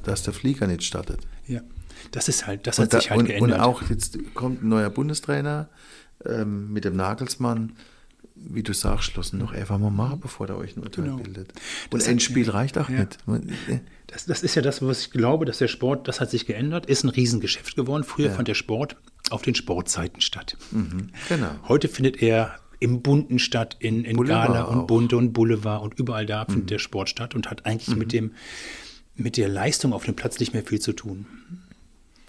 dass 0.04 0.24
der 0.24 0.34
Flieger 0.34 0.68
nicht 0.68 0.84
startet. 0.84 1.20
Ja, 1.48 1.62
das 2.12 2.28
ist 2.28 2.48
halt, 2.48 2.68
das 2.68 2.80
hat 2.80 2.94
da, 2.94 3.00
sich 3.00 3.10
halt 3.10 3.22
und, 3.22 3.26
geändert. 3.28 3.60
Und 3.60 3.60
auch 3.60 3.82
jetzt 3.90 4.18
kommt 4.34 4.64
ein 4.64 4.70
neuer 4.70 4.90
Bundestrainer 4.90 5.70
ähm, 6.26 6.72
mit 6.72 6.86
dem 6.86 6.96
Nagelsmann. 6.96 7.74
Wie 8.38 8.64
du 8.64 8.74
sagst, 8.74 9.12
schlossen 9.12 9.40
noch 9.40 9.54
einfach 9.54 9.78
mal 9.78 9.92
machen, 9.92 10.20
bevor 10.20 10.46
der 10.46 10.58
euch 10.58 10.76
ein 10.76 10.84
Urteil 10.84 11.06
genau. 11.06 11.18
bildet. 11.18 11.54
Und 11.90 12.02
das 12.02 12.08
Endspiel 12.08 12.48
hat, 12.48 12.54
reicht 12.54 12.78
auch 12.78 12.90
ja. 12.90 13.00
nicht. 13.00 13.20
Das, 14.08 14.26
das, 14.26 14.44
ist 14.44 14.56
ja 14.56 14.62
das, 14.62 14.82
was 14.82 15.02
ich 15.02 15.12
glaube, 15.12 15.46
dass 15.46 15.60
der 15.60 15.70
Sport, 15.70 16.08
das 16.08 16.20
hat 16.20 16.30
sich 16.30 16.46
geändert, 16.46 16.86
ist 16.86 17.04
ein 17.04 17.10
Riesengeschäft 17.10 17.78
geworden. 17.78 18.04
Früher 18.04 18.28
ja. 18.28 18.34
fand 18.34 18.50
der 18.50 18.54
Sport 18.54 18.98
auf 19.30 19.42
den 19.42 19.56
Sportzeiten 19.56 20.20
statt. 20.20 20.58
Mhm, 20.72 21.12
genau. 21.30 21.52
Heute 21.68 21.88
findet 21.88 22.22
er 22.22 22.56
im 22.80 23.02
Bunten 23.02 23.40
statt, 23.40 23.78
in, 23.80 24.04
in 24.04 24.22
Gala 24.24 24.64
und 24.64 24.88
Bunte 24.88 25.16
und 25.16 25.32
Boulevard 25.32 25.82
und 25.82 25.98
überall 25.98 26.26
da 26.26 26.44
findet 26.46 26.66
mhm. 26.66 26.68
der 26.68 26.80
Sport 26.80 27.10
statt 27.10 27.36
und 27.36 27.50
hat 27.50 27.66
eigentlich 27.66 27.88
mhm. 27.88 28.00
mit 28.00 28.14
dem 28.14 28.32
mit 29.16 29.38
der 29.38 29.48
Leistung 29.48 29.94
auf 29.94 30.06
dem 30.06 30.16
Platz 30.16 30.40
nicht 30.40 30.54
mehr 30.54 30.64
viel 30.64 30.80
zu 30.80 30.94
tun. 30.94 31.26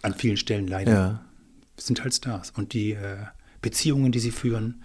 An 0.03 0.15
vielen 0.15 0.37
Stellen 0.37 0.69
leider. 0.69 0.93
Ja. 0.93 1.25
Sind 1.77 2.03
halt 2.03 2.15
Stars. 2.15 2.53
Und 2.57 2.73
die 2.73 2.93
äh, 2.93 3.17
Beziehungen, 3.67 4.13
die 4.13 4.21
sie 4.21 4.31
führen, 4.31 4.81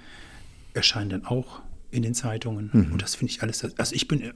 erscheinen 0.74 1.12
dann 1.12 1.26
auch 1.26 1.62
in 1.92 2.02
den 2.02 2.16
Zeitungen. 2.16 2.72
Mhm. 2.74 2.94
Und 2.94 3.02
das 3.04 3.14
finde 3.14 3.32
ich 3.32 3.44
alles. 3.44 3.64
Also 3.78 3.94
ich 3.94 4.08
bin 4.08 4.22
äh, 4.22 4.34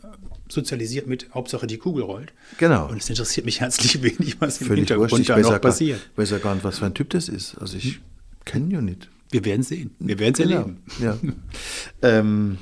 sozialisiert 0.49 1.08
mit 1.08 1.34
Hauptsache 1.34 1.65
die 1.65 1.79
Kugel 1.79 2.03
rollt. 2.03 2.31
Genau. 2.60 2.88
Und 2.88 3.01
es 3.01 3.10
interessiert 3.10 3.47
mich 3.47 3.60
herzlich 3.60 4.03
wenig, 4.03 4.39
was 4.39 4.62
im 4.62 4.67
Völlig 4.67 4.81
Hintergrund 4.81 5.13
wurscht. 5.13 5.29
da 5.29 5.39
noch 5.39 5.60
passiert. 5.60 5.99
Ich 6.12 6.17
weiß 6.19 6.29
ja 6.29 6.38
gar 6.38 6.53
nicht, 6.53 6.63
was 6.63 6.77
für 6.77 6.86
ein 6.86 6.93
Typ 6.93 7.10
das 7.10 7.27
ist. 7.27 7.55
Also 7.55 7.77
ich 7.77 7.95
hm. 7.95 8.01
kenne 8.45 8.65
ihn 8.65 8.71
ja 8.71 8.81
nicht. 8.81 9.10
Wir 9.31 9.43
werden 9.45 9.63
sehen. 9.63 9.95
Wir 9.97 10.19
werden 10.19 10.34
es 10.34 10.38
genau. 10.38 10.58
erleben. 10.58 10.84
Ja. 11.01 11.17
ähm, 12.03 12.60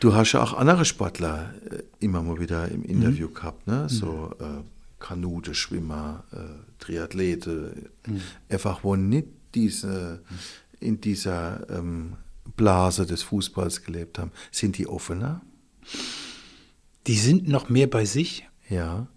Du 0.00 0.14
hast 0.14 0.32
ja 0.32 0.42
auch 0.42 0.52
andere 0.54 0.84
Sportler 0.84 1.54
äh, 1.70 1.78
immer 2.00 2.22
mal 2.22 2.38
wieder 2.38 2.68
im 2.68 2.82
Interview 2.82 3.28
mhm. 3.28 3.34
gehabt, 3.34 3.66
ne? 3.68 3.88
so 3.88 4.32
mhm. 4.36 4.44
äh, 4.44 4.62
Kanute, 4.98 5.54
Schwimmer, 5.54 6.24
äh, 6.32 6.38
Triathlete, 6.80 7.72
mhm. 8.08 8.20
einfach 8.48 8.82
wo 8.82 8.96
nicht 8.96 9.28
diese, 9.54 10.22
in 10.80 11.00
dieser 11.00 11.68
ähm, 11.70 12.16
Blase 12.56 13.06
des 13.06 13.22
Fußballs 13.22 13.84
gelebt 13.84 14.18
haben. 14.18 14.32
Sind 14.50 14.78
die 14.78 14.86
offener? 14.86 15.42
Die 17.06 17.16
sind 17.16 17.48
noch 17.48 17.68
mehr 17.68 17.86
bei 17.86 18.04
sich. 18.04 18.48
Ja. 18.68 19.08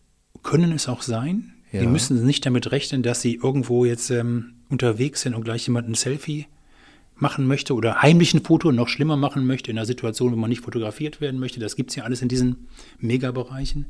Können 0.44 0.72
es 0.72 0.88
auch 0.88 1.02
sein. 1.02 1.54
Ja. 1.72 1.82
Die 1.82 1.88
müssen 1.88 2.26
nicht 2.26 2.46
damit 2.46 2.72
rechnen, 2.72 3.04
dass 3.04 3.22
sie 3.22 3.36
irgendwo 3.36 3.86
jetzt 3.86 4.10
ähm, 4.10 4.54
unterwegs 4.70 5.22
sind 5.22 5.36
und 5.36 5.44
gleich 5.44 5.68
jemand 5.68 5.90
ein 5.90 5.96
Selfie 5.96 6.48
machen 7.16 7.48
möchte 7.48 7.74
oder 7.74 8.02
heimlich 8.02 8.34
ein 8.34 8.44
Foto 8.44 8.72
noch 8.72 8.90
schlimmer 8.90 9.16
machen 9.16 9.46
möchte 9.46 9.72
in 9.72 9.78
einer 9.78 9.86
Situation, 9.86 10.34
wo 10.34 10.36
man 10.36 10.50
nicht 10.50 10.62
fotografiert 10.62 11.22
werden 11.22 11.40
möchte. 11.40 11.60
Das 11.60 11.76
gibt 11.76 11.92
es 11.92 11.96
ja 11.96 12.04
alles 12.04 12.22
in 12.22 12.28
diesen 12.28 12.68
Megabereichen. 13.00 13.86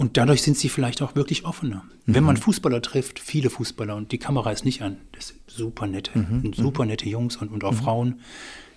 Und 0.00 0.16
dadurch 0.16 0.40
sind 0.40 0.56
sie 0.56 0.70
vielleicht 0.70 1.02
auch 1.02 1.14
wirklich 1.14 1.44
offener. 1.44 1.84
Mhm. 2.06 2.14
Wenn 2.14 2.24
man 2.24 2.38
Fußballer 2.38 2.80
trifft, 2.80 3.18
viele 3.18 3.50
Fußballer 3.50 3.94
und 3.94 4.12
die 4.12 4.18
Kamera 4.18 4.50
ist 4.50 4.64
nicht 4.64 4.80
an, 4.80 4.96
das 5.12 5.28
sind 5.28 5.40
super 5.46 5.86
nette, 5.86 6.18
mhm. 6.18 6.54
super 6.54 6.86
nette 6.86 7.06
Jungs 7.06 7.36
und, 7.36 7.50
und 7.50 7.64
auch 7.64 7.72
mhm. 7.72 7.76
Frauen, 7.76 8.20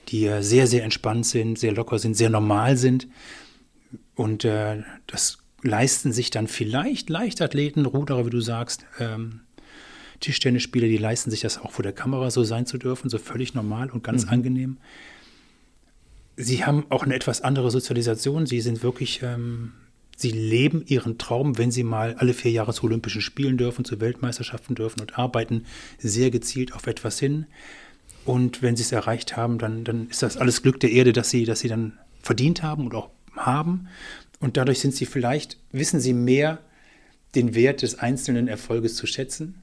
die 0.09 0.29
sehr, 0.41 0.67
sehr 0.67 0.83
entspannt 0.83 1.25
sind, 1.25 1.57
sehr 1.57 1.71
locker 1.71 1.97
sind, 1.97 2.17
sehr 2.17 2.29
normal 2.29 2.75
sind. 2.75 3.07
Und 4.15 4.43
äh, 4.43 4.83
das 5.07 5.37
leisten 5.61 6.11
sich 6.11 6.29
dann 6.29 6.49
vielleicht 6.49 7.09
Leichtathleten, 7.09 7.85
Ruderer, 7.85 8.25
wie 8.25 8.29
du 8.29 8.41
sagst, 8.41 8.85
ähm, 8.99 9.43
Tischtennisspieler, 10.19 10.89
die 10.89 10.97
leisten 10.97 11.31
sich 11.31 11.39
das 11.39 11.57
auch 11.57 11.71
vor 11.71 11.83
der 11.83 11.93
Kamera 11.93 12.31
so 12.31 12.43
sein 12.43 12.65
zu 12.65 12.77
dürfen, 12.77 13.09
so 13.09 13.17
völlig 13.17 13.53
normal 13.53 13.89
und 13.91 14.03
ganz 14.03 14.25
mhm. 14.25 14.31
angenehm. 14.31 14.77
Sie 16.35 16.65
haben 16.65 16.85
auch 16.89 17.03
eine 17.03 17.15
etwas 17.15 17.39
andere 17.39 17.71
Sozialisation. 17.71 18.45
Sie 18.45 18.59
sind 18.59 18.83
wirklich, 18.83 19.21
ähm, 19.23 19.71
sie 20.23 20.31
leben 20.31 20.83
ihren 20.87 21.19
Traum, 21.19 21.59
wenn 21.59 21.69
sie 21.69 21.83
mal 21.83 22.15
alle 22.15 22.33
vier 22.33 22.51
Jahre 22.51 22.73
zu 22.73 22.85
Olympischen 22.85 23.21
Spielen 23.21 23.57
dürfen, 23.57 23.85
zu 23.85 24.01
Weltmeisterschaften 24.01 24.73
dürfen 24.73 25.01
und 25.01 25.19
arbeiten 25.19 25.65
sehr 25.99 26.31
gezielt 26.31 26.73
auf 26.73 26.87
etwas 26.87 27.19
hin. 27.19 27.45
Und 28.25 28.61
wenn 28.61 28.75
sie 28.75 28.83
es 28.83 28.91
erreicht 28.91 29.37
haben, 29.37 29.59
dann, 29.59 29.83
dann 29.83 30.09
ist 30.09 30.23
das 30.23 30.37
alles 30.37 30.63
Glück 30.63 30.79
der 30.79 30.91
Erde, 30.91 31.13
dass 31.13 31.29
sie, 31.29 31.45
dass 31.45 31.59
sie 31.59 31.67
dann 31.67 31.99
verdient 32.21 32.63
haben 32.63 32.85
und 32.85 32.95
auch 32.95 33.09
haben. 33.35 33.87
Und 34.39 34.57
dadurch 34.57 34.79
sind 34.79 34.95
sie 34.95 35.05
vielleicht, 35.05 35.57
wissen 35.71 35.99
sie 35.99 36.13
mehr, 36.13 36.59
den 37.35 37.53
Wert 37.53 37.81
des 37.81 37.99
einzelnen 37.99 38.47
Erfolges 38.47 38.95
zu 38.95 39.07
schätzen 39.07 39.62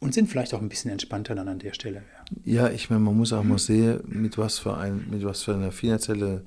und 0.00 0.14
sind 0.14 0.28
vielleicht 0.28 0.54
auch 0.54 0.62
ein 0.62 0.68
bisschen 0.68 0.90
entspannter 0.90 1.34
dann 1.34 1.46
an 1.46 1.58
der 1.58 1.74
Stelle. 1.74 2.02
Ja, 2.44 2.66
ja 2.66 2.70
ich 2.70 2.90
meine, 2.90 3.02
man 3.02 3.16
muss 3.16 3.32
auch 3.32 3.44
mal 3.44 3.58
sehen, 3.58 4.00
mit 4.06 4.38
was 4.38 4.58
für 4.58 4.76
ein, 4.76 5.06
mit 5.10 5.24
was 5.24 5.42
für 5.42 5.54
einer 5.54 5.72
finanzielle, 5.72 6.42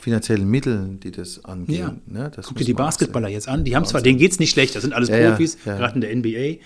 finanziellen 0.00 0.48
Mitteln, 0.48 1.00
die 1.00 1.12
das 1.12 1.44
angehen. 1.44 2.02
Ja. 2.08 2.22
Ne? 2.22 2.30
Das 2.34 2.46
Guck 2.46 2.58
dir 2.58 2.64
die 2.64 2.74
Basketballer 2.74 3.28
jetzt 3.28 3.48
an. 3.48 3.64
Die 3.64 3.76
haben 3.76 3.86
zwar, 3.86 4.02
denen 4.02 4.18
geht 4.18 4.32
es 4.32 4.40
nicht 4.40 4.50
schlecht, 4.50 4.74
das 4.74 4.82
sind 4.82 4.92
alles 4.92 5.08
ja, 5.08 5.30
Profis, 5.30 5.56
ja, 5.64 5.76
gerade 5.76 5.94
in 5.94 6.00
der 6.00 6.14
NBA. 6.14 6.62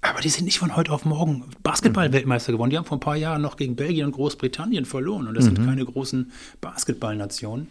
Aber 0.00 0.20
die 0.20 0.28
sind 0.28 0.44
nicht 0.44 0.58
von 0.58 0.76
heute 0.76 0.92
auf 0.92 1.04
morgen 1.04 1.44
Basketball-Weltmeister 1.62 2.52
geworden. 2.52 2.70
Die 2.70 2.76
haben 2.76 2.84
vor 2.84 2.98
ein 2.98 3.00
paar 3.00 3.16
Jahren 3.16 3.42
noch 3.42 3.56
gegen 3.56 3.74
Belgien 3.74 4.06
und 4.06 4.12
Großbritannien 4.12 4.84
verloren. 4.84 5.26
Und 5.26 5.34
das 5.34 5.46
mhm. 5.46 5.56
sind 5.56 5.66
keine 5.66 5.84
großen 5.84 6.30
Basketballnationen. 6.60 7.66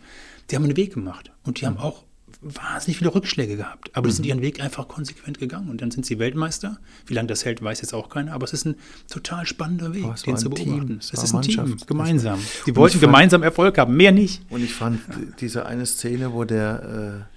Die 0.49 0.55
haben 0.55 0.63
einen 0.63 0.75
Weg 0.75 0.93
gemacht. 0.93 1.31
Und 1.45 1.61
die 1.61 1.65
mhm. 1.65 1.69
haben 1.69 1.77
auch 1.77 2.03
wahnsinnig 2.41 2.97
viele 2.97 3.13
Rückschläge 3.13 3.57
gehabt. 3.57 3.89
Aber 3.95 4.07
die 4.07 4.13
sind 4.13 4.25
ihren 4.25 4.41
Weg 4.41 4.61
einfach 4.61 4.87
konsequent 4.87 5.39
gegangen. 5.39 5.69
Und 5.69 5.81
dann 5.81 5.91
sind 5.91 6.05
sie 6.05 6.19
Weltmeister. 6.19 6.77
Wie 7.05 7.13
lange 7.13 7.27
das 7.27 7.45
hält, 7.45 7.61
weiß 7.63 7.81
jetzt 7.81 7.93
auch 7.93 8.09
keiner. 8.09 8.33
Aber 8.33 8.43
es 8.45 8.53
ist 8.53 8.65
ein 8.65 8.75
total 9.09 9.45
spannender 9.45 9.93
Weg, 9.93 10.05
es 10.13 10.23
den 10.23 10.37
zu 10.37 10.49
beobachten. 10.49 10.87
Team. 10.87 10.97
Es 10.99 11.13
Es 11.13 11.23
ist 11.23 11.33
ein 11.33 11.41
Team, 11.41 11.55
Mannschaft. 11.57 11.87
gemeinsam. 11.87 12.39
Sie 12.65 12.71
Und 12.71 12.77
wollten 12.77 12.93
fand- 12.99 13.01
gemeinsam 13.01 13.43
Erfolg 13.43 13.77
haben, 13.77 13.95
mehr 13.97 14.11
nicht. 14.11 14.43
Und 14.49 14.63
ich 14.63 14.73
fand 14.73 14.99
diese 15.39 15.65
eine 15.65 15.85
Szene, 15.85 16.33
wo 16.33 16.43
der, 16.43 17.25
äh, 17.29 17.33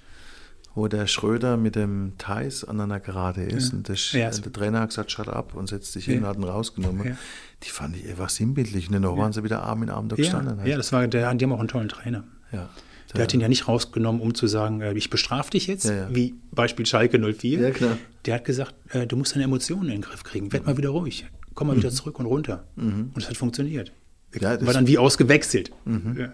wo 0.75 0.87
der 0.87 1.07
Schröder 1.09 1.57
mit 1.57 1.75
dem 1.75 2.13
Theis 2.19 2.63
aneinander 2.65 3.01
gerade 3.01 3.43
ist 3.43 3.73
und 3.73 3.89
der, 3.89 3.97
Ja. 4.13 4.31
der 4.31 4.53
Trainer 4.53 4.81
hat 4.81 4.91
gesagt, 4.91 5.11
shut 5.11 5.29
up 5.29 5.55
und 5.55 5.67
setzt 5.69 5.93
sich 5.93 6.05
hin, 6.05 6.23
Ja. 6.23 6.29
hat 6.29 6.37
ihn 6.37 6.45
rausgenommen. 6.45 7.07
Ja. 7.09 7.17
Die 7.65 7.71
fand 7.71 7.97
ich 7.97 8.05
etwas 8.09 8.37
sinnbildlich. 8.37 8.87
Und 8.89 8.93
dann 8.95 9.05
waren 9.17 9.33
sie 9.33 9.43
wieder 9.43 9.63
Arm 9.65 9.83
in 9.83 9.91
Arm 9.91 10.09
da 10.09 10.15
Ja, 10.17 10.23
gestanden. 10.23 10.65
ja, 10.67 10.77
das 10.77 10.93
war, 10.93 11.07
der, 11.09 11.35
die 11.35 11.45
haben 11.45 11.53
auch 11.53 11.59
einen 11.59 11.69
tollen 11.69 11.89
Trainer. 11.89 12.23
ja. 12.53 12.69
Der 13.15 13.23
hat 13.25 13.35
ihn 13.35 13.41
ja 13.41 13.49
nicht 13.49 13.67
rausgenommen, 13.69 14.21
um 14.21 14.35
zu 14.35 14.47
sagen, 14.47 14.81
äh, 14.81 14.93
ich 14.95 15.11
bestrafe 15.11 15.51
dich 15.51 15.67
jetzt, 15.67 15.87
Ja, 15.87 15.95
ja. 15.95 16.09
wie 16.15 16.35
Beispiel 16.53 16.87
Schalke 16.87 17.19
04. 17.19 17.59
Ja, 17.61 17.71
klar. 17.71 17.99
Der 18.27 18.35
hat 18.37 18.45
gesagt, 18.45 18.75
äh, 18.91 19.07
du 19.07 19.17
musst 19.17 19.35
deine 19.35 19.45
Emotionen 19.45 19.87
in 19.89 19.97
den 19.97 20.03
Griff 20.03 20.23
kriegen. 20.23 20.53
Werd 20.53 20.67
mal 20.67 20.77
wieder 20.77 20.91
ruhig. 20.91 21.27
Komm 21.55 21.67
mal 21.69 21.77
wieder 21.77 21.91
zurück 21.91 22.19
und 22.21 22.27
runter. 22.27 22.65
Und 22.77 23.13
es 23.17 23.29
hat 23.29 23.37
funktioniert. 23.37 23.93
Mhm. 24.33 24.41
Ja, 24.41 24.57
Mhm. 24.57 24.67
war 24.67 24.73
dann 24.75 24.87
wie 24.87 24.97
ausgewechselt. 24.99 25.73
Ja. 26.17 26.33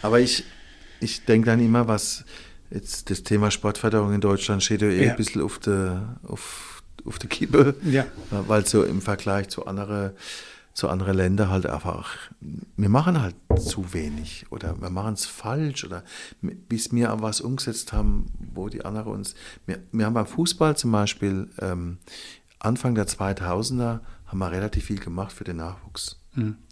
Aber 0.00 0.18
ich, 0.20 0.44
ich 1.00 1.24
denke 1.26 1.46
dann 1.46 1.60
immer, 1.60 1.86
was 1.88 2.24
jetzt 2.70 3.10
das 3.10 3.22
Thema 3.22 3.50
Sportförderung 3.50 4.14
in 4.14 4.20
Deutschland 4.22 4.62
steht 4.62 4.80
ja 4.80 4.88
eh 4.88 5.04
Ja. 5.04 5.10
ein 5.10 5.16
bisschen 5.16 5.42
auf 5.42 5.58
der 5.58 6.18
auf, 6.22 6.82
auf 7.04 7.18
der 7.18 7.28
Kippe, 7.28 7.74
Ja. 7.84 8.06
weil 8.30 8.64
so 8.66 8.82
im 8.82 9.02
Vergleich 9.02 9.48
zu 9.48 9.66
anderen 9.66 10.12
zu 10.74 10.88
andere 10.88 11.12
Ländern 11.12 11.50
halt 11.50 11.66
einfach, 11.66 12.16
wir 12.40 12.88
machen 12.88 13.22
halt 13.22 13.36
zu 13.56 13.94
wenig 13.94 14.46
oder 14.50 14.80
wir 14.80 14.90
machen 14.90 15.14
es 15.14 15.24
falsch 15.24 15.84
oder 15.84 16.02
bis 16.42 16.92
wir 16.92 17.14
was 17.20 17.40
umgesetzt 17.40 17.92
haben, 17.92 18.26
wo 18.52 18.68
die 18.68 18.84
anderen 18.84 19.12
uns, 19.12 19.36
wir, 19.66 19.78
wir 19.92 20.04
haben 20.04 20.14
beim 20.14 20.26
Fußball 20.26 20.76
zum 20.76 20.90
Beispiel 20.90 21.48
ähm, 21.60 21.98
Anfang 22.58 22.96
der 22.96 23.06
2000er 23.06 24.00
haben 24.26 24.38
wir 24.38 24.50
relativ 24.50 24.86
viel 24.86 24.98
gemacht 24.98 25.32
für 25.32 25.44
den 25.44 25.58
Nachwuchs 25.58 26.18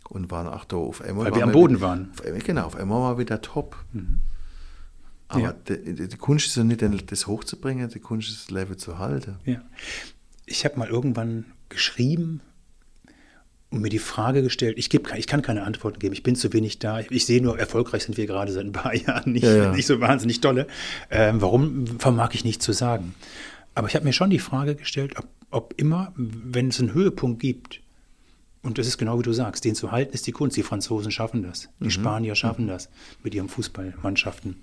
und 0.08 0.30
waren 0.30 0.48
auch 0.48 0.64
da 0.64 0.76
auf 0.76 1.00
einmal. 1.00 1.26
Weil 1.26 1.36
wir 1.36 1.44
am 1.44 1.52
Boden 1.52 1.80
waren. 1.80 2.10
Auf 2.10 2.44
genau, 2.44 2.64
auf 2.66 2.76
einmal 2.76 3.00
war 3.00 3.18
wieder 3.18 3.40
top. 3.40 3.76
Aber 5.28 5.40
Ja. 5.40 5.52
die, 5.52 6.08
die 6.08 6.16
Kunst 6.16 6.46
ist 6.46 6.56
ja 6.56 6.64
nicht, 6.64 7.12
das 7.12 7.26
hochzubringen, 7.26 7.88
die 7.88 8.00
Kunst 8.00 8.30
ist 8.30 8.44
das 8.44 8.50
Level 8.50 8.76
zu 8.76 8.98
halten. 8.98 9.36
Ja. 9.44 9.62
Ich 10.44 10.64
habe 10.64 10.78
mal 10.78 10.88
irgendwann 10.88 11.44
geschrieben 11.68 12.40
und 13.72 13.80
mir 13.80 13.88
die 13.88 13.98
Frage 13.98 14.42
gestellt, 14.42 14.78
ich, 14.78 14.90
geb, 14.90 15.12
ich 15.16 15.26
kann 15.26 15.42
keine 15.42 15.62
Antworten 15.62 15.98
geben, 15.98 16.12
ich 16.12 16.22
bin 16.22 16.36
zu 16.36 16.52
wenig 16.52 16.78
da, 16.78 17.00
ich, 17.00 17.10
ich 17.10 17.24
sehe 17.24 17.42
nur, 17.42 17.58
erfolgreich 17.58 18.04
sind 18.04 18.16
wir 18.16 18.26
gerade 18.26 18.52
seit 18.52 18.66
ein 18.66 18.72
paar 18.72 18.94
Jahren, 18.94 19.32
nicht, 19.32 19.44
Ja, 19.44 19.56
ja. 19.56 19.72
nicht 19.72 19.86
so 19.86 20.00
wahnsinnig 20.00 20.40
dolle. 20.40 20.66
Ähm, 21.10 21.40
warum 21.40 21.86
vermag 21.98 22.34
ich 22.34 22.44
nicht 22.44 22.62
zu 22.62 22.72
sagen? 22.72 23.14
Aber 23.74 23.88
ich 23.88 23.94
habe 23.94 24.04
mir 24.04 24.12
schon 24.12 24.30
die 24.30 24.38
Frage 24.38 24.74
gestellt, 24.74 25.14
ob, 25.18 25.26
ob 25.50 25.74
immer, 25.78 26.12
wenn 26.16 26.68
es 26.68 26.78
einen 26.80 26.92
Höhepunkt 26.92 27.40
gibt, 27.40 27.80
und 28.62 28.78
das 28.78 28.86
ist 28.86 28.98
genau 28.98 29.18
wie 29.18 29.22
du 29.24 29.32
sagst, 29.32 29.64
den 29.64 29.74
zu 29.74 29.90
halten 29.90 30.12
ist 30.12 30.26
die 30.26 30.32
Kunst. 30.32 30.56
Die 30.56 30.62
Franzosen 30.62 31.10
schaffen 31.10 31.42
das, 31.42 31.68
die 31.80 31.90
Spanier 31.90 32.36
schaffen 32.36 32.68
das 32.68 32.90
mit 33.24 33.34
ihren 33.34 33.48
Fußballmannschaften. 33.48 34.62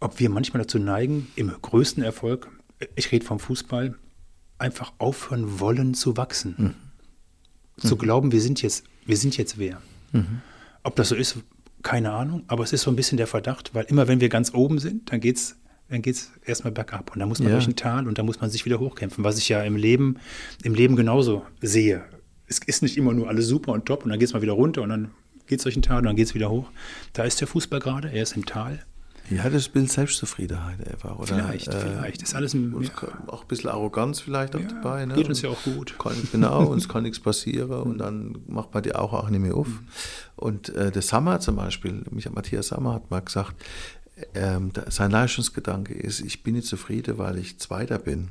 Ob 0.00 0.18
wir 0.18 0.30
manchmal 0.30 0.62
dazu 0.62 0.78
neigen, 0.78 1.26
im 1.36 1.52
größten 1.60 2.02
Erfolg, 2.02 2.48
ich 2.94 3.12
rede 3.12 3.26
vom 3.26 3.38
Fußball, 3.38 3.96
einfach 4.58 4.94
aufhören 4.96 5.60
wollen 5.60 5.92
zu 5.92 6.16
wachsen. 6.16 6.74
Zu 7.82 7.96
glauben, 7.96 8.32
wir 8.32 8.40
sind 8.40 8.62
jetzt, 8.62 8.84
wir 9.06 9.16
sind 9.16 9.36
jetzt 9.36 9.58
wer. 9.58 9.80
Ob 10.82 10.96
das 10.96 11.08
so 11.08 11.14
ist, 11.14 11.36
keine 11.82 12.12
Ahnung, 12.12 12.44
aber 12.46 12.62
es 12.64 12.72
ist 12.72 12.82
so 12.82 12.90
ein 12.90 12.96
bisschen 12.96 13.16
der 13.18 13.26
Verdacht, 13.26 13.74
weil 13.74 13.84
immer 13.86 14.08
wenn 14.08 14.20
wir 14.20 14.28
ganz 14.28 14.52
oben 14.54 14.78
sind, 14.78 15.10
dann 15.12 15.20
geht's 15.20 15.56
dann 15.88 16.00
geht's 16.00 16.30
erstmal 16.46 16.72
bergab 16.72 17.12
und 17.12 17.18
dann 17.20 17.28
muss 17.28 17.38
man 17.40 17.48
Ja. 17.48 17.54
durch 17.56 17.66
ein 17.66 17.76
Tal 17.76 18.08
und 18.08 18.16
dann 18.16 18.24
muss 18.24 18.40
man 18.40 18.48
sich 18.48 18.64
wieder 18.64 18.78
hochkämpfen, 18.80 19.24
was 19.24 19.36
ich 19.36 19.50
ja 19.50 19.62
im 19.62 19.76
Leben, 19.76 20.16
im 20.62 20.72
Leben 20.72 20.96
genauso 20.96 21.44
sehe. 21.60 22.02
Es 22.46 22.60
ist 22.64 22.82
nicht 22.82 22.96
immer 22.96 23.12
nur 23.12 23.28
alles 23.28 23.46
super 23.46 23.72
und 23.72 23.84
top 23.84 24.04
und 24.04 24.08
dann 24.10 24.18
geht's 24.18 24.32
mal 24.32 24.40
wieder 24.40 24.54
runter 24.54 24.80
und 24.80 24.88
dann 24.88 25.10
geht's 25.46 25.64
durch 25.64 25.76
ein 25.76 25.82
Tal 25.82 25.98
und 25.98 26.04
dann 26.04 26.16
geht's 26.16 26.34
wieder 26.34 26.48
hoch. 26.48 26.70
Da 27.12 27.24
ist 27.24 27.42
der 27.42 27.48
Fußball 27.48 27.80
gerade, 27.80 28.10
er 28.10 28.22
ist 28.22 28.36
im 28.36 28.46
Tal. 28.46 28.78
Ja, 29.36 29.48
das 29.50 29.68
Bild 29.68 29.90
Selbstzufriedenheit 29.90 30.86
einfach. 30.86 31.18
Oder, 31.18 31.34
Vielleicht, 31.34 31.72
vielleicht. 31.72 32.22
Ist 32.22 32.34
alles 32.34 32.54
ein, 32.54 32.74
ja, 32.82 32.90
Auch 33.28 33.42
ein 33.42 33.48
bisschen 33.48 33.70
Arroganz 33.70 34.20
vielleicht 34.20 34.54
auch 34.56 34.60
Ja, 34.60 34.66
dabei. 34.68 35.06
Ne? 35.06 35.14
geht 35.14 35.28
uns 35.28 35.42
ja 35.42 35.50
auch 35.50 35.62
gut. 35.64 35.98
Kann, 35.98 36.14
genau, 36.32 36.66
uns 36.70 36.88
kann 36.88 37.02
nichts 37.04 37.20
passieren 37.20 37.70
und 37.70 37.98
dann 37.98 38.36
macht 38.46 38.74
man 38.74 38.82
die 38.82 38.94
auch, 38.94 39.12
auch 39.12 39.28
nicht 39.30 39.40
mehr 39.40 39.54
auf. 39.54 39.68
Und 40.36 40.68
äh, 40.70 40.90
der 40.90 41.02
Sammer 41.02 41.40
zum 41.40 41.56
Beispiel, 41.56 42.02
mich, 42.10 42.30
Matthias 42.30 42.68
Sammer 42.68 42.94
hat 42.94 43.10
mal 43.10 43.20
gesagt, 43.20 43.54
ähm, 44.34 44.70
sein 44.88 45.10
Leistungsgedanke 45.10 45.94
ist, 45.94 46.20
ich 46.20 46.42
bin 46.42 46.54
nicht 46.54 46.66
zufrieden, 46.66 47.18
weil 47.18 47.38
ich 47.38 47.58
Zweiter 47.58 47.98
bin. 47.98 48.30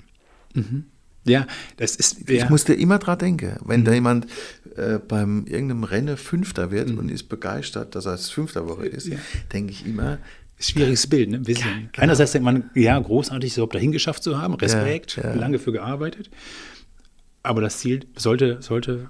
ja, 1.26 1.46
das 1.78 1.96
ist. 1.96 2.30
Ich 2.30 2.42
ja. 2.42 2.50
musste 2.50 2.74
immer 2.74 2.98
dran 3.00 3.18
denken, 3.20 3.58
wenn 3.66 3.84
da 3.86 3.94
jemand 3.94 4.28
äh, 4.76 5.00
beim 5.00 5.46
irgendeinem 5.46 5.84
Rennen 5.84 6.18
Fünfter 6.18 6.72
wird 6.72 6.90
und 6.92 7.10
ist 7.10 7.24
begeistert, 7.30 7.96
dass 7.96 8.06
er 8.06 8.14
als 8.14 8.30
Fünfter 8.30 8.68
Woche 8.68 8.86
ist, 8.86 9.08
Ja. 9.08 9.18
denke 9.54 9.72
ich 9.72 9.86
immer, 9.86 10.18
Schwieriges 10.62 11.08
Bild, 11.08 11.30
ne? 11.30 11.41
Ja, 11.45 11.54
genau. 11.54 11.88
Einerseits 11.97 12.32
denkt 12.34 12.45
man, 12.45 12.69
ja, 12.76 12.97
großartig, 13.00 13.52
es 13.52 13.58
überhaupt 13.58 13.76
dahin 13.76 13.91
geschafft 13.91 14.24
zu 14.24 14.39
haben, 14.39 14.54
Respekt, 14.56 15.17
Ja, 15.17 15.30
ja. 15.30 15.34
lange 15.34 15.60
für 15.60 15.71
gearbeitet. 15.71 16.30
Aber 17.43 17.62
das 17.62 17.80
Ziel 17.80 18.06
sollte, 18.15 18.62
sollte 18.62 19.10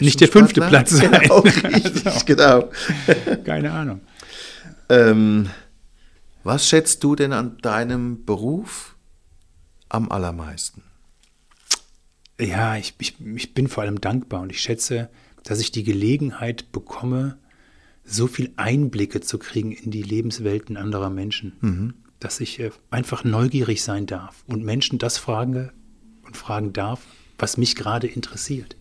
Nicht 0.00 0.20
der 0.20 0.28
fünfte 0.28 0.60
Platz 0.62 0.90
sein. 0.90 1.10
Genau, 1.20 1.40
richtig, 1.40 2.24
genau. 2.26 2.70
keine 3.44 3.72
Ahnung. 3.72 4.00
Ähm, 4.88 5.50
was 6.44 6.66
schätzt 6.66 7.04
du 7.04 7.14
denn 7.14 7.34
an 7.34 7.58
deinem 7.58 8.24
Beruf 8.24 8.96
am 9.90 10.10
allermeisten? 10.10 10.82
Ja, 12.40 12.76
ich, 12.76 12.94
ich, 12.98 13.16
ich 13.20 13.52
bin 13.52 13.68
vor 13.68 13.82
allem 13.82 14.00
dankbar 14.00 14.40
und 14.40 14.50
ich 14.50 14.60
schätze, 14.60 15.10
dass 15.42 15.60
ich 15.60 15.72
die 15.72 15.82
Gelegenheit 15.82 16.72
bekomme, 16.72 17.36
so 18.08 18.26
viel 18.26 18.52
Einblicke 18.56 19.20
zu 19.20 19.38
kriegen 19.38 19.72
in 19.72 19.90
die 19.90 20.02
Lebenswelten 20.02 20.76
anderer 20.76 21.10
Menschen. 21.10 21.52
Dass 22.20 22.40
ich 22.40 22.58
äh, 22.58 22.70
einfach 22.90 23.22
neugierig 23.22 23.82
sein 23.82 24.06
darf 24.06 24.42
und 24.46 24.64
Menschen 24.64 24.98
das 24.98 25.18
fragen 25.18 25.70
und 26.26 26.36
fragen 26.36 26.72
darf, 26.72 27.02
was 27.38 27.56
mich 27.56 27.76
gerade 27.76 28.06
interessiert. 28.06 28.76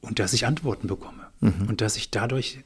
Und 0.00 0.18
dass 0.20 0.32
ich 0.32 0.46
Antworten 0.46 0.86
bekomme. 0.86 1.26
Und 1.68 1.80
dass 1.80 1.96
ich 1.96 2.10
dadurch 2.10 2.60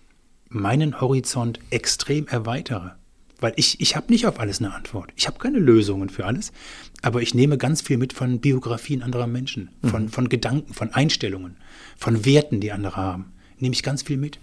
meinen 0.49 1.01
Horizont 1.01 1.61
extrem 1.71 2.27
erweitere. 2.27 2.93
Weil 3.41 3.55
ich, 3.57 3.81
ich 3.81 3.97
habe 3.97 4.13
nicht 4.13 4.27
auf 4.27 4.39
alles 4.39 4.61
eine 4.61 4.75
Antwort. 4.75 5.13
Ich 5.17 5.27
habe 5.27 5.39
keine 5.39 5.59
Lösungen 5.59 6.11
für 6.11 6.27
alles. 6.27 6.53
Aber 7.01 7.23
ich 7.23 7.35
nehme 7.35 7.59
ganz 7.59 7.81
viel 7.81 7.97
mit 7.97 8.13
von 8.13 8.41
Biografien 8.41 9.03
anderer 9.03 9.27
Menschen, 9.27 9.71
von, 9.83 10.09
von 10.11 10.29
Gedanken, 10.29 10.75
von 10.75 10.91
Einstellungen, 10.91 11.57
von 11.97 12.25
Werten, 12.25 12.61
die 12.61 12.71
andere 12.71 12.97
haben. 12.97 13.32
Nehme 13.63 13.75
ich 13.75 13.83
ganz 13.85 14.03
viel 14.03 14.17
mit. 14.17 14.39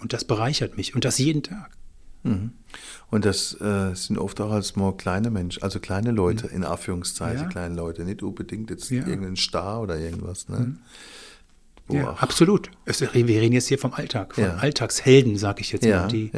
Und 0.00 0.12
das 0.12 0.24
bereichert 0.24 0.76
mich. 0.76 0.94
Und 0.96 1.04
das 1.04 1.18
jeden 1.18 1.42
Tag. 1.44 1.70
Und 3.10 3.24
das 3.26 3.52
äh, 3.60 3.94
sind 3.94 4.16
oft 4.18 4.40
auch 4.40 4.50
als 4.50 4.76
mal 4.76 4.96
kleine 4.96 5.30
Menschen, 5.30 5.62
also 5.62 5.78
kleine 5.78 6.10
Leute, 6.10 6.46
in 6.48 6.64
Anführungszeichen 6.64 7.42
Ja. 7.44 7.48
kleine 7.48 7.74
Leute, 7.74 8.02
nicht 8.04 8.22
unbedingt 8.22 8.70
jetzt 8.70 8.90
Ja. 8.90 9.06
irgendein 9.06 9.36
Star 9.36 9.82
oder 9.82 9.98
irgendwas. 9.98 10.48
Ne? 10.48 10.76
Wo 11.86 11.96
Ja, 11.96 12.14
absolut. 12.14 12.70
Es, 12.86 13.02
wir 13.02 13.12
reden 13.14 13.52
jetzt 13.52 13.68
hier 13.68 13.78
vom 13.78 13.92
Alltag, 13.92 14.34
von 14.34 14.44
Ja. 14.44 14.54
Alltagshelden, 14.56 15.36
sage 15.36 15.60
ich 15.60 15.70
jetzt 15.70 15.84
Ja, 15.84 16.00
mal, 16.04 16.08
die 16.08 16.30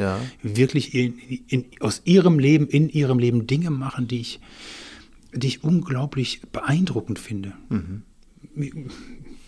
wirklich 0.43 0.93
in, 0.93 1.17
in, 1.47 1.65
aus 1.79 2.01
ihrem 2.03 2.37
Leben, 2.37 2.67
in 2.67 2.89
ihrem 2.89 3.17
Leben 3.17 3.47
Dinge 3.47 3.69
machen, 3.71 4.07
die 4.09 4.19
ich, 4.19 4.41
die 5.33 5.47
ich 5.47 5.63
unglaublich 5.63 6.41
beeindruckend 6.51 7.17
finde. 7.17 7.53
Mhm. 7.69 8.03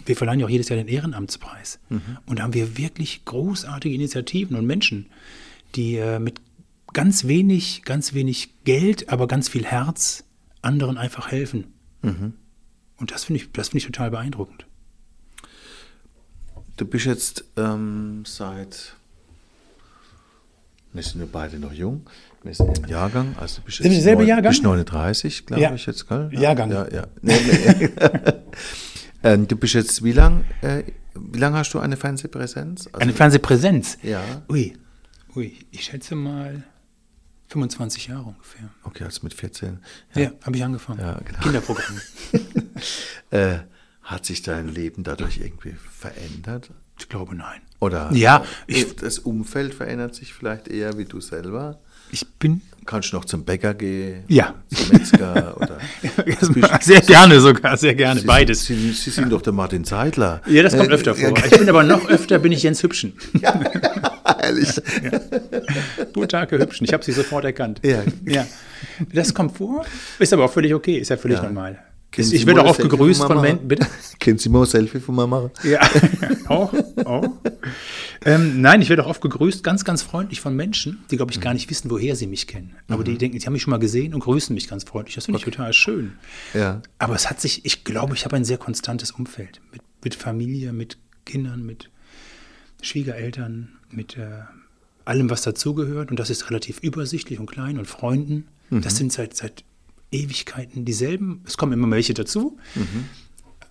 Wir 0.06 0.16
verleihen 0.16 0.40
ja 0.40 0.46
auch 0.46 0.50
jedes 0.50 0.70
Jahr 0.70 0.78
den 0.78 0.88
Ehrenamtspreis. 0.88 1.80
Mhm. 1.90 2.02
Und 2.26 2.40
da 2.40 2.44
haben 2.44 2.54
wir 2.54 2.78
wirklich 2.78 3.26
großartige 3.26 3.94
Initiativen 3.94 4.56
und 4.58 4.66
Menschen, 4.66 5.08
die 5.76 5.96
äh, 5.98 6.20
mit 6.20 6.42
ganz 6.94 7.28
wenig, 7.28 7.84
ganz 7.84 8.14
wenig 8.14 8.50
Geld, 8.64 9.10
aber 9.10 9.28
ganz 9.28 9.50
viel 9.50 9.66
Herz 9.66 10.24
anderen 10.62 10.98
einfach 10.98 11.30
helfen. 11.32 11.74
Mhm. 12.02 12.34
Und 12.98 13.12
das 13.12 13.26
finde 13.26 13.42
ich, 13.42 13.52
das 13.52 13.70
finde 13.70 13.80
ich 13.80 13.86
total 13.86 14.10
beeindruckend. 14.12 14.66
Du 16.78 16.86
bist 16.86 17.06
jetzt 17.06 17.44
ähm, 17.58 18.24
seit, 18.26 18.96
wir 20.94 21.04
sind 21.04 21.20
ja 21.22 21.28
beide 21.32 21.60
noch 21.60 21.74
jung, 21.74 22.10
wir 22.42 22.54
sind 22.54 22.78
im 22.78 22.86
Jahrgang, 22.86 23.36
also 23.38 23.58
du 23.58 23.66
bist 23.66 23.78
Sind 23.80 23.92
jetzt 23.92 24.04
selbe 24.04 24.22
neun- 24.24 24.30
Jahrgang? 24.30 24.52
bist 24.52 24.64
39, 24.64 25.46
glaube 25.46 25.62
Ja. 25.62 25.74
ich 25.76 25.86
jetzt, 25.86 26.08
gell? 26.08 26.30
Jahrgang. 26.34 26.72
Ja, 26.72 26.88
ja. 26.90 27.08
Nee, 27.22 27.38
nee. 27.42 27.90
ähm, 29.24 29.48
du 29.48 29.56
bist 29.56 29.74
jetzt, 29.74 30.04
wie 30.04 30.12
lang, 30.14 30.44
äh, 30.62 30.84
wie 31.16 31.40
lange 31.40 31.58
hast 31.58 31.74
du 31.74 31.80
eine 31.80 31.98
Fernsehpräsenz? 31.98 32.88
Also, 32.88 33.00
Eine 33.00 33.14
Fernsehpräsenz? 33.14 33.98
Ja. 34.04 34.22
Ui, 34.50 34.74
ui, 35.36 35.58
ich 35.72 35.84
schätze 35.86 36.16
mal 36.16 36.64
25 37.50 38.08
Jahre 38.08 38.26
ungefähr. 38.30 38.70
Okay, 38.84 39.04
also 39.04 39.22
mit 39.24 39.34
14. 39.34 39.80
Ja, 40.16 40.32
habe 40.44 40.56
ich 40.56 40.64
angefangen. 40.64 41.00
Ja, 41.00 41.20
genau. 41.26 41.40
Kinderprogramm. 41.40 42.00
Äh, 43.32 43.60
hat 44.02 44.26
sich 44.26 44.42
dein 44.42 44.70
Leben 44.70 45.04
dadurch 45.04 45.38
irgendwie 45.38 45.76
verändert? 45.92 46.72
Ich 47.00 47.10
glaube, 47.10 47.36
nein. 47.36 47.62
Oder 47.80 48.12
Ja, 48.14 48.44
ich, 48.68 48.88
ich- 48.88 48.96
das 48.96 49.20
Umfeld 49.20 49.74
verändert 49.74 50.16
sich 50.16 50.34
vielleicht 50.34 50.68
eher 50.68 50.98
wie 50.98 51.06
du 51.06 51.22
selber? 51.22 51.80
Ich 52.12 52.28
bin. 52.40 52.62
Kannst 52.86 53.12
du 53.12 53.18
noch 53.18 53.26
zum 53.26 53.44
Bäcker 53.46 53.74
gehen? 53.74 54.24
Ja. 54.28 54.56
Zum 54.74 54.98
Metzger 54.98 55.56
oder. 55.58 55.78
sehr 56.82 57.02
gerne 57.02 57.40
sogar, 57.40 57.78
sehr 57.78 57.94
gerne. 57.94 58.22
Sie, 58.22 58.26
Beides. 58.26 58.66
Sie, 58.66 58.92
Sie 58.92 59.10
sind 59.10 59.32
doch 59.32 59.42
der 59.42 59.54
Martin 59.54 59.84
Zeitler. 59.86 60.42
Ja, 60.48 60.64
das 60.64 60.76
kommt 60.76 60.90
Äh, 60.90 60.94
öfter 60.94 61.14
vor. 61.16 61.34
Ich 61.46 61.58
bin 61.58 61.70
aber 61.70 61.84
noch 61.84 62.10
öfter, 62.10 62.40
bin 62.40 62.52
ich 62.52 62.64
Jens 62.64 62.82
Hübschen. 62.82 63.14
Ehrlich. 64.42 64.82
Guten 66.14 66.28
Tag, 66.30 66.52
Herr 66.52 66.60
Hübschen. 66.60 66.86
Ich 66.86 66.94
habe 66.94 67.04
Sie 67.04 67.12
sofort 67.12 67.46
erkannt. 67.46 67.80
Ja. 67.84 68.00
ja. 68.26 68.46
Das 69.14 69.34
kommt 69.34 69.56
vor, 69.58 69.86
ist 70.18 70.34
aber 70.34 70.46
auch 70.46 70.52
völlig 70.52 70.74
okay, 70.74 70.98
ist 70.98 71.10
ja 71.10 71.18
völlig 71.18 71.38
Ja. 71.38 71.44
normal. 71.44 71.80
Kennen 72.12 72.32
Ich, 72.34 72.44
werde 72.48 72.64
auch 72.64 72.70
oft 72.72 72.82
gegrüßt 72.82 73.24
von? 73.24 73.40
Menschen. 73.40 73.68
Bitte? 73.68 73.86
Können 74.20 74.40
Sie 74.40 74.50
mal 74.50 74.62
ein 74.62 74.66
Selfie 74.66 75.00
von 75.00 75.16
mir 75.16 75.28
machen? 75.28 75.52
Ja, 75.64 75.80
auch. 76.48 76.74
auch. 77.06 77.30
Ähm, 78.26 78.62
nein, 78.62 78.82
ich 78.82 78.90
werde 78.90 79.06
auch 79.06 79.10
oft 79.10 79.22
gegrüßt, 79.22 79.64
ganz, 79.64 79.86
ganz 79.86 80.02
freundlich 80.02 80.42
von 80.42 80.56
Menschen, 80.56 81.04
die, 81.10 81.18
glaube 81.18 81.32
ich, 81.32 81.40
gar 81.40 81.54
nicht 81.54 81.70
wissen, 81.70 81.90
woher 81.90 82.16
sie 82.16 82.28
mich 82.28 82.48
kennen. 82.48 82.76
Aber 82.88 83.04
die 83.04 83.18
denken, 83.18 83.40
sie 83.40 83.46
haben 83.46 83.54
mich 83.54 83.62
schon 83.62 83.72
mal 83.72 83.78
gesehen 83.78 84.14
und 84.14 84.22
grüßen 84.22 84.54
mich 84.54 84.68
ganz 84.68 84.84
freundlich. 84.84 85.16
Das 85.16 85.26
finde 85.26 85.40
ich 85.40 85.46
total 85.46 85.74
schön. 85.74 86.14
Ja. 86.54 86.82
Aber 86.98 87.16
es 87.16 87.30
hat 87.30 87.40
sich, 87.40 87.66
ich 87.66 87.84
glaube, 87.84 88.16
ich 88.16 88.26
habe 88.26 88.36
ein 88.36 88.46
sehr 88.46 88.58
konstantes 88.58 89.12
Umfeld 89.12 89.62
mit, 89.72 89.82
mit 90.04 90.16
Familie, 90.16 90.74
mit 90.74 90.98
Kindern, 91.26 91.66
mit 91.66 91.90
Schwiegereltern, 92.82 93.70
mit 93.90 94.18
äh, 94.18 94.42
allem, 95.06 95.30
was 95.30 95.42
dazugehört. 95.42 96.12
Und 96.12 96.20
das 96.20 96.30
ist 96.30 96.50
relativ 96.50 96.80
übersichtlich 96.80 97.40
und 97.40 97.46
klein 97.46 97.78
und 97.78 97.86
Freunden. 97.86 98.48
Das 98.72 98.98
sind 98.98 99.12
seit, 99.12 99.36
seit 99.36 99.64
Ewigkeiten 100.12 100.86
dieselben. 100.86 101.42
Es 101.48 101.58
kommen 101.58 101.74
immer 101.74 101.90
welche 101.90 102.14
dazu. 102.14 102.58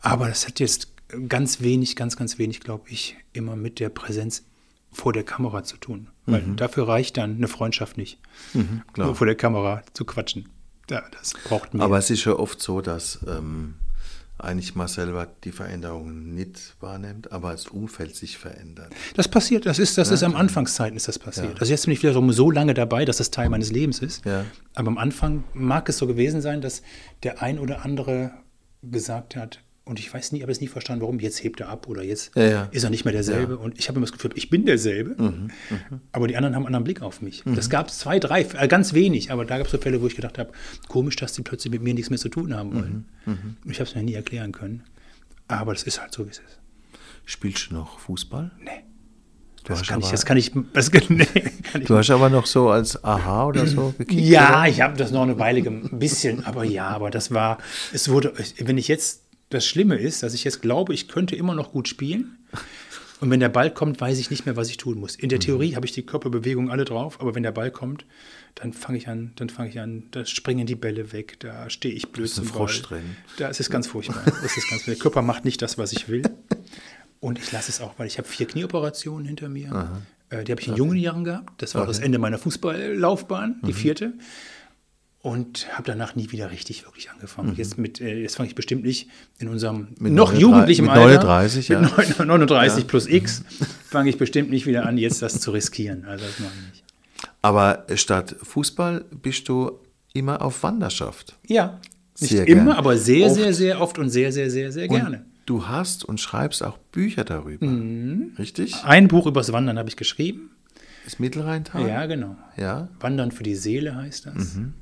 Aber 0.00 0.28
das 0.28 0.46
hat 0.46 0.58
jetzt 0.58 0.88
ganz 1.28 1.60
wenig, 1.60 1.96
ganz, 1.96 2.16
ganz 2.16 2.38
wenig, 2.38 2.60
glaube 2.60 2.88
ich, 2.88 3.16
immer 3.32 3.56
mit 3.56 3.80
der 3.80 3.88
Präsenz 3.88 4.44
vor 4.92 5.12
der 5.12 5.24
Kamera 5.24 5.64
zu 5.64 5.76
tun. 5.76 6.08
Weil 6.26 6.42
dafür 6.56 6.88
reicht 6.88 7.16
dann 7.16 7.36
eine 7.36 7.48
Freundschaft 7.48 7.96
nicht, 7.96 8.18
klar. 8.92 9.06
nur 9.06 9.16
vor 9.16 9.26
der 9.26 9.36
Kamera 9.36 9.82
zu 9.94 10.04
quatschen. 10.04 10.48
Ja, 10.90 11.02
das 11.18 11.34
braucht 11.44 11.74
mehr. 11.74 11.82
Aber 11.82 11.98
es 11.98 12.10
ist 12.10 12.24
ja 12.24 12.32
oft 12.32 12.60
so, 12.60 12.80
dass 12.80 13.20
ähm, 13.26 13.74
eigentlich 14.38 14.74
mal 14.74 14.88
selber 14.88 15.26
die 15.44 15.52
Veränderungen 15.52 16.34
nicht 16.34 16.76
wahrnimmt, 16.80 17.32
aber 17.32 17.52
das 17.52 17.66
Umfeld 17.66 18.14
sich 18.14 18.38
verändert. 18.38 18.92
Das 19.14 19.28
passiert, 19.28 19.66
das 19.66 19.78
ist, 19.78 19.98
das 19.98 20.10
ist 20.10 20.22
am 20.22 20.36
Anfangszeiten 20.36 20.96
ist 20.96 21.08
das 21.08 21.18
passiert. 21.18 21.54
Ja. 21.54 21.60
Also 21.60 21.72
jetzt 21.72 21.86
bin 21.86 21.92
ich 21.92 22.02
wiederum 22.02 22.30
so 22.32 22.50
lange 22.50 22.74
dabei, 22.74 23.04
dass 23.04 23.16
das 23.18 23.30
Teil 23.30 23.48
meines 23.48 23.72
Lebens 23.72 24.00
ist. 24.00 24.24
Ja. 24.24 24.44
Aber 24.74 24.88
am 24.88 24.98
Anfang 24.98 25.44
mag 25.54 25.88
es 25.88 25.98
so 25.98 26.06
gewesen 26.06 26.40
sein, 26.40 26.60
dass 26.60 26.82
der 27.22 27.42
ein 27.42 27.58
oder 27.58 27.84
andere 27.84 28.30
gesagt 28.82 29.34
hat, 29.34 29.60
und 29.88 29.98
ich 29.98 30.12
weiß 30.12 30.32
nie, 30.32 30.42
habe 30.42 30.52
es 30.52 30.60
nie 30.60 30.68
verstanden, 30.68 31.02
warum, 31.02 31.18
jetzt 31.20 31.42
hebt 31.42 31.60
er 31.60 31.68
ab 31.68 31.88
oder 31.88 32.02
jetzt 32.02 32.30
Ja, 32.36 32.42
ja. 32.44 32.68
ist 32.70 32.84
er 32.84 32.90
nicht 32.90 33.04
mehr 33.04 33.12
derselbe. 33.12 33.56
Und 33.58 33.78
ich 33.78 33.88
habe 33.88 33.96
immer 33.96 34.06
das 34.06 34.12
Gefühl, 34.12 34.30
ich 34.34 34.50
bin 34.50 34.66
derselbe, 34.66 35.20
Mhm, 35.20 35.50
aber 36.12 36.28
die 36.28 36.36
anderen 36.36 36.54
haben 36.54 36.62
einen 36.62 36.74
anderen 36.74 36.84
Blick 36.84 37.02
auf 37.02 37.22
mich. 37.22 37.42
Das 37.46 37.70
gab 37.70 37.88
es 37.88 37.98
zwei, 37.98 38.18
drei, 38.18 38.42
äh, 38.42 38.68
ganz 38.68 38.92
wenig, 38.94 39.30
aber 39.32 39.44
da 39.44 39.56
gab 39.58 39.66
es 39.66 39.72
so 39.72 39.78
Fälle, 39.78 40.00
wo 40.02 40.06
ich 40.06 40.14
gedacht 40.16 40.38
habe, 40.38 40.52
komisch, 40.88 41.16
dass 41.16 41.32
die 41.32 41.42
plötzlich 41.42 41.72
mit 41.72 41.82
mir 41.82 41.94
nichts 41.94 42.10
mehr 42.10 42.18
zu 42.18 42.28
tun 42.28 42.54
haben 42.54 42.74
wollen. 42.74 43.04
Mhm, 43.26 43.56
Und 43.64 43.70
ich 43.70 43.80
habe 43.80 43.88
es 43.88 43.94
mir 43.96 44.02
nie 44.02 44.14
erklären 44.14 44.52
können. 44.52 44.84
Aber 45.48 45.72
das 45.72 45.82
ist 45.84 46.00
halt 46.00 46.12
so, 46.12 46.26
wie 46.26 46.30
es 46.30 46.38
ist. 46.38 46.58
Spielst 47.24 47.70
du 47.70 47.74
noch 47.74 47.98
Fußball? 47.98 48.50
Nee. 48.62 48.70
Du 49.64 49.74
Das 49.74 49.80
hast, 49.80 49.88
kann, 49.88 49.98
ich, 50.00 50.04
aber, 50.06 50.12
das 50.12 50.24
kann 50.24 50.36
ich, 50.38 50.52
das 50.72 50.90
kann, 50.90 51.02
nee, 51.08 51.24
kann 51.26 51.82
ich 51.82 51.88
du 51.88 51.96
hast 51.96 52.10
aber 52.10 52.30
noch 52.30 52.46
so 52.46 52.70
als 52.70 53.02
Aha 53.04 53.46
oder 53.46 53.66
so 53.66 53.94
gekickt? 53.98 54.20
Ja, 54.22 54.60
oder? 54.62 54.68
ich 54.70 54.80
habe 54.80 54.96
das 54.96 55.10
noch 55.10 55.22
eine 55.22 55.38
Weile 55.38 55.60
ein 55.68 55.98
bisschen, 55.98 56.44
aber 56.46 56.64
ja, 56.64 56.88
aber 56.88 57.10
das 57.10 57.32
war, 57.34 57.58
es 57.92 58.08
wurde, 58.08 58.32
wenn 58.58 58.78
ich 58.78 58.88
jetzt, 58.88 59.24
das 59.50 59.66
Schlimme 59.66 59.96
ist, 59.96 60.22
dass 60.22 60.34
ich 60.34 60.44
jetzt 60.44 60.62
glaube, 60.62 60.92
ich 60.94 61.08
könnte 61.08 61.34
immer 61.36 61.54
noch 61.54 61.72
gut 61.72 61.88
spielen. 61.88 62.38
Und 63.20 63.30
wenn 63.30 63.40
der 63.40 63.48
Ball 63.48 63.72
kommt, 63.72 64.00
weiß 64.00 64.18
ich 64.18 64.30
nicht 64.30 64.46
mehr, 64.46 64.54
was 64.56 64.70
ich 64.70 64.76
tun 64.76 65.00
muss. 65.00 65.16
Mhm. 65.16 65.22
In 65.24 65.28
der 65.30 65.40
Theorie 65.40 65.74
habe 65.74 65.86
ich 65.86 65.92
die 65.92 66.02
Körperbewegungen 66.04 66.70
alle 66.70 66.84
drauf, 66.84 67.20
aber 67.20 67.34
wenn 67.34 67.42
der 67.42 67.50
Ball 67.52 67.70
kommt, 67.72 68.04
dann 68.54 68.72
fange 68.72 68.98
ich 68.98 69.08
an, 69.08 69.32
dann 69.36 69.48
fange 69.50 69.70
ich 69.70 69.80
an, 69.80 70.04
da 70.12 70.24
springen 70.24 70.66
die 70.66 70.74
Bälle 70.76 71.12
weg, 71.12 71.36
da 71.40 71.68
stehe 71.70 71.94
ich 71.94 72.08
blöd 72.12 72.28
zum 72.28 72.44
Frosch 72.44 72.82
Ball. 72.82 73.00
drin. 73.00 73.16
Da 73.38 73.48
ist 73.48 73.58
es 73.60 73.70
ganz 73.70 73.86
furchtbar. 73.88 74.22
Das 74.24 74.56
ist 74.56 74.68
ganz, 74.70 74.84
der 74.84 74.96
Körper 74.96 75.22
macht 75.22 75.44
nicht 75.44 75.60
das, 75.62 75.78
was 75.78 75.92
ich 75.92 76.08
will. 76.08 76.22
Und 77.20 77.38
ich 77.40 77.50
lasse 77.50 77.70
es 77.70 77.80
auch, 77.80 77.94
weil 77.98 78.06
ich 78.06 78.18
habe 78.18 78.28
vier 78.28 78.46
Knieoperationen 78.46 79.26
hinter 79.26 79.48
mir. 79.48 80.00
Äh, 80.30 80.44
die 80.44 80.52
habe 80.52 80.60
ich 80.60 80.68
in 80.68 80.76
jungen 80.76 80.96
Jahren 80.96 81.24
gehabt. 81.24 81.60
Das 81.60 81.74
war 81.74 81.86
das 81.86 81.98
Ende 81.98 82.18
meiner 82.18 82.38
Fußballlaufbahn, 82.38 83.58
Mhm. 83.62 83.66
die 83.66 83.72
vierte. 83.72 84.12
Und 85.20 85.66
habe 85.72 85.82
danach 85.84 86.14
nie 86.14 86.30
wieder 86.30 86.50
richtig 86.52 86.84
wirklich 86.84 87.10
angefangen. 87.10 87.54
Jetzt 87.56 87.76
mit, 87.76 88.00
äh, 88.00 88.20
jetzt 88.22 88.36
fange 88.36 88.48
ich 88.48 88.54
bestimmt 88.54 88.84
nicht 88.84 89.08
in 89.40 89.48
unserem 89.48 89.88
Mit 89.98 90.12
noch 90.12 90.28
39 90.32 90.40
jugendlichen 90.40 90.82
mit 90.84 90.92
Alter. 90.92 91.24
39, 91.24 91.68
ja. 91.68 91.80
Mit 91.80 92.18
39 92.26 92.86
plus 92.86 93.06
X 93.08 93.42
fange 93.90 94.10
ich 94.10 94.16
bestimmt 94.18 94.50
nicht 94.50 94.66
wieder 94.66 94.86
an, 94.86 94.96
jetzt 94.96 95.20
das 95.20 95.40
zu 95.40 95.50
riskieren. 95.50 96.04
Also 96.04 96.24
das 96.24 96.38
mache 96.38 96.52
ich 96.66 96.70
nicht. 96.70 96.84
Aber 97.42 97.84
statt 97.96 98.36
Fußball 98.42 99.04
bist 99.10 99.48
du 99.48 99.72
immer 100.14 100.40
auf 100.40 100.62
Wanderschaft. 100.62 101.36
Ja, 101.46 101.80
nicht 102.20 102.30
Sehr 102.30 102.46
immer, 102.46 102.64
gern. 102.66 102.76
aber 102.76 102.96
sehr, 102.96 103.26
Oft. 103.26 103.34
sehr, 103.36 103.52
sehr 103.52 103.80
oft 103.80 103.98
und 103.98 104.10
sehr, 104.10 104.30
sehr, 104.32 104.50
sehr, 104.50 104.70
sehr 104.72 104.88
Und 104.88 104.96
gerne. 104.96 105.24
du 105.46 105.66
hast 105.66 106.04
und 106.04 106.20
schreibst 106.20 106.62
auch 106.62 106.78
Bücher 106.78 107.24
darüber. 107.24 107.66
Mhm. 107.66 108.32
Richtig? 108.38 108.74
Ein 108.84 109.08
Buch 109.08 109.26
übers 109.26 109.52
Wandern 109.52 109.78
habe 109.78 109.88
ich 109.88 109.96
geschrieben. 109.96 110.50
Das 111.04 111.18
Mittelrheintal? 111.18 111.88
Ja, 111.88 112.06
genau. 112.06 112.36
Ja. 112.56 112.88
Wandern 113.00 113.32
für 113.32 113.42
die 113.42 113.54
Seele 113.56 113.96
heißt 113.96 114.26
das. 114.26 114.54
Mhm. 114.54 114.74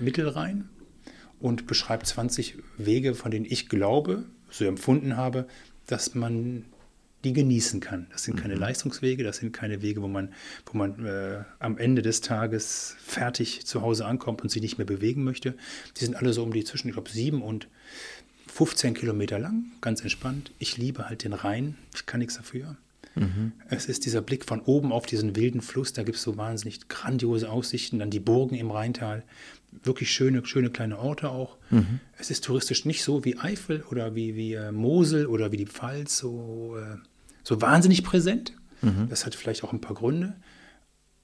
Mittelrhein. 0.00 0.68
Und 1.40 1.66
beschreibt 1.66 2.06
20 2.06 2.58
Wege, 2.76 3.14
von 3.14 3.30
denen 3.30 3.46
ich 3.46 3.68
glaube, 3.70 4.24
so 4.50 4.66
empfunden 4.66 5.16
habe, 5.16 5.46
dass 5.86 6.14
man 6.14 6.66
die 7.24 7.32
genießen 7.32 7.80
kann. 7.80 8.06
Das 8.12 8.24
sind 8.24 8.36
Mhm. 8.36 8.40
keine 8.40 8.54
Leistungswege, 8.56 9.24
das 9.24 9.38
sind 9.38 9.52
keine 9.52 9.80
Wege, 9.82 10.02
wo 10.02 10.08
man, 10.08 10.32
wo 10.66 10.76
man 10.76 11.04
äh, 11.04 11.44
am 11.58 11.78
Ende 11.78 12.02
des 12.02 12.20
Tages 12.20 12.96
fertig 13.04 13.64
zu 13.66 13.80
Hause 13.82 14.04
ankommt 14.06 14.42
und 14.42 14.50
sich 14.50 14.60
nicht 14.62 14.76
mehr 14.78 14.86
bewegen 14.86 15.24
möchte. 15.24 15.54
Die 15.98 16.04
sind 16.04 16.14
alle 16.16 16.32
so 16.34 16.42
um 16.42 16.52
die 16.52 16.64
zwischen, 16.64 16.88
ich 16.88 16.94
glaube, 16.94 17.10
sieben 17.10 17.42
und 17.42 17.68
15 18.48 18.94
Kilometer 18.94 19.38
lang, 19.38 19.64
ganz 19.80 20.00
entspannt. 20.02 20.52
Ich 20.58 20.76
liebe 20.76 21.08
halt 21.08 21.24
den 21.24 21.32
Rhein, 21.32 21.76
ich 21.94 22.04
kann 22.06 22.20
nichts 22.20 22.36
dafür. 22.36 22.76
Es 23.68 23.86
ist 23.86 24.06
dieser 24.06 24.22
Blick 24.22 24.44
von 24.44 24.60
oben 24.60 24.92
auf 24.92 25.06
diesen 25.06 25.34
wilden 25.36 25.60
Fluss, 25.60 25.92
da 25.92 26.02
gibt 26.02 26.16
es 26.16 26.22
so 26.22 26.36
wahnsinnig 26.36 26.88
grandiose 26.88 27.50
Aussichten, 27.50 27.98
dann 27.98 28.10
die 28.10 28.20
Burgen 28.20 28.54
im 28.54 28.70
Rheintal, 28.70 29.24
wirklich 29.82 30.10
schöne, 30.10 30.44
schöne 30.46 30.70
kleine 30.70 30.98
Orte 30.98 31.30
auch. 31.30 31.56
Es 32.18 32.30
ist 32.30 32.44
touristisch 32.44 32.84
nicht 32.84 33.02
so 33.02 33.24
wie 33.24 33.38
Eifel 33.38 33.84
oder 33.90 34.14
wie, 34.14 34.34
wie 34.36 34.54
äh, 34.54 34.72
Mosel 34.72 35.26
oder 35.26 35.52
wie 35.52 35.56
die 35.56 35.66
Pfalz, 35.66 36.18
so, 36.18 36.76
äh, 36.78 36.96
so 37.42 37.60
wahnsinnig 37.60 38.02
präsent. 38.04 38.52
Das 39.08 39.26
hat 39.26 39.34
vielleicht 39.34 39.62
auch 39.64 39.72
ein 39.72 39.80
paar 39.80 39.94
Gründe. 39.94 40.34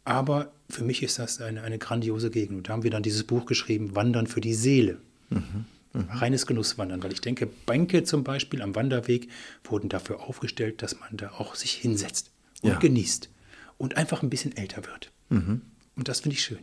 Aber 0.04 0.52
für 0.68 0.84
mich 0.84 1.02
ist 1.02 1.18
das 1.18 1.40
eine, 1.40 1.62
eine 1.62 1.78
grandiose 1.78 2.30
Gegend. 2.30 2.58
Und 2.58 2.68
da 2.68 2.74
haben 2.74 2.82
wir 2.82 2.90
dann 2.90 3.02
dieses 3.02 3.24
Buch 3.24 3.46
geschrieben, 3.46 3.96
Wandern 3.96 4.26
für 4.26 4.40
die 4.40 4.54
Seele. 4.54 4.98
Reines 5.94 6.46
Genusswandern, 6.46 7.02
weil 7.02 7.12
ich 7.12 7.20
denke, 7.22 7.46
Bänke 7.46 8.04
zum 8.04 8.22
Beispiel 8.22 8.60
am 8.60 8.74
Wanderweg 8.74 9.28
wurden 9.64 9.88
dafür 9.88 10.20
aufgestellt, 10.20 10.82
dass 10.82 11.00
man 11.00 11.16
da 11.16 11.30
auch 11.38 11.54
sich 11.54 11.72
hinsetzt 11.72 12.30
und 12.62 12.70
Ja. 12.70 12.78
genießt 12.78 13.30
und 13.78 13.96
einfach 13.96 14.22
ein 14.22 14.28
bisschen 14.30 14.54
älter 14.56 14.82
wird. 14.86 15.10
Und 15.30 16.08
das 16.08 16.20
finde 16.20 16.34
ich 16.36 16.42
schön. 16.44 16.58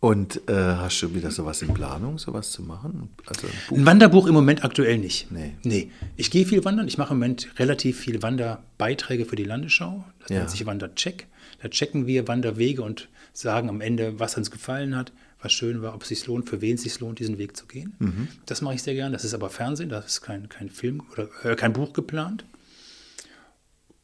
Und 0.00 0.48
äh, 0.48 0.52
hast 0.52 1.00
du 1.00 1.14
wieder 1.14 1.30
sowas 1.30 1.62
in 1.62 1.72
Planung, 1.72 2.18
sowas 2.18 2.50
zu 2.50 2.62
machen? 2.62 3.10
Also 3.26 3.46
ein? 3.70 3.78
Ein 3.78 3.86
Wanderbuch 3.86 4.26
im 4.26 4.34
Moment 4.34 4.64
aktuell 4.64 4.98
nicht. 4.98 5.30
Nee. 5.30 5.54
Nee. 5.62 5.90
Ich 6.16 6.32
gehe 6.32 6.44
viel 6.44 6.64
wandern. 6.64 6.88
Ich 6.88 6.98
mache 6.98 7.12
im 7.12 7.18
Moment 7.20 7.48
relativ 7.60 8.00
viel 8.00 8.20
Wanderbeiträge 8.22 9.24
für 9.26 9.36
die 9.36 9.44
Landesschau. 9.44 10.04
Das 10.18 10.30
Ja. 10.30 10.38
nennt 10.38 10.50
sich 10.50 10.66
Wandercheck. 10.66 11.28
Da 11.62 11.68
checken 11.68 12.08
wir 12.08 12.26
Wanderwege 12.26 12.82
und 12.82 13.08
sagen 13.32 13.68
am 13.68 13.80
Ende, 13.80 14.18
was 14.18 14.36
uns 14.36 14.50
gefallen 14.50 14.96
hat, 14.96 15.12
was 15.42 15.52
schön 15.52 15.82
war, 15.82 15.94
ob 15.94 16.02
es 16.02 16.08
sich 16.08 16.26
lohnt, 16.26 16.48
für 16.48 16.60
wen 16.60 16.76
es 16.76 16.82
sich 16.82 16.98
lohnt, 17.00 17.18
diesen 17.18 17.36
Weg 17.38 17.56
zu 17.56 17.66
gehen. 17.66 17.94
Mhm. 17.98 18.28
Das 18.46 18.62
mache 18.62 18.74
ich 18.74 18.82
sehr 18.82 18.94
gern. 18.94 19.12
Das 19.12 19.24
ist 19.24 19.34
aber 19.34 19.50
Fernsehen, 19.50 19.88
das 19.88 20.06
ist 20.06 20.20
kein, 20.22 20.48
kein 20.48 20.70
Film 20.70 21.02
oder 21.12 21.28
äh, 21.44 21.56
kein 21.56 21.72
Buch 21.72 21.92
geplant. 21.92 22.44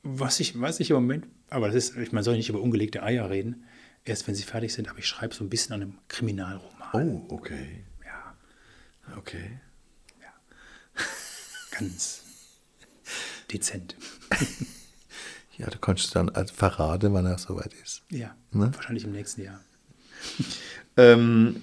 Was 0.02 0.40
ich, 0.40 0.60
was 0.60 0.80
ich 0.80 0.90
im 0.90 0.96
Moment, 0.96 1.26
aber 1.50 1.66
das 1.68 1.74
ist, 1.76 1.96
ich, 1.96 2.12
man 2.12 2.22
soll 2.24 2.36
nicht 2.36 2.48
über 2.48 2.60
ungelegte 2.60 3.02
Eier 3.02 3.28
reden, 3.30 3.64
erst 4.04 4.26
wenn 4.26 4.34
sie 4.34 4.42
fertig 4.42 4.72
sind, 4.72 4.88
aber 4.88 4.98
ich 4.98 5.06
schreibe 5.06 5.34
so 5.34 5.44
ein 5.44 5.50
bisschen 5.50 5.74
an 5.74 5.82
einem 5.82 5.98
Kriminalroman. 6.08 6.88
Oh, 6.92 7.26
okay. 7.34 7.84
Ja, 8.04 8.36
Okay. 9.16 9.60
ganz 11.70 12.22
dezent. 13.52 13.96
Ja, 15.56 15.66
du 15.70 15.78
kannst 15.80 16.14
dann 16.14 16.28
als 16.28 16.52
verraten, 16.52 17.12
wann 17.14 17.26
er 17.26 17.36
soweit 17.36 17.74
ist. 17.82 18.02
Ja, 18.10 18.36
Ne? 18.52 18.70
wahrscheinlich 18.76 19.02
im 19.02 19.10
nächsten 19.10 19.42
Jahr. 19.42 19.60
Ähm, 20.98 21.56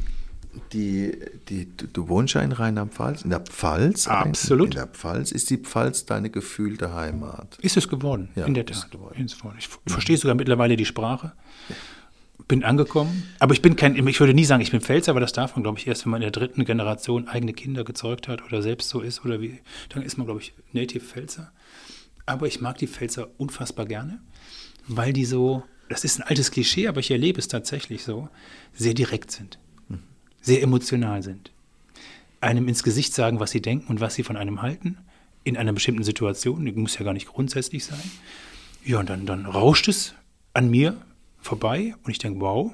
die, 0.71 1.17
die, 1.49 1.67
du, 1.75 2.07
wohnst 2.07 2.33
ja 2.33 2.41
in 2.41 2.51
Rheinland-Pfalz, 2.51 3.23
in 3.23 3.29
der 3.29 3.41
Pfalz. 3.41 4.07
Absolut. 4.07 4.69
In 4.69 4.75
der 4.75 4.88
Pfalz. 4.88 5.31
Ist 5.31 5.49
die 5.49 5.57
Pfalz 5.57 6.05
deine 6.05 6.29
gefühlte 6.29 6.93
Heimat? 6.93 7.57
Ist 7.61 7.77
es 7.77 7.89
geworden, 7.89 8.29
Ja, 8.36 8.45
in 8.45 8.53
der 8.53 8.65
Tat. 8.65 8.89
geworden. 8.89 9.27
Ich 9.57 9.67
verstehe 9.86 10.17
sogar 10.17 10.36
mittlerweile 10.36 10.77
die 10.77 10.86
Sprache. 10.86 11.33
Bin 12.47 12.63
angekommen. 12.63 13.23
Aber 13.39 13.53
ich 13.53 13.61
bin 13.61 13.75
kein, 13.75 13.95
ich 14.07 14.19
würde 14.19 14.33
nie 14.33 14.45
sagen, 14.45 14.61
ich 14.61 14.71
bin 14.71 14.81
Pfälzer, 14.81 15.11
aber 15.11 15.19
das 15.19 15.33
darf 15.33 15.55
man, 15.55 15.63
glaube 15.63 15.79
ich, 15.79 15.88
erst, 15.88 16.05
wenn 16.05 16.11
man 16.11 16.21
in 16.21 16.31
der 16.31 16.39
dritten 16.39 16.63
Generation 16.63 17.27
eigene 17.27 17.53
Kinder 17.53 17.83
gezeugt 17.83 18.27
hat 18.27 18.43
oder 18.43 18.61
selbst 18.61 18.89
so 18.89 19.01
ist 19.01 19.25
oder 19.25 19.41
wie, 19.41 19.59
dann 19.89 20.03
ist 20.03 20.17
man, 20.17 20.25
glaube 20.27 20.41
ich, 20.41 20.53
Native 20.71 21.03
Pfälzer. 21.03 21.51
Aber 22.25 22.47
ich 22.47 22.61
mag 22.61 22.77
die 22.77 22.88
Pfälzer 22.88 23.27
unfassbar 23.38 23.86
gerne, 23.86 24.19
weil 24.88 25.11
die 25.11 25.25
so, 25.25 25.63
das 25.89 26.03
ist 26.03 26.19
ein 26.19 26.23
altes 26.23 26.51
Klischee, 26.51 26.88
aber 26.88 26.99
ich 26.99 27.11
erlebe 27.11 27.39
es 27.39 27.47
tatsächlich 27.47 28.03
so, 28.03 28.29
sehr 28.73 28.93
direkt 28.93 29.31
sind, 29.31 29.59
sehr 30.41 30.61
emotional 30.61 31.23
sind. 31.23 31.51
Einem 32.41 32.67
ins 32.67 32.83
Gesicht 32.83 33.13
sagen, 33.13 33.39
was 33.39 33.51
sie 33.51 33.61
denken 33.61 33.88
und 33.88 34.01
was 34.01 34.15
sie 34.15 34.23
von 34.23 34.38
einem 34.38 34.61
halten, 34.61 34.97
in 35.43 35.57
einer 35.57 35.73
bestimmten 35.73 36.03
Situation, 36.03 36.65
die 36.65 36.71
muss 36.71 36.97
ja 36.97 37.05
gar 37.05 37.13
nicht 37.13 37.27
grundsätzlich 37.27 37.86
sein. 37.86 38.11
Ja, 38.83 38.99
und 38.99 39.09
dann, 39.09 39.25
dann 39.25 39.45
rauscht 39.45 39.88
es 39.88 40.15
an 40.53 40.69
mir 40.69 40.97
vorbei 41.39 41.95
und 42.03 42.11
ich 42.11 42.17
denke, 42.17 42.41
wow, 42.41 42.71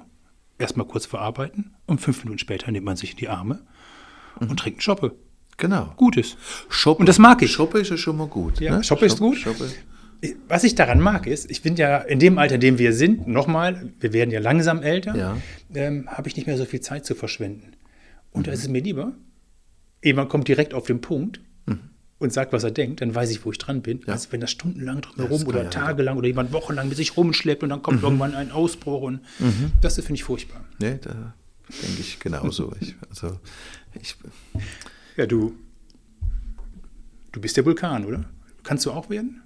erstmal 0.58 0.88
kurz 0.88 1.06
verarbeiten 1.06 1.74
und 1.86 2.00
fünf 2.00 2.24
Minuten 2.24 2.40
später 2.40 2.72
nimmt 2.72 2.86
man 2.86 2.96
sich 2.96 3.12
in 3.12 3.18
die 3.18 3.30
Arme 3.30 3.62
und 4.40 4.58
trinkt 4.58 4.78
einen 4.78 4.82
Schoppe. 4.82 5.16
Genau. 5.58 5.94
Gutes. 5.98 6.38
Shoppe. 6.70 7.02
Und 7.02 7.10
das 7.10 7.20
mag 7.20 7.42
ich. 7.42 7.52
Shoppe 7.52 7.80
ist 7.80 7.90
ja 7.90 7.98
schon 7.98 8.18
mal 8.18 8.28
gut. 8.28 8.60
Ja, 8.60 8.78
ne? 8.78 8.84
Shoppe 8.84 9.06
ist 9.06 9.20
gut. 9.20 9.38
Shoppe. 9.38 9.70
Was 10.48 10.64
ich 10.64 10.76
daran 10.76 11.00
mag, 11.00 11.26
ist, 11.26 11.50
ich 11.50 11.64
bin 11.64 11.76
ja 11.78 11.98
in 11.98 12.20
dem 12.20 12.38
Alter, 12.38 12.56
in 12.56 12.62
dem 12.62 12.78
wir 12.78 12.94
sind, 12.94 13.28
nochmal, 13.28 13.92
wir 14.00 14.14
werden 14.14 14.30
ja 14.30 14.40
langsam 14.40 14.84
älter, 14.84 15.16
Ja. 15.16 15.38
ähm, 15.74 16.08
habe 16.08 16.28
ich 16.30 16.36
nicht 16.36 16.46
mehr 16.46 16.58
so 16.58 16.66
viel 16.66 16.80
Zeit 16.82 17.06
zu 17.08 17.16
verschwenden. 17.16 17.72
Und 18.32 18.42
Mhm. 18.42 18.44
da 18.46 18.52
ist 18.52 18.60
es 18.62 18.68
mir 18.70 18.82
lieber, 18.84 19.14
jemand 20.04 20.30
kommt 20.30 20.48
direkt 20.48 20.76
auf 20.76 20.86
den 20.86 21.02
Punkt 21.02 21.42
Mhm. 21.66 21.80
und 22.20 22.32
sagt, 22.32 22.54
was 22.54 22.64
er 22.64 22.70
denkt, 22.70 23.02
dann 23.02 23.16
weiß 23.16 23.32
ich, 23.32 23.44
wo 23.46 23.52
ich 23.52 23.58
dran 23.58 23.82
bin. 23.82 24.08
als 24.08 24.32
wenn 24.32 24.42
das 24.42 24.52
stundenlang 24.52 25.02
drumherum 25.02 25.44
oder 25.48 25.64
ja- 25.64 25.70
tagelang 25.72 26.18
oder 26.18 26.28
jemand 26.28 26.54
wochenlang 26.54 26.88
mit 26.88 26.98
sich 26.98 27.18
rumschleppt 27.18 27.64
und 27.64 27.70
dann 27.70 27.80
Mhm. 27.80 27.84
kommt 27.84 28.04
irgendwann 28.04 28.36
ein 28.36 28.52
Ausbruch. 28.52 29.02
Und 29.02 29.22
das 29.82 29.96
finde 29.96 30.14
ich 30.14 30.24
furchtbar. 30.24 30.64
Nee, 30.80 31.00
da 31.02 31.34
denke 31.82 32.00
ich 32.00 32.20
genauso. 32.20 32.74
ich, 32.80 32.96
also, 33.10 33.40
ich, 34.00 34.16
Ja, 35.18 35.26
du, 35.26 35.56
du 37.32 37.42
bist 37.42 37.58
der 37.58 37.66
Vulkan, 37.66 38.06
oder? 38.06 38.26
Kannst 38.64 38.86
du 38.86 38.92
auch 38.92 39.10
werden? 39.10 39.41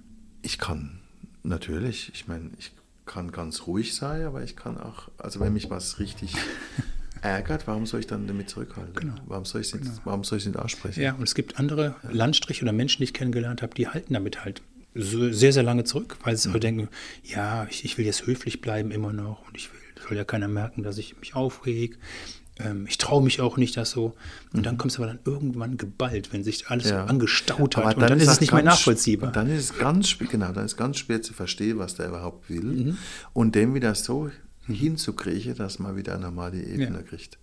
Ich 0.46 0.58
kann 0.58 1.00
natürlich, 1.42 2.12
ich 2.14 2.28
meine, 2.28 2.50
ich 2.56 2.70
kann 3.04 3.32
ganz 3.32 3.66
ruhig 3.66 3.94
sein, 3.94 4.24
aber 4.24 4.44
ich 4.44 4.54
kann 4.54 4.78
auch, 4.78 5.08
also 5.18 5.40
wenn 5.40 5.52
mich 5.52 5.70
was 5.70 5.98
richtig 5.98 6.34
ärgert, 7.20 7.66
warum 7.66 7.84
soll 7.84 8.00
ich 8.00 8.06
dann 8.06 8.28
damit 8.28 8.48
zurückhalten? 8.48 9.20
Warum 9.26 9.44
soll 9.44 9.60
ich 9.60 9.68
es 9.68 9.74
nicht, 9.74 9.90
warum 10.04 10.22
soll 10.22 10.38
ich 10.38 10.44
es 10.44 10.52
nicht 10.52 10.58
aussprechen? 10.58 11.02
Ja, 11.02 11.14
und 11.14 11.24
es 11.24 11.34
gibt 11.34 11.58
andere 11.58 11.96
Landstriche 12.08 12.62
oder 12.62 12.72
Menschen, 12.72 12.98
die 12.98 13.04
ich 13.04 13.12
kennengelernt 13.14 13.60
habe, 13.60 13.74
die 13.74 13.88
halten 13.88 14.14
damit 14.14 14.44
halt 14.44 14.62
so 14.94 15.32
sehr, 15.32 15.52
sehr 15.52 15.64
lange 15.64 15.82
zurück, 15.82 16.16
weil 16.22 16.36
sie 16.36 16.58
denken, 16.60 16.88
ja, 17.24 17.66
ich, 17.68 17.84
ich 17.84 17.98
will 17.98 18.06
jetzt 18.06 18.26
höflich 18.26 18.60
bleiben 18.60 18.92
immer 18.92 19.12
noch 19.12 19.46
und 19.48 19.56
ich 19.56 19.72
will, 19.72 19.80
soll 20.06 20.16
ja 20.16 20.24
keiner 20.24 20.48
merken, 20.48 20.84
dass 20.84 20.96
ich 20.96 21.18
mich 21.18 21.34
aufreg. 21.34 21.98
Ähm, 22.58 22.86
ich 22.88 22.96
traue 22.98 23.22
mich 23.22 23.40
auch 23.40 23.56
nicht, 23.58 23.76
das 23.76 23.90
so. 23.90 24.14
Und 24.54 24.64
dann 24.64 24.78
kommt 24.78 24.92
es 24.92 24.98
aber 24.98 25.06
dann 25.08 25.18
irgendwann 25.24 25.76
geballt, 25.76 26.32
wenn 26.32 26.42
sich 26.42 26.68
alles 26.68 26.88
Ja. 26.90 27.02
so 27.04 27.08
angestaut 27.10 27.76
hat. 27.76 27.84
Aber 27.84 27.94
und 27.94 28.00
dann 28.10 28.18
ist 28.18 28.28
es 28.28 28.40
nicht 28.40 28.52
mehr 28.52 28.62
nachvollziehbar. 28.62 29.30
Dann 29.32 29.48
ist 29.50 29.72
es 29.72 29.78
ganz 29.78 30.08
schwer, 30.08 30.26
genau, 30.26 30.52
dann 30.52 30.64
ist 30.64 30.76
ganz 30.76 30.96
schwer 30.98 31.20
zu 31.20 31.34
verstehen, 31.34 31.78
was 31.78 31.96
der 31.96 32.08
überhaupt 32.08 32.48
will. 32.48 32.62
Mhm. 32.64 32.98
Und 33.34 33.54
dem 33.54 33.74
wieder 33.74 33.94
so 33.94 34.30
hinzukriegen, 34.66 35.54
dass 35.54 35.78
man 35.78 35.96
wieder 35.96 36.14
eine 36.14 36.22
normale 36.22 36.62
Ebene 36.62 36.96
Ja. 36.98 37.02
kriegt. 37.02 37.38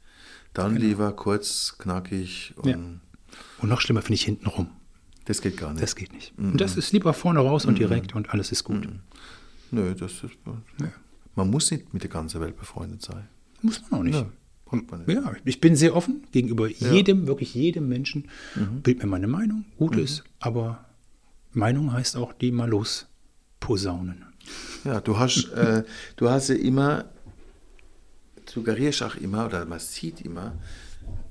Dann 0.53 0.75
lieber 0.75 1.11
kurz, 1.13 1.75
knackig 1.77 2.53
und 2.57 2.69
Ja. 2.69 2.75
und 3.59 3.69
noch 3.69 3.81
schlimmer 3.81 4.01
finde 4.01 4.15
ich 4.15 4.23
hintenrum. 4.25 4.67
das 5.25 5.41
geht 5.41 5.55
gar 5.57 5.71
nicht. 5.71 5.81
Das 5.81 5.95
geht 5.95 6.11
nicht. 6.11 6.33
Und 6.37 6.59
das 6.59 6.75
ist 6.75 6.91
lieber 6.91 7.13
vorne 7.13 7.39
raus 7.39 7.65
und 7.65 7.79
direkt 7.79 8.13
und 8.13 8.31
alles 8.31 8.51
ist 8.51 8.63
gut. 8.65 8.89
Nö, 9.71 9.95
das 9.95 10.11
ist. 10.23 10.33
Man 11.35 11.49
muss 11.49 11.71
nicht 11.71 11.93
mit 11.93 12.03
der 12.03 12.09
ganzen 12.09 12.41
Welt 12.41 12.57
befreundet 12.57 13.01
sein. 13.01 13.27
Muss 13.61 13.81
man 13.89 13.99
auch 13.99 14.03
nicht. 14.03 14.25
Nicht. 14.73 14.89
Ja, 15.07 15.33
ich 15.45 15.61
bin 15.61 15.75
sehr 15.75 15.95
offen 15.95 16.23
gegenüber 16.31 16.67
jedem, 16.67 17.27
wirklich 17.27 17.53
jedem 17.53 17.87
Menschen. 17.87 18.29
Bild 18.83 18.99
mir 19.01 19.07
meine 19.07 19.27
Meinung, 19.27 19.65
gut 19.77 19.95
ist, 19.95 20.23
aber 20.39 20.85
Meinung 21.51 21.93
heißt 21.93 22.17
auch 22.17 22.33
die 22.33 22.51
mal 22.51 22.69
los 22.69 23.07
posaunen. 23.59 24.25
Ja, 24.83 24.99
du 25.01 25.17
hast, 25.17 25.49
äh, 25.55 25.83
du 26.17 26.29
hast 26.29 26.49
ja 26.49 26.55
immer, 26.55 27.05
suggerierst 28.45 29.03
auch 29.03 29.15
immer, 29.15 29.45
oder 29.45 29.65
man 29.65 29.79
sieht 29.79 30.21
immer, 30.21 30.57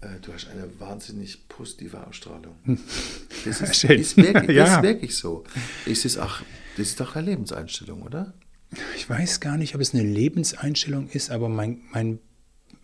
äh, 0.01 0.19
du 0.23 0.33
hast 0.33 0.49
eine 0.49 0.69
wahnsinnig 0.81 1.49
positive 1.49 2.07
Ausstrahlung. 2.07 2.57
Das 3.45 3.61
ist, 3.61 3.83
ist, 3.85 4.17
wirklich, 4.17 4.57
Ja. 4.57 4.77
ist 4.77 4.83
wirklich 4.85 5.17
so. 5.17 5.43
Es 5.85 6.05
ist 6.05 6.17
auch, 6.17 6.43
das 6.77 6.89
ist 6.91 7.01
doch 7.01 7.17
eine 7.17 7.31
Lebenseinstellung, 7.31 8.03
oder? 8.03 8.35
Ich 8.97 9.11
weiß 9.11 9.41
gar 9.41 9.57
nicht, 9.57 9.75
ob 9.75 9.81
es 9.81 9.95
eine 9.95 10.05
Lebenseinstellung 10.05 11.09
ist, 11.09 11.31
aber 11.33 11.49
mein, 11.49 11.81
mein, 11.93 12.21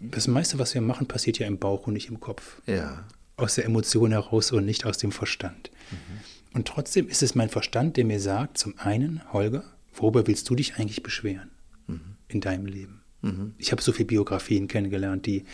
das 0.01 0.29
meiste, 0.29 0.59
was 0.59 0.75
wir 0.75 0.81
machen, 0.81 1.07
passiert 1.07 1.39
ja 1.39 1.47
im 1.47 1.59
Bauch 1.59 1.87
und 1.87 1.95
nicht 1.95 2.09
im 2.09 2.21
Kopf. 2.21 2.61
Ja. 2.67 3.05
Aus 3.37 3.55
der 3.55 3.65
Emotion 3.65 4.13
heraus 4.13 4.53
und 4.53 4.65
nicht 4.65 4.85
aus 4.85 4.99
dem 4.99 5.13
Verstand. 5.13 5.71
Und 6.53 6.67
trotzdem 6.67 7.09
ist 7.09 7.23
es 7.23 7.35
mein 7.35 7.49
Verstand, 7.49 7.97
der 7.97 8.05
mir 8.05 8.21
sagt, 8.21 8.59
zum 8.59 8.79
einen, 8.79 9.23
Holger, 9.33 9.65
worüber 9.95 10.27
willst 10.27 10.49
du 10.51 10.55
dich 10.55 10.77
eigentlich 10.77 11.03
beschweren 11.03 11.51
in 12.29 12.41
deinem 12.41 12.67
Leben? 12.67 13.03
Ich 13.59 13.73
habe 13.73 13.83
so 13.83 13.93
viele 13.93 14.07
Biografien 14.07 14.69
kennengelernt, 14.69 15.27
die, 15.27 15.45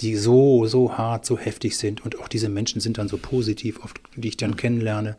die 0.00 0.14
so, 0.14 0.66
so 0.66 0.96
hart, 0.96 1.26
so 1.26 1.36
heftig 1.36 1.76
sind 1.76 2.04
und 2.04 2.18
auch 2.20 2.28
diese 2.28 2.48
Menschen 2.48 2.80
sind 2.80 2.96
dann 2.96 3.08
so 3.08 3.18
positiv, 3.18 3.80
oft, 3.82 4.00
die 4.14 4.28
ich 4.28 4.36
dann 4.36 4.56
kennenlerne. 4.56 5.16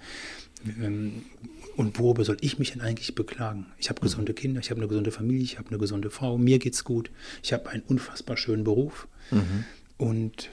Ähm, 0.82 1.24
Und 1.76 1.98
worüber 2.00 2.26
soll 2.26 2.38
ich 2.42 2.60
mich 2.60 2.74
denn 2.74 2.82
eigentlich 2.82 3.16
beklagen? 3.16 3.68
Ich 3.78 3.90
habe 3.90 4.02
gesunde 4.02 4.34
Kinder, 4.34 4.60
ich 4.60 4.70
habe 4.70 4.82
eine 4.82 4.88
gesunde 4.88 5.12
Familie, 5.12 5.44
ich 5.44 5.58
habe 5.58 5.70
eine 5.70 5.78
gesunde 5.78 6.10
Frau, 6.10 6.38
mir 6.38 6.60
geht's 6.60 6.84
gut, 6.84 7.10
ich 7.42 7.54
habe 7.54 7.70
einen 7.70 7.84
unfassbar 7.84 8.38
schönen 8.38 8.64
Beruf. 8.64 9.08
Und 9.98 10.50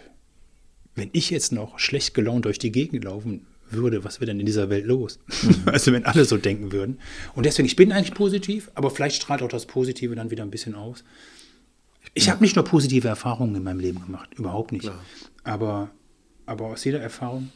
wenn 0.95 1.11
ich 1.13 1.31
jetzt 1.31 1.53
noch 1.53 1.79
schlecht 1.79 2.15
gelaunt 2.15 2.45
durch 2.45 2.59
die 2.59 2.73
Gegend 2.73 3.05
laufen 3.05 3.47
würde, 3.71 4.05
was 4.05 4.21
wäre 4.21 4.27
denn 4.27 4.41
in 4.41 4.47
dieser 4.47 4.71
Welt 4.71 4.87
los? 4.87 5.19
Also 5.67 5.93
wenn 5.93 6.05
alle 6.05 6.25
so 6.25 6.37
denken 6.37 6.73
würden. 6.73 6.99
Und 7.35 7.47
deswegen, 7.47 7.67
ich 7.67 7.77
bin 7.77 7.93
eigentlich 7.93 8.15
positiv, 8.15 8.71
aber 8.75 8.91
vielleicht 8.91 9.17
strahlt 9.17 9.43
auch 9.43 9.49
das 9.49 9.67
Positive 9.67 10.15
dann 10.15 10.31
wieder 10.31 10.45
ein 10.45 10.51
bisschen 10.51 10.75
aus. 10.75 11.05
Ich 12.15 12.31
habe 12.31 12.43
nicht 12.43 12.57
nur 12.57 12.65
positive 12.65 13.09
Erfahrungen 13.09 13.57
in 13.57 13.63
meinem 13.63 13.81
Leben 13.81 14.01
gemacht, 14.01 14.33
überhaupt 14.35 14.73
nicht. 14.73 14.83
Klar. 14.83 15.05
Aber, 15.43 15.91
aber 16.47 16.67
aus 16.67 16.85
jeder 16.85 17.01
Erfahrung, 17.01 17.51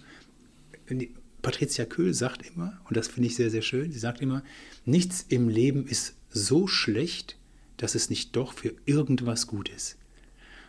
Patricia 1.43 1.85
Köhl 1.85 2.15
sagt 2.15 2.47
immer, 2.47 2.81
und 2.85 2.97
das 2.97 3.09
finde 3.09 3.29
ich 3.29 3.37
sehr, 3.37 3.51
sehr 3.51 3.63
schön, 3.63 3.93
sie 3.93 3.99
sagt 3.99 4.21
immer, 4.21 4.43
nichts 4.85 5.25
im 5.29 5.49
Leben 5.49 5.87
ist 5.87 6.15
so 6.31 6.67
schlecht, 6.67 7.37
dass 7.77 7.95
es 7.95 8.11
nicht 8.11 8.37
doch 8.37 8.53
für 8.53 8.75
irgendwas 8.85 9.47
gut 9.47 9.69
ist. 9.69 9.97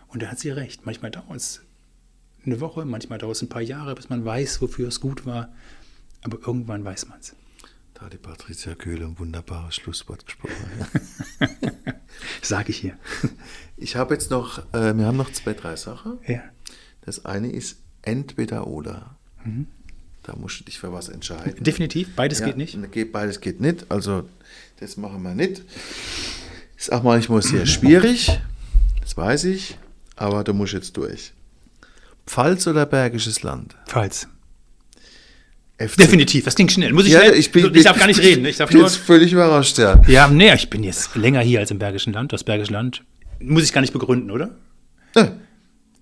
Und 0.08 0.22
da 0.22 0.28
hat 0.28 0.40
sie 0.40 0.50
recht. 0.50 0.86
Manchmal 0.86 1.12
dauert 1.12 1.38
es 1.38 1.62
eine 2.46 2.60
Woche, 2.60 2.86
manchmal 2.86 3.20
dauert 3.20 3.36
es 3.36 3.42
ein 3.42 3.50
paar 3.50 3.62
Jahre, 3.62 3.96
bis 3.96 4.10
man 4.10 4.26
weiß, 4.26 4.62
wofür 4.62 4.88
es 4.88 5.00
gut 5.00 5.26
war. 5.26 5.54
Aber 6.24 6.40
irgendwann 6.46 6.84
weiß 6.84 7.08
man 7.08 7.20
es. 7.20 7.36
Da 7.94 8.06
hat 8.06 8.14
die 8.14 8.18
Patricia 8.18 8.76
Köhle 8.76 9.06
ein 9.06 9.20
wunderbares 9.20 9.76
Schlusswort 9.76 10.26
gesprochen. 10.26 10.56
Sage 12.42 12.72
ich 12.72 12.78
hier. 12.78 12.98
Ich 13.78 13.96
habe 13.96 14.14
jetzt 14.14 14.32
noch, 14.32 14.60
äh, 14.74 14.96
wir 14.98 15.06
haben 15.06 15.18
noch 15.18 15.32
zwei, 15.32 15.54
drei 15.54 15.76
Sachen. 15.76 16.20
Ja. 16.28 16.42
Das 17.02 17.26
eine 17.26 17.52
ist 17.52 17.78
entweder 18.02 18.68
oder. 18.68 19.18
Mhm. 19.44 19.68
Da 20.24 20.36
musst 20.36 20.60
du 20.60 20.64
dich 20.66 20.78
für 20.78 20.94
was 20.94 21.10
entscheiden. 21.10 21.64
Definitiv, 21.64 22.16
beides 22.16 22.40
Ja, 22.40 22.46
geht 22.48 22.58
nicht. 22.58 22.92
Geht, 22.92 23.12
beides 23.12 23.42
geht 23.42 23.60
nicht. 23.60 23.86
Also, 23.90 24.24
das 24.80 24.98
machen 24.98 25.24
wir 25.24 25.34
nicht. 25.34 25.64
Ist 26.78 26.92
auch 26.92 27.04
manchmal 27.04 27.42
sehr 27.42 27.66
schwierig. 27.66 28.40
Das 29.02 29.18
weiß 29.18 29.46
ich. 29.46 29.78
Aber 30.16 30.44
du 30.44 30.54
musst 30.54 30.74
jetzt 30.74 30.96
durch. 30.98 31.34
Pfalz 32.28 32.68
oder 32.68 32.86
Bergisches 32.86 33.42
Land? 33.42 33.76
Pfalz. 33.88 34.28
FC 35.80 35.98
Definitiv, 35.98 36.46
das 36.46 36.54
ging 36.56 36.70
schnell. 36.70 36.94
Muss 36.94 37.06
ich 37.08 37.14
Ja, 37.14 37.22
schnell? 37.22 37.34
ich, 37.34 37.52
bin, 37.52 37.74
ich 37.74 37.84
darf 37.84 37.98
gar 37.98 38.06
nicht 38.06 38.20
reden. 38.22 38.46
Ich 38.46 38.58
darf 38.58 38.70
bin 38.70 38.80
nur. 38.80 38.88
jetzt 38.88 38.98
völlig 38.98 39.34
überrascht, 39.34 39.80
ja. 39.80 40.00
Ja, 40.08 40.28
nee, 40.28 40.54
ich 40.54 40.70
bin 40.70 40.84
jetzt 40.84 41.16
länger 41.16 41.42
hier 41.42 41.60
als 41.60 41.72
im 41.72 41.80
Bergischen 41.80 42.14
Land. 42.14 42.32
Das 42.34 42.44
Bergische 42.44 42.72
Land 42.72 43.04
muss 43.40 43.64
ich 43.64 43.74
gar 43.74 43.82
nicht 43.82 43.92
begründen, 43.94 44.30
oder? 44.30 44.52
Ja, 45.16 45.36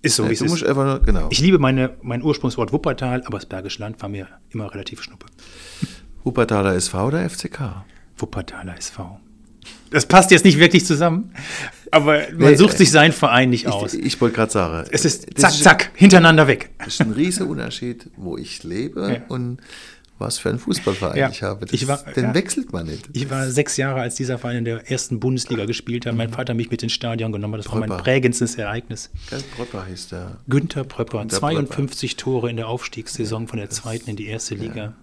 Ist 0.02 0.16
so, 0.16 0.28
wie 0.28 0.32
es 0.32 0.40
ist. 0.40 0.64
einfach 0.64 1.02
genau. 1.02 1.28
Ich 1.30 1.40
liebe 1.40 1.58
meine, 1.58 1.96
mein 2.02 2.22
Ursprungswort 2.22 2.72
Wuppertal, 2.72 3.22
aber 3.26 3.38
das 3.38 3.46
Bergische 3.46 3.80
Land 3.80 4.00
war 4.00 4.08
mir 4.08 4.28
immer 4.50 4.72
relativ 4.72 5.02
schnuppe. 5.02 5.26
Wuppertaler 6.24 6.74
SV 6.74 7.06
oder 7.06 7.28
FCK? 7.28 7.84
Wuppertaler 8.16 8.76
SV. 8.78 9.20
Das 9.90 10.06
passt 10.06 10.30
jetzt 10.30 10.44
nicht 10.44 10.58
wirklich 10.58 10.86
zusammen, 10.86 11.32
aber 11.90 12.20
man 12.36 12.50
Nee, 12.52 12.54
sucht 12.54 12.74
äh, 12.74 12.78
sich 12.78 12.90
seinen 12.92 13.12
Verein 13.12 13.50
nicht 13.50 13.66
aus. 13.66 13.92
Ich, 13.94 14.04
ich 14.04 14.20
wollte 14.20 14.36
gerade 14.36 14.52
sagen. 14.52 14.88
es 14.92 15.04
ist 15.04 15.38
zack, 15.38 15.52
zack, 15.52 15.90
hintereinander 15.94 16.46
weg. 16.46 16.70
Das 16.78 16.88
ist 16.94 17.00
ein 17.00 17.10
riesiger 17.10 17.46
Unterschied, 17.48 18.08
wo 18.16 18.36
ich 18.38 18.62
lebe 18.62 19.12
Ja. 19.14 19.20
und 19.28 19.58
was 20.20 20.38
für 20.38 20.50
einen 20.50 20.58
Fußballverein 20.58 21.16
Ja. 21.16 21.28
ich 21.30 21.42
habe. 21.42 21.66
Ich 21.72 21.88
war- 21.88 22.02
den 22.14 22.24
ja. 22.24 22.34
wechselt 22.34 22.72
man 22.72 22.86
nicht. 22.86 23.08
Ich 23.12 23.30
war 23.30 23.50
sechs 23.50 23.76
Jahre, 23.76 24.00
als 24.00 24.14
dieser 24.14 24.38
Verein 24.38 24.58
in 24.58 24.64
der 24.64 24.90
ersten 24.90 25.18
Bundesliga 25.18 25.64
gespielt 25.64 26.06
hat. 26.06 26.14
Mein 26.14 26.30
Vater 26.30 26.54
mich 26.54 26.70
mit 26.70 26.82
ins 26.82 26.92
Stadion 26.92 27.32
genommen 27.32 27.54
hat. 27.54 27.64
Das 27.64 27.72
war 27.72 27.80
mein 27.80 27.88
Pröpper. 27.88 28.02
prägendstes 28.04 28.54
Ereignis. 28.56 29.10
Gell, 29.30 29.42
Pröpper 29.56 29.86
hieß 29.86 30.08
der. 30.08 30.38
Günther 30.48 30.84
Pröpper, 30.84 31.18
Günther 31.20 31.38
52 31.38 32.16
Tore 32.16 32.50
in 32.50 32.56
der 32.56 32.68
Aufstiegssaison 32.68 33.48
von 33.48 33.58
der 33.58 33.70
zweiten 33.70 34.10
in 34.10 34.16
die 34.16 34.26
erste 34.26 34.54
Liga. 34.54 34.94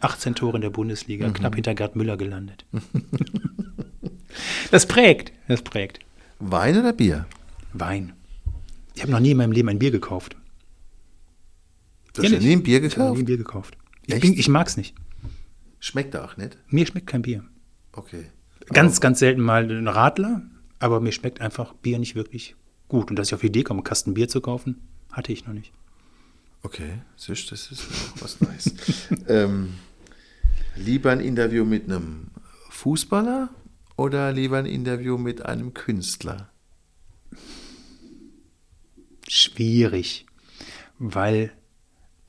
18 0.00 0.34
Tore 0.34 0.56
in 0.56 0.62
der 0.62 0.70
Bundesliga, 0.70 1.28
Mhm. 1.28 1.34
knapp 1.34 1.54
hinter 1.54 1.74
Gerd 1.74 1.94
Müller 1.94 2.16
gelandet. 2.16 2.64
das 4.70 4.86
prägt, 4.86 5.32
das 5.48 5.62
prägt. 5.62 6.00
Wein 6.38 6.78
oder 6.78 6.92
Bier? 6.92 7.26
Wein. 7.74 8.14
Ich 8.94 9.02
habe 9.02 9.12
noch 9.12 9.20
nie 9.20 9.32
in 9.32 9.36
meinem 9.36 9.52
Leben 9.52 9.68
ein 9.68 9.78
Bier 9.78 9.90
gekauft. 9.90 10.36
Du 12.14 12.22
hast 12.22 12.30
ja 12.32 12.38
nie 12.38 12.52
ein 12.52 12.62
Bier 12.62 12.82
Ich 12.82 12.96
habe 12.96 13.10
nie 13.10 13.16
gekauft? 13.16 13.18
ein 13.20 13.24
Bier 13.26 13.36
gekauft. 13.36 13.76
Ich, 14.14 14.20
bin, 14.20 14.38
ich 14.38 14.48
mag 14.48 14.66
es 14.66 14.76
nicht. 14.76 14.94
Schmeckt 15.78 16.16
auch 16.16 16.36
nicht? 16.36 16.58
Mir 16.68 16.86
schmeckt 16.86 17.06
kein 17.06 17.22
Bier. 17.22 17.44
Okay. 17.92 18.26
Ganz, 18.66 19.00
ganz 19.00 19.18
selten 19.18 19.40
mal 19.40 19.64
einen 19.64 19.88
Radler, 19.88 20.42
aber 20.78 21.00
mir 21.00 21.12
schmeckt 21.12 21.40
einfach 21.40 21.74
Bier 21.74 21.98
nicht 21.98 22.14
wirklich 22.14 22.54
gut. 22.88 23.10
Und 23.10 23.16
dass 23.16 23.28
ich 23.28 23.34
auf 23.34 23.40
die 23.40 23.46
Idee 23.46 23.62
komme, 23.62 23.78
einen 23.78 23.84
Kasten 23.84 24.14
Bier 24.14 24.28
zu 24.28 24.40
kaufen, 24.40 24.80
hatte 25.10 25.32
ich 25.32 25.46
noch 25.46 25.54
nicht. 25.54 25.72
Okay, 26.62 27.00
siehst, 27.16 27.50
das 27.50 27.70
ist 27.70 27.82
auch 27.82 28.22
was 28.22 28.40
Neues. 28.40 28.74
ähm, 29.28 29.74
lieber 30.76 31.10
ein 31.10 31.20
Interview 31.20 31.64
mit 31.64 31.84
einem 31.84 32.28
Fußballer 32.68 33.48
oder 33.96 34.32
lieber 34.32 34.58
ein 34.58 34.66
Interview 34.66 35.16
mit 35.16 35.44
einem 35.44 35.72
Künstler? 35.72 36.50
Schwierig, 39.28 40.26
weil 40.98 41.52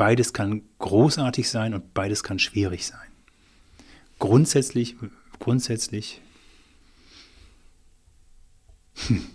beides 0.02 0.34
kann 0.34 0.64
großartig 0.80 1.47
sein 1.47 1.76
und 1.76 1.93
beides 1.93 2.24
kann 2.24 2.39
schwierig 2.39 2.88
sein. 2.88 3.08
Grundsätzlich, 4.18 4.95
grundsätzlich. 5.38 6.22
Hm. 9.06 9.28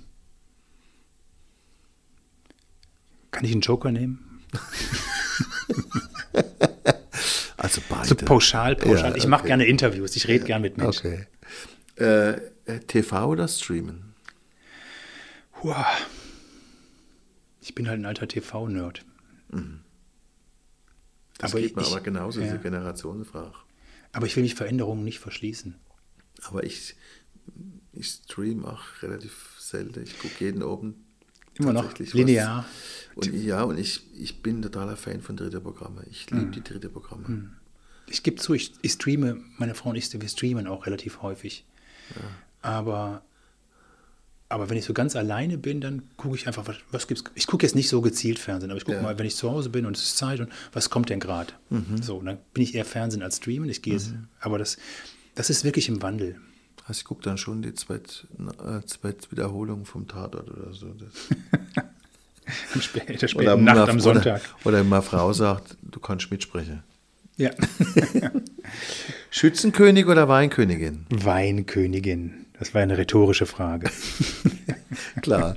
Kann 3.31 3.45
ich 3.45 3.53
einen 3.53 3.61
Joker 3.61 3.93
nehmen? 3.93 4.43
Also 7.59 7.81
beide. 7.89 8.07
So 8.07 8.15
pauschal, 8.15 8.77
pauschal. 8.77 9.11
Ja, 9.11 9.17
Ich 9.17 9.27
mache 9.27 9.41
okay. 9.41 9.49
gerne 9.49 9.65
Interviews, 9.65 10.15
ich 10.15 10.29
rede 10.29 10.45
gern 10.45 10.63
mit 10.63 10.77
Menschen. 10.77 11.07
Okay. 11.07 11.27
Äh, 11.97 12.73
äh, 12.73 12.81
TV 12.87 13.27
oder 13.27 13.49
Streamen? 13.49 14.15
Hua. 15.63 15.85
Ich 17.61 17.75
bin 17.75 17.89
halt 17.89 17.99
ein 17.99 18.07
alter 18.07 18.29
TV-Nerd. 18.29 19.05
Das 21.39 21.53
Aber 21.53 21.61
geht 21.61 21.77
mir 21.77 21.83
ich- 21.83 21.89
aber 21.89 22.01
genauso, 22.01 22.41
ja. 22.41 22.47
diese 22.47 22.59
Generationsfrage. 22.59 23.53
Aber 24.13 24.27
ich 24.27 24.35
will 24.37 24.43
mich 24.43 24.55
Veränderungen 24.55 25.05
nicht 25.05 25.19
verschließen. 25.19 25.75
Aber 26.43 26.65
ich, 26.65 26.95
ich 27.93 28.09
stream 28.09 28.65
auch 28.65 28.81
relativ 29.03 29.57
selten. 29.59 30.03
Ich 30.03 30.19
gucke 30.19 30.45
jeden 30.45 30.63
Abend. 30.63 30.97
Immer 31.59 31.73
noch 31.73 31.97
linear. 31.99 32.67
Was. 33.15 33.29
Und 33.29 33.35
ja, 33.35 33.63
und 33.63 33.79
ich, 33.79 34.03
ich 34.15 34.43
bin 34.43 34.61
totaler 34.63 34.97
Fan 34.97 35.23
von 35.23 35.37
dritte 35.37 35.61
Programme. 35.61 36.05
Ich 36.11 36.27
Hm. 36.31 36.39
liebe 36.39 36.51
die 36.53 36.63
dritte 36.63 36.89
Programme. 36.91 37.51
Ich 38.09 38.23
gebe 38.23 38.37
zu, 38.37 38.53
ich, 38.55 38.73
ich 38.83 38.93
streame, 38.93 39.43
meine 39.59 39.75
Frau 39.75 39.91
und 39.91 39.97
ich, 39.97 40.13
wir 40.13 40.29
streamen 40.29 40.67
auch 40.67 40.87
relativ 40.87 41.23
häufig. 41.23 41.65
Aber, 42.63 43.25
aber 44.49 44.71
wenn 44.71 44.77
ich 44.77 44.85
so 44.85 44.93
ganz 44.93 45.17
alleine 45.17 45.59
bin, 45.59 45.81
dann 45.81 46.03
gucke 46.17 46.37
ich 46.37 46.47
einfach, 46.47 46.67
was, 46.69 46.77
was 46.93 47.07
gibt's. 47.09 47.25
Ich 47.35 47.47
gucke 47.47 47.67
jetzt 47.67 47.75
nicht 47.75 47.89
so 47.89 48.01
gezielt 48.01 48.39
Fernsehen, 48.39 48.71
aber 48.71 48.79
ich 48.79 48.85
gucke 48.85 48.99
Ja. 48.99 49.03
mal, 49.03 49.19
wenn 49.19 49.27
ich 49.27 49.35
zu 49.37 49.51
Hause 49.51 49.71
bin 49.71 49.87
und 49.87 49.97
es 49.97 50.03
ist 50.05 50.17
Zeit 50.19 50.39
und 50.41 50.51
was 50.73 50.89
kommt 50.91 51.11
denn 51.11 51.19
gerade? 51.21 51.53
So, 52.01 52.17
und 52.19 52.27
dann 52.27 52.39
bin 52.55 52.63
ich 52.63 52.75
eher 52.75 52.85
Fernsehen 52.85 53.23
als 53.23 53.39
Streamen. 53.39 53.69
Ich 53.69 53.83
gehe 53.83 53.95
jetzt, 53.95 54.15
aber 54.41 54.59
das, 54.59 54.77
das 55.35 55.51
ist 55.51 55.65
wirklich 55.65 55.89
im 55.89 56.01
Wandel. 56.03 56.37
Also 56.87 56.99
ich 57.01 57.05
gucke 57.05 57.23
dann 57.25 57.37
schon 57.39 57.63
die 57.63 57.75
zweit, 57.75 58.29
äh, 58.65 58.87
zweit 58.87 59.33
Wiederholung 59.33 59.85
vom 59.85 60.07
Tatort 60.07 60.49
oder 60.51 60.73
so. 60.73 60.87
Am 62.75 62.81
spä- 62.81 63.05
der 63.05 63.27
späten 63.27 63.43
Oder 63.45 63.57
Nacht 63.57 63.89
am 63.89 63.99
Sonntag. 63.99 64.41
Oder, 64.65 64.77
oder 64.79 64.85
meine 64.85 65.03
Frau 65.03 65.33
sagt, 65.33 65.77
du 65.83 65.99
kannst 65.99 66.31
mitsprechen. 66.31 66.85
Ja. 67.37 67.51
Schützenkönig 69.31 70.07
oder 70.07 70.29
Weinkönigin? 70.29 71.07
Weinkönigin. 71.11 72.46
Das 72.59 72.75
war 72.75 72.81
eine 72.81 72.97
rhetorische 72.97 73.47
Frage. 73.47 73.91
Klar. 75.23 75.57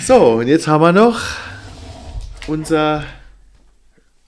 So, 0.00 0.34
und 0.34 0.48
jetzt 0.48 0.66
haben 0.66 0.82
wir 0.82 0.92
noch 0.92 1.20
unser 2.46 3.04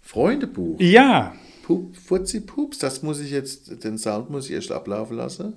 Freundebuch. 0.03 0.81
Ja. 0.81 1.35
Pup, 1.63 1.97
Fuzzi 1.97 2.41
Pups, 2.41 2.79
das 2.79 3.03
muss 3.03 3.21
ich 3.21 3.31
jetzt, 3.31 3.85
den 3.85 3.99
Sound 3.99 4.31
muss 4.31 4.47
ich 4.47 4.53
erst 4.53 4.73
ablaufen 4.73 5.17
lassen. 5.17 5.55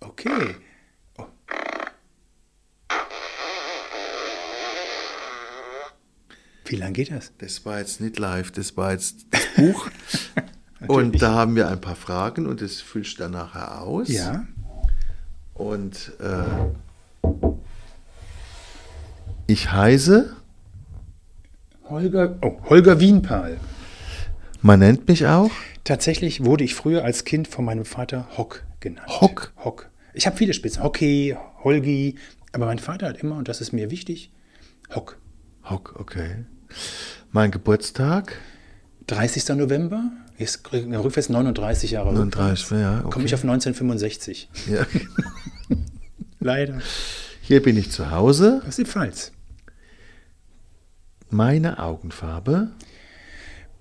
Okay. 0.00 0.56
Oh. 1.18 1.26
Wie 6.64 6.76
lange 6.76 6.92
geht 6.92 7.10
das? 7.10 7.32
Das 7.38 7.64
war 7.64 7.78
jetzt 7.78 8.00
nicht 8.00 8.18
live, 8.18 8.50
das 8.50 8.76
war 8.76 8.92
jetzt 8.92 9.26
das 9.30 9.46
Buch. 9.56 9.88
und 10.88 11.22
da 11.22 11.32
haben 11.32 11.56
wir 11.56 11.68
ein 11.68 11.80
paar 11.80 11.96
Fragen 11.96 12.46
und 12.46 12.60
das 12.60 12.80
füllst 12.80 13.18
du 13.18 13.22
dann 13.22 13.32
nachher 13.32 13.82
aus. 13.82 14.08
Ja. 14.08 14.46
Und 15.54 16.12
äh, 16.20 17.28
ich 19.46 19.70
heiße, 19.70 20.36
Holger, 21.88 22.36
oh, 22.42 22.58
Holger 22.68 23.00
Wienpahl. 23.00 23.58
man 24.62 24.78
nennt 24.78 25.08
mich 25.08 25.26
auch, 25.26 25.50
Tatsächlich 25.84 26.44
wurde 26.44 26.62
ich 26.62 26.74
früher 26.76 27.04
als 27.04 27.24
Kind 27.24 27.48
von 27.48 27.64
meinem 27.64 27.84
Vater 27.84 28.28
Hock 28.36 28.62
genannt. 28.78 29.20
Hock? 29.20 29.52
Hock. 29.64 29.90
Ich 30.14 30.26
habe 30.26 30.36
viele 30.36 30.54
Spitzen. 30.54 30.82
Hockey, 30.82 31.36
Holgi. 31.64 32.16
Aber 32.52 32.66
mein 32.66 32.78
Vater 32.78 33.08
hat 33.08 33.18
immer, 33.18 33.36
und 33.36 33.48
das 33.48 33.60
ist 33.60 33.72
mir 33.72 33.90
wichtig, 33.90 34.30
Hock. 34.94 35.18
Hock, 35.64 35.96
okay. 35.98 36.44
Mein 37.32 37.50
Geburtstag, 37.50 38.36
30. 39.08 39.56
November. 39.56 40.12
Ist 40.38 40.60
rückwärts 40.72 41.28
39 41.28 41.90
Jahre. 41.92 42.12
39, 42.12 42.70
ja, 42.72 43.00
okay. 43.00 43.10
Komme 43.10 43.24
ich 43.26 43.34
auf 43.34 43.42
1965. 43.42 44.48
ja. 44.70 44.86
Leider. 46.40 46.80
Hier 47.42 47.62
bin 47.62 47.76
ich 47.76 47.90
zu 47.90 48.10
Hause. 48.10 48.60
Was 48.62 48.70
ist 48.70 48.78
die 48.78 48.84
Pfalz? 48.90 49.32
Meine 51.30 51.78
Augenfarbe, 51.78 52.70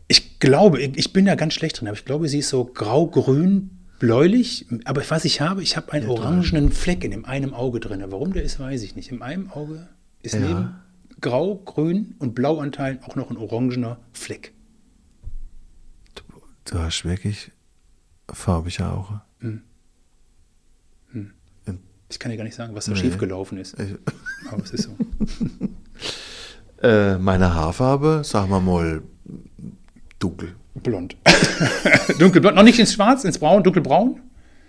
Ich 0.08 0.40
glaube, 0.40 0.82
ich 0.82 1.14
bin 1.14 1.26
da 1.26 1.36
ganz 1.36 1.54
schlecht 1.54 1.80
drin, 1.80 1.88
aber 1.88 1.98
ich 1.98 2.06
glaube, 2.06 2.28
sie 2.30 2.40
ist 2.40 2.50
so 2.50 2.66
grau-grün, 2.66 3.70
bläulich. 4.00 4.66
Aber 4.86 5.02
was 5.10 5.26
ich 5.26 5.42
habe, 5.42 5.62
ich 5.64 5.78
habe 5.78 5.92
einen 5.94 6.08
orangenen 6.10 6.72
Fleck 6.72 7.04
in 7.04 7.12
dem 7.12 7.26
einen 7.26 7.54
Auge 7.54 7.80
drin. 7.80 8.04
Warum 8.08 8.34
der 8.34 8.44
ist, 8.44 8.60
weiß 8.60 8.84
ich 8.84 8.96
nicht. 8.96 9.12
In 9.12 9.22
einem 9.22 9.50
Auge 9.52 9.88
ist 10.22 10.36
Ja. 10.36 10.40
neben 10.42 10.76
grau, 11.22 11.56
grün 11.56 12.16
und 12.20 12.36
blauanteilen 12.36 13.00
auch 13.04 13.16
noch 13.16 13.30
ein 13.30 13.38
orangener 13.38 13.98
Fleck. 14.14 14.54
Du 16.72 16.80
hast 16.80 17.06
wirklich 17.06 17.52
farbige 18.32 18.86
Augen. 18.88 19.22
Ich 22.10 22.20
kann 22.20 22.30
dir 22.32 22.38
gar 22.38 22.44
nicht 22.44 22.56
sagen, 22.56 22.76
was 22.76 22.86
da 22.86 22.92
Nee. 22.92 22.98
schiefgelaufen 23.00 23.58
ist. 23.58 23.80
Ich- 23.80 23.96
Aber 24.52 24.64
es 24.64 24.72
ist 24.72 24.84
so. 24.84 24.98
Äh, 26.84 27.20
meine 27.20 27.54
Haarfarbe, 27.54 28.24
sagen 28.26 28.50
wir 28.50 28.60
mal, 28.60 29.04
dunkel. 30.18 30.56
Blond. 30.74 31.16
Dunkelblond. 32.18 32.56
Noch 32.56 32.64
nicht 32.64 32.80
ins 32.80 32.94
Schwarz, 32.94 33.24
ins 33.24 33.38
Braun, 33.38 33.62
dunkelbraun? 33.64 34.20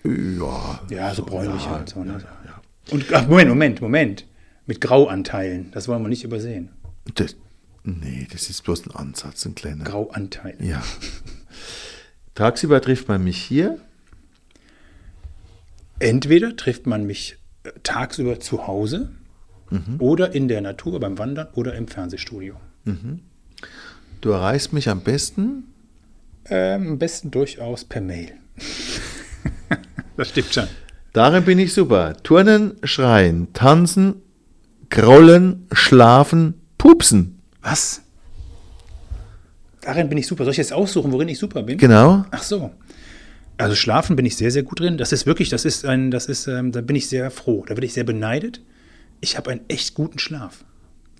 Ja, 0.04 0.80
Ja, 0.90 1.14
so 1.14 1.24
bräunlich 1.24 1.64
ja, 1.64 1.70
halt. 1.70 1.88
So, 1.88 2.04
ne? 2.04 2.12
ja, 2.12 2.18
ja. 2.18 2.60
Und 2.90 3.06
ach, 3.14 3.26
Moment, 3.26 3.48
Moment, 3.48 3.80
Moment. 3.80 4.26
Mit 4.66 4.82
Grauanteilen. 4.82 5.70
Das 5.72 5.88
wollen 5.88 6.02
wir 6.02 6.10
nicht 6.10 6.22
übersehen. 6.22 6.68
Das, 7.14 7.34
nee, 7.82 8.28
das 8.30 8.50
ist 8.50 8.62
bloß 8.62 8.88
ein 8.88 8.90
Ansatz, 8.94 9.46
ein 9.46 9.54
kleiner. 9.54 9.84
Grauanteil. 9.84 10.56
Ja. 10.60 10.82
Tagsüber 12.34 12.80
trifft 12.80 13.08
man 13.08 13.22
mich 13.24 13.36
hier. 13.42 13.78
Entweder 15.98 16.56
trifft 16.56 16.86
man 16.86 17.04
mich 17.06 17.36
äh, 17.64 17.70
tagsüber 17.82 18.40
zu 18.40 18.66
Hause 18.66 19.10
Mhm. 19.72 19.96
oder 20.00 20.34
in 20.34 20.48
der 20.48 20.60
Natur 20.60 21.00
beim 21.00 21.16
Wandern 21.18 21.48
oder 21.54 21.74
im 21.74 21.88
Fernsehstudio. 21.88 22.56
Du 24.20 24.30
erreichst 24.30 24.74
mich 24.74 24.90
am 24.90 25.00
besten. 25.00 25.64
Ähm, 26.44 26.88
am 26.88 26.98
besten 26.98 27.30
durchaus 27.30 27.84
per 27.86 28.02
Mail. 28.02 28.32
das 30.18 30.28
stimmt 30.28 30.52
schon. 30.52 30.66
Darin 31.14 31.44
bin 31.44 31.58
ich 31.58 31.72
super. 31.72 32.14
Turnen, 32.22 32.74
schreien, 32.84 33.52
tanzen, 33.54 34.16
grollen, 34.90 35.66
schlafen, 35.72 36.60
pupsen. 36.76 37.38
Was? 37.62 38.01
Darin 39.82 40.08
bin 40.08 40.16
ich 40.16 40.26
super. 40.26 40.44
Soll 40.44 40.52
ich 40.52 40.58
jetzt 40.58 40.72
aussuchen, 40.72 41.12
worin 41.12 41.28
ich 41.28 41.38
super 41.38 41.62
bin? 41.62 41.76
Genau. 41.76 42.24
Ach 42.30 42.42
so. 42.42 42.70
Also 43.58 43.74
schlafen 43.74 44.16
bin 44.16 44.24
ich 44.24 44.36
sehr, 44.36 44.50
sehr 44.50 44.62
gut 44.62 44.80
drin. 44.80 44.96
Das 44.96 45.12
ist 45.12 45.26
wirklich, 45.26 45.50
das 45.50 45.64
ist 45.64 45.84
ein, 45.84 46.10
das 46.10 46.26
ist, 46.26 46.46
ähm, 46.46 46.72
da 46.72 46.80
bin 46.80 46.96
ich 46.96 47.08
sehr 47.08 47.30
froh. 47.30 47.64
Da 47.66 47.74
bin 47.74 47.84
ich 47.84 47.92
sehr 47.92 48.04
beneidet. 48.04 48.60
Ich 49.20 49.36
habe 49.36 49.50
einen 49.50 49.60
echt 49.68 49.94
guten 49.94 50.18
Schlaf. 50.18 50.64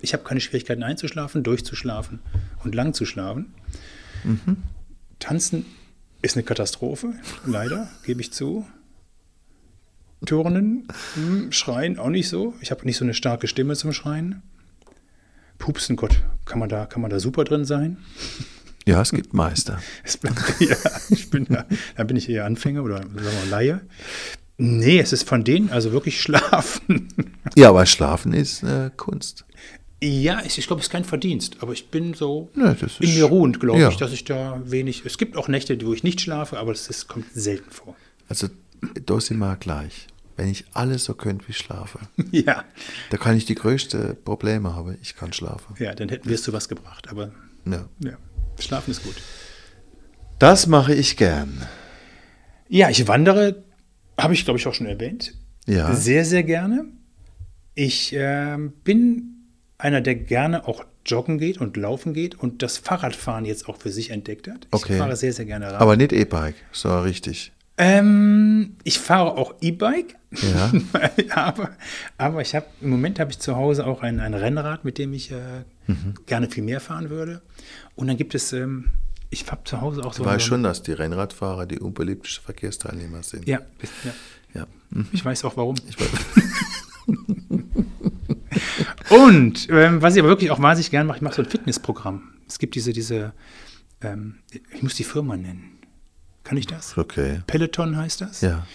Ich 0.01 0.13
habe 0.13 0.23
keine 0.23 0.41
Schwierigkeiten 0.41 0.83
einzuschlafen, 0.83 1.43
durchzuschlafen 1.43 2.19
und 2.63 2.75
lang 2.75 2.93
zu 2.93 3.05
schlafen. 3.05 3.53
Tanzen 5.19 5.65
ist 6.21 6.35
eine 6.35 6.43
Katastrophe, 6.43 7.13
leider, 7.45 7.89
gebe 8.05 8.21
ich 8.21 8.33
zu. 8.33 8.65
Turnen, 10.25 10.87
hm, 11.15 11.51
Schreien 11.51 11.99
auch 11.99 12.09
nicht 12.09 12.29
so. 12.29 12.53
Ich 12.61 12.71
habe 12.71 12.85
nicht 12.85 12.97
so 12.97 13.03
eine 13.03 13.13
starke 13.13 13.47
Stimme 13.47 13.75
zum 13.75 13.91
Schreien. 13.91 14.41
Pupsen, 15.63 15.95
Gott, 15.95 16.19
kann 16.43 16.59
man 16.59 16.67
da, 16.67 16.85
kann 16.85 17.01
man 17.01 17.09
da 17.09 17.21
super 17.21 17.45
drin 17.45 17.63
sein? 17.63 17.95
Ja, 18.85 19.01
es 19.01 19.11
gibt 19.11 19.33
Meister. 19.33 19.81
Es 20.03 20.19
ja, 20.59 20.75
ich 21.09 21.29
bin 21.29 21.45
da, 21.45 21.65
da 21.95 22.03
bin 22.03 22.17
ich 22.17 22.27
eher 22.27 22.43
Anfänger 22.43 22.83
oder 22.83 22.97
sagen 22.97 23.13
wir 23.15 23.49
Laie. 23.49 23.79
Nee, 24.57 24.99
es 24.99 25.13
ist 25.13 25.25
von 25.25 25.45
denen, 25.45 25.69
also 25.69 25.93
wirklich 25.93 26.19
schlafen. 26.21 27.07
Ja, 27.55 27.69
aber 27.69 27.85
Schlafen 27.85 28.33
ist 28.33 28.63
äh, 28.63 28.91
Kunst. 28.97 29.45
Ja, 30.01 30.41
ich, 30.45 30.57
ich 30.57 30.67
glaube, 30.67 30.81
es 30.81 30.87
ist 30.87 30.91
kein 30.91 31.05
Verdienst, 31.05 31.55
aber 31.61 31.71
ich 31.71 31.87
bin 31.87 32.13
so 32.13 32.51
Ja, 32.57 32.75
in 32.99 33.15
mir 33.15 33.23
ruhend, 33.23 33.61
glaube 33.61 33.79
ja. 33.79 33.87
ich, 33.87 33.95
dass 33.95 34.11
ich 34.11 34.25
da 34.25 34.61
wenig. 34.65 35.03
Es 35.05 35.17
gibt 35.17 35.37
auch 35.37 35.47
Nächte, 35.47 35.79
wo 35.85 35.93
ich 35.93 36.03
nicht 36.03 36.19
schlafe, 36.19 36.59
aber 36.59 36.73
das 36.73 36.89
ist, 36.89 37.07
kommt 37.07 37.27
selten 37.33 37.71
vor. 37.71 37.95
Also, 38.27 38.49
da 39.05 39.21
sind 39.21 39.37
wir 39.37 39.55
gleich. 39.55 40.07
Wenn 40.35 40.47
ich 40.49 40.65
alles 40.73 41.03
so 41.05 41.13
könnte 41.13 41.47
wie 41.47 41.53
schlafe, 41.53 41.99
ja. 42.31 42.63
da 43.11 43.17
kann 43.17 43.37
ich 43.37 43.45
die 43.45 43.55
größten 43.55 44.23
Probleme 44.23 44.75
haben. 44.75 44.97
Ich 45.01 45.15
kann 45.15 45.31
schlafen. 45.33 45.75
Ja, 45.79 45.93
dann 45.93 46.09
hätten 46.09 46.27
wir 46.27 46.35
es 46.35 46.43
zu 46.43 46.53
was 46.53 46.67
gebracht. 46.69 47.09
Aber 47.09 47.31
Ja. 47.65 47.85
ja, 47.99 48.17
schlafen 48.59 48.91
ist 48.91 49.03
gut. 49.03 49.15
Das 50.39 50.67
mache 50.67 50.93
ich 50.95 51.17
gern. 51.17 51.61
Ja, 52.67 52.89
ich 52.89 53.07
wandere, 53.07 53.63
habe 54.19 54.33
ich 54.33 54.43
glaube 54.45 54.59
ich 54.59 54.65
auch 54.67 54.73
schon 54.73 54.87
erwähnt. 54.87 55.33
Ja. 55.67 55.93
Sehr, 55.93 56.25
sehr 56.25 56.43
gerne. 56.43 56.85
Ich 57.75 58.13
ähm, 58.17 58.73
bin 58.83 59.29
einer, 59.77 60.01
der 60.01 60.15
gerne 60.15 60.67
auch 60.67 60.83
joggen 61.05 61.37
geht 61.37 61.59
und 61.59 61.75
laufen 61.77 62.13
geht 62.13 62.35
und 62.35 62.61
das 62.63 62.77
Fahrradfahren 62.77 63.45
jetzt 63.45 63.67
auch 63.67 63.77
für 63.77 63.91
sich 63.91 64.09
entdeckt 64.09 64.47
hat. 64.47 64.65
Ich 64.67 64.73
Okay. 64.73 64.97
fahre 64.97 65.15
sehr, 65.15 65.33
sehr 65.33 65.45
gerne 65.45 65.67
Rad. 65.71 65.81
Aber 65.81 65.95
nicht 65.97 66.13
E-Bike, 66.13 66.55
so 66.71 66.99
richtig. 67.01 67.51
Ähm, 67.77 68.75
ich 68.83 68.99
fahre 68.99 69.35
auch 69.35 69.55
E-Bike, 69.61 70.15
Ja. 70.31 70.71
aber, 71.35 71.71
aber 72.19 72.41
ich 72.41 72.53
habe 72.55 72.67
im 72.81 72.89
Moment 72.91 73.19
habe 73.19 73.31
ich 73.31 73.39
zu 73.39 73.55
Hause 73.55 73.87
auch 73.87 74.03
ein, 74.03 74.19
ein 74.19 74.33
Rennrad, 74.35 74.85
mit 74.85 74.97
dem 74.97 75.13
ich 75.13 75.31
äh, 75.31 75.63
Mhm. 75.85 76.13
gerne 76.27 76.49
viel 76.49 76.63
mehr 76.63 76.79
fahren 76.79 77.09
würde. 77.09 77.41
Und 77.95 78.07
dann 78.07 78.15
gibt 78.15 78.35
es, 78.35 78.53
ähm, 78.53 78.91
ich 79.31 79.51
habe 79.51 79.63
zu 79.65 79.81
Hause 79.81 80.05
auch 80.05 80.13
so. 80.13 80.23
Weißt 80.23 80.45
so- 80.45 80.49
schon, 80.49 80.63
dass 80.63 80.81
die 80.81 80.93
Rennradfahrer 80.93 81.65
die 81.65 81.79
unbeliebtesten 81.79 82.43
Verkehrsteilnehmer 82.45 83.21
sind. 83.21 83.45
Ja, 83.47 83.59
ja, 84.05 84.13
ja. 84.61 84.67
Hm. 84.93 85.07
ich 85.11 85.25
weiß 85.25 85.43
auch 85.43 85.57
warum. 85.57 85.75
Ich 85.89 85.99
weiß. 85.99 86.09
Und 89.09 89.67
ähm, 89.69 90.01
was 90.01 90.15
ich 90.15 90.21
aber 90.21 90.29
wirklich 90.29 90.51
auch 90.51 90.61
wahnsinnig 90.61 90.89
gerne 90.91 91.05
mache, 91.07 91.17
ich 91.17 91.21
mache 91.21 91.35
so 91.35 91.41
ein 91.41 91.49
Fitnessprogramm. 91.49 92.29
Es 92.47 92.59
gibt 92.59 92.75
diese, 92.75 92.93
diese, 92.93 93.33
ähm, 94.01 94.35
ich 94.73 94.81
muss 94.83 94.95
die 94.95 95.03
Firma 95.03 95.35
nennen. 95.35 95.72
Kann 96.53 96.57
ich 96.59 96.67
das? 96.67 96.95
Okay. 96.99 97.41
Peloton 97.47 97.97
heißt 97.97 98.21
das. 98.21 98.41
Ja. 98.41 98.67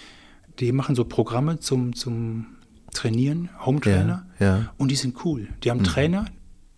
Die 0.58 0.72
machen 0.72 0.96
so 0.96 1.04
Programme 1.04 1.60
zum, 1.60 1.94
zum 1.94 2.46
Trainieren, 2.92 3.50
Home 3.64 3.80
Trainer. 3.80 4.26
Ja, 4.40 4.46
ja. 4.46 4.72
Und 4.78 4.90
die 4.90 4.96
sind 4.96 5.24
cool. 5.24 5.46
Die 5.62 5.70
haben 5.70 5.84
Trainer, 5.84 6.24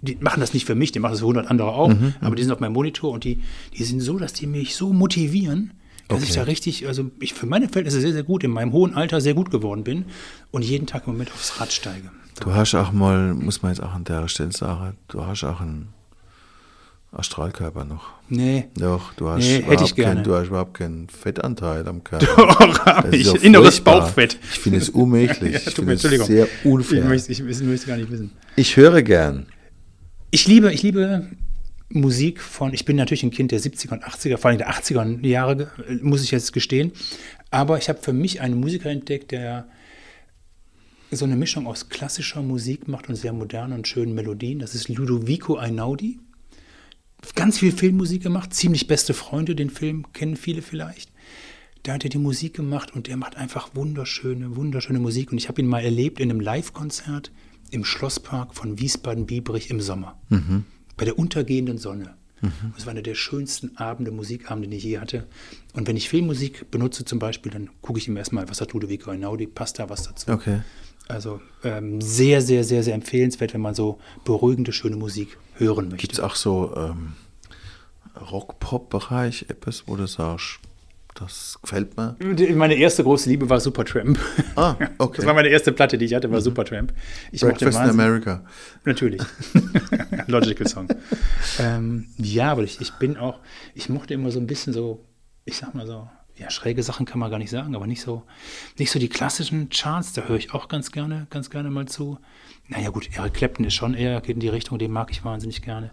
die 0.03 0.17
machen 0.21 0.41
das 0.41 0.53
nicht 0.53 0.67
für 0.67 0.75
mich, 0.75 0.93
die 0.93 0.99
machen 1.01 1.13
das 1.13 1.21
für 1.21 1.25
100 1.25 1.47
andere 1.51 1.69
auch, 1.71 1.89
Mhm, 1.89 2.13
aber 2.21 2.37
die 2.37 2.43
sind 2.43 2.53
auf 2.53 2.61
meinem 2.61 2.75
Monitor 2.75 3.13
und 3.13 3.25
die, 3.25 3.41
die 3.79 3.85
sind 3.85 4.01
so, 4.01 4.19
dass 4.19 4.35
die 4.35 4.47
mich 4.47 4.77
so 4.77 4.93
motivieren, 4.93 5.73
dass 6.09 6.23
ich 6.23 6.33
Okay. 6.33 6.41
da 6.41 6.43
richtig, 6.45 6.87
also 6.87 7.11
ich 7.19 7.33
für 7.33 7.47
meine 7.47 7.69
Verhältnisse 7.69 8.03
sehr, 8.03 8.13
sehr 8.13 8.25
gut, 8.25 8.45
in 8.45 8.51
meinem 8.51 8.73
hohen 8.73 8.93
Alter 8.95 9.23
sehr 9.23 9.33
gut 9.33 9.51
geworden 9.51 9.83
bin 9.83 10.05
und 10.51 10.63
jeden 10.67 10.87
Tag 10.87 11.07
im 11.07 11.15
Moment 11.15 11.33
aufs 11.33 11.59
Rad 11.63 11.73
steige. 11.73 12.11
Du 12.41 12.53
hast 12.53 12.75
auch 12.75 12.93
mal, 12.93 13.33
muss 13.33 13.63
man 13.63 13.73
jetzt 13.73 13.83
auch 13.83 13.95
an 13.95 14.05
der 14.05 14.29
Stelle 14.29 14.53
sagen, 14.53 14.99
du 15.09 15.25
hast 15.25 15.45
auch 15.45 15.63
einen 15.63 15.89
Astralkörper 17.13 17.85
noch. 17.85 18.11
Nee. 18.29 18.69
Doch, 18.77 19.13
du 19.15 19.29
hast, 19.29 19.43
Nee, 19.43 19.55
hätte 19.57 19.67
überhaupt 19.67 19.83
ich 19.89 19.95
gerne. 19.97 20.15
Kein, 20.17 20.25
du 20.25 20.35
hast 20.35 20.47
überhaupt 20.49 20.75
keinen 20.75 21.09
Fettanteil 21.09 21.89
am 21.89 22.05
Körper. 22.05 22.27
Doch, 23.05 23.13
ich. 23.13 23.27
ja 23.27 23.35
Inneres 23.41 23.75
furchtbar. 23.79 24.01
Bauchfett. 24.03 24.39
Ich 24.53 24.59
finde 24.61 24.79
es 24.79 24.89
unmöglich. 24.91 25.41
Ja, 25.53 25.59
ich 25.59 25.65
tut 25.65 25.75
finde 25.75 25.87
mir- 25.87 25.93
es 25.95 26.05
Entschuldigung. 26.05 26.27
sehr 26.29 26.45
Ich 26.47 26.65
unfair. 26.65 27.05
möchte, 27.07 27.33
ich 27.33 27.43
möchte 27.43 27.87
gar 27.87 27.97
nicht 27.97 28.11
wissen. 28.11 28.31
Ich 28.55 28.77
höre 28.77 29.03
gern. 29.03 29.47
Ich 30.31 30.47
liebe, 30.47 30.73
ich 30.73 30.83
liebe 30.85 31.27
Musik 31.89 32.41
von, 32.41 32.73
ich 32.73 32.85
bin 32.85 32.95
natürlich 32.95 33.25
ein 33.25 33.33
Kind 33.33 33.51
der 33.51 33.61
70er 33.61 33.91
und 33.95 34.05
80er, 34.05 34.37
vor 34.39 34.51
allem 34.51 34.59
der 34.59 34.71
80er 34.71 35.27
Jahre, 35.27 35.57
ge- 35.57 35.67
muss 36.03 36.23
ich 36.23 36.31
jetzt 36.31 36.53
gestehen. 36.53 36.93
Aber 37.51 37.79
ich 37.79 37.89
habe 37.89 37.99
für 38.01 38.13
mich 38.13 38.41
einen 38.41 38.61
Musiker 38.61 38.89
entdeckt, 38.91 39.33
der 39.33 39.67
so 41.11 41.25
eine 41.25 41.35
Mischung 41.35 41.67
aus 41.67 41.89
klassischer 41.89 42.43
Musik 42.43 42.87
macht 42.87 43.09
und 43.09 43.17
sehr 43.17 43.33
modernen 43.33 43.73
und 43.73 43.89
schönen 43.89 44.15
Melodien. 44.15 44.61
Das 44.61 44.77
ist 44.77 44.89
Ludovico 44.89 45.57
Einaudi. 45.57 46.21
Ganz 47.35 47.59
viel 47.59 47.73
Filmmusik 47.73 48.23
gemacht, 48.23 48.55
ziemlich 48.55 48.87
beste 48.87 49.15
Freunde, 49.15 49.55
den 49.55 49.71
Film 49.71 50.13
kennen 50.13 50.37
viele 50.37 50.63
vielleicht. 50.63 51.11
Da 51.83 51.95
hat 51.95 52.05
er 52.05 52.11
die 52.11 52.19
Musik 52.19 52.55
gemacht 52.55 52.95
und 52.95 53.07
der 53.07 53.17
macht 53.17 53.37
einfach 53.37 53.75
wunderschöne, 53.75 54.57
wunderschöne 54.57 54.99
Musik. 54.99 55.33
Und 55.33 55.39
ich 55.39 55.49
habe 55.49 55.63
ihn 55.63 55.67
mal 55.67 55.83
erlebt 55.83 56.21
in 56.21 56.31
einem 56.31 56.41
Live-Konzert 56.41 57.31
im 57.71 57.85
Schlosspark 57.85 58.55
von 58.55 58.79
Wiesbaden-Biebrich 58.79 59.71
im 59.71 59.81
Sommer. 59.81 60.19
Bei 60.97 61.05
der 61.05 61.19
untergehenden 61.19 61.79
Sonne. 61.79 62.15
Das 62.75 62.87
war 62.87 62.93
einer 62.93 63.03
der 63.03 63.15
schönsten 63.15 63.77
Abende, 63.77 64.11
Musikabende, 64.11 64.69
die 64.69 64.79
ich 64.79 64.85
je 64.85 64.99
hatte. 64.99 65.27
Und 65.75 65.87
wenn 65.87 65.97
ich 65.97 66.09
Filmmusik 66.09 66.71
benutze 66.71 67.05
zum 67.05 67.19
Beispiel, 67.19 67.53
dann 67.53 67.71
gucke 67.83 67.99
ich 67.99 68.09
ihm 68.09 68.17
erstmal, 68.17 68.49
was 68.49 68.61
hat 68.61 68.73
Ludovico 68.73 69.11
Einaudi, 69.11 69.47
passt 69.47 69.79
da 69.79 69.91
was 69.91 70.05
dazu. 70.05 70.31
Okay. 70.31 70.61
Also 71.11 71.41
ähm, 71.65 72.01
sehr, 72.01 72.41
sehr, 72.41 72.65
sehr, 72.65 72.83
sehr 72.83 72.95
empfehlenswert, 72.95 73.55
wenn 73.55 73.61
man 73.61 73.75
so 73.75 73.99
beruhigende, 74.25 74.73
schöne 74.73 74.97
Musik 74.97 75.37
hören 75.55 75.89
möchte. 75.89 75.99
Gibt 75.99 76.15
es 76.15 76.21
auch 76.21 76.35
so 76.35 76.75
ähm, 76.77 77.15
Rock-Pop-Bereich, 78.31 79.47
etwas, 79.49 79.85
wo 79.87 79.97
du 79.97 80.07
sagst, 80.07 80.61
das 81.15 81.59
gefällt 81.61 81.97
mir? 81.97 82.17
Meine 82.55 82.75
erste 82.75 83.03
große 83.03 83.29
Liebe 83.29 83.49
war 83.51 83.61
Supertramp. 83.61 84.19
Ah, 84.57 84.77
okay. 84.99 85.17
Das 85.19 85.27
war 85.27 85.35
meine 85.35 85.49
erste 85.49 85.73
Platte, 85.73 85.99
die 85.99 86.05
ich 86.05 86.15
hatte, 86.15 86.31
war 86.31 86.41
Supertramp. 86.41 86.93
Ich 87.33 87.41
Breakfast 87.41 87.79
in 87.79 87.91
America. 87.91 88.45
Natürlich. 88.85 89.21
Logical 90.29 90.67
Song. 90.67 90.89
ähm, 91.59 92.07
ja, 92.17 92.53
aber 92.53 92.63
ich, 92.63 92.81
ich 92.81 92.93
bin 92.93 93.17
auch, 93.17 93.41
ich 93.75 93.89
mochte 93.89 94.15
immer 94.15 94.31
so 94.31 94.39
ein 94.39 94.47
bisschen 94.47 94.73
so, 94.73 95.05
ich 95.45 95.57
sag 95.57 95.75
mal 95.75 95.87
so, 95.87 96.09
ja, 96.41 96.51
schräge 96.51 96.83
Sachen 96.83 97.05
kann 97.05 97.19
man 97.19 97.31
gar 97.31 97.39
nicht 97.39 97.51
sagen, 97.51 97.75
aber 97.77 97.87
nicht 97.87 98.01
so, 98.01 98.23
nicht 98.79 98.91
so 98.91 98.99
die 98.99 99.09
klassischen 99.11 99.69
Charts, 99.69 100.15
da 100.15 100.23
höre 100.23 100.37
ich 100.39 100.55
auch 100.55 100.69
ganz 100.69 100.91
gerne, 100.91 101.27
ganz 101.29 101.51
gerne 101.51 101.71
mal 101.71 101.87
zu. 101.87 102.19
Naja, 102.69 102.89
gut, 102.91 103.11
Eric 103.15 103.35
Clapton 103.35 103.67
ist 103.67 103.75
schon 103.75 103.93
eher, 103.95 104.21
geht 104.23 104.35
in 104.37 104.41
die 104.41 104.49
Richtung, 104.49 104.79
den 104.79 104.91
mag 104.91 105.11
ich 105.11 105.23
wahnsinnig 105.25 105.61
gerne. 105.61 105.91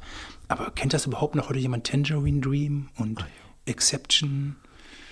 Aber 0.48 0.72
kennt 0.72 0.93
das 0.93 1.06
überhaupt 1.06 1.36
noch 1.36 1.50
heute 1.50 1.60
jemand? 1.60 1.86
Tangerine 1.86 2.39
Dream 2.39 2.88
und 2.95 3.26
Exception 3.66 4.56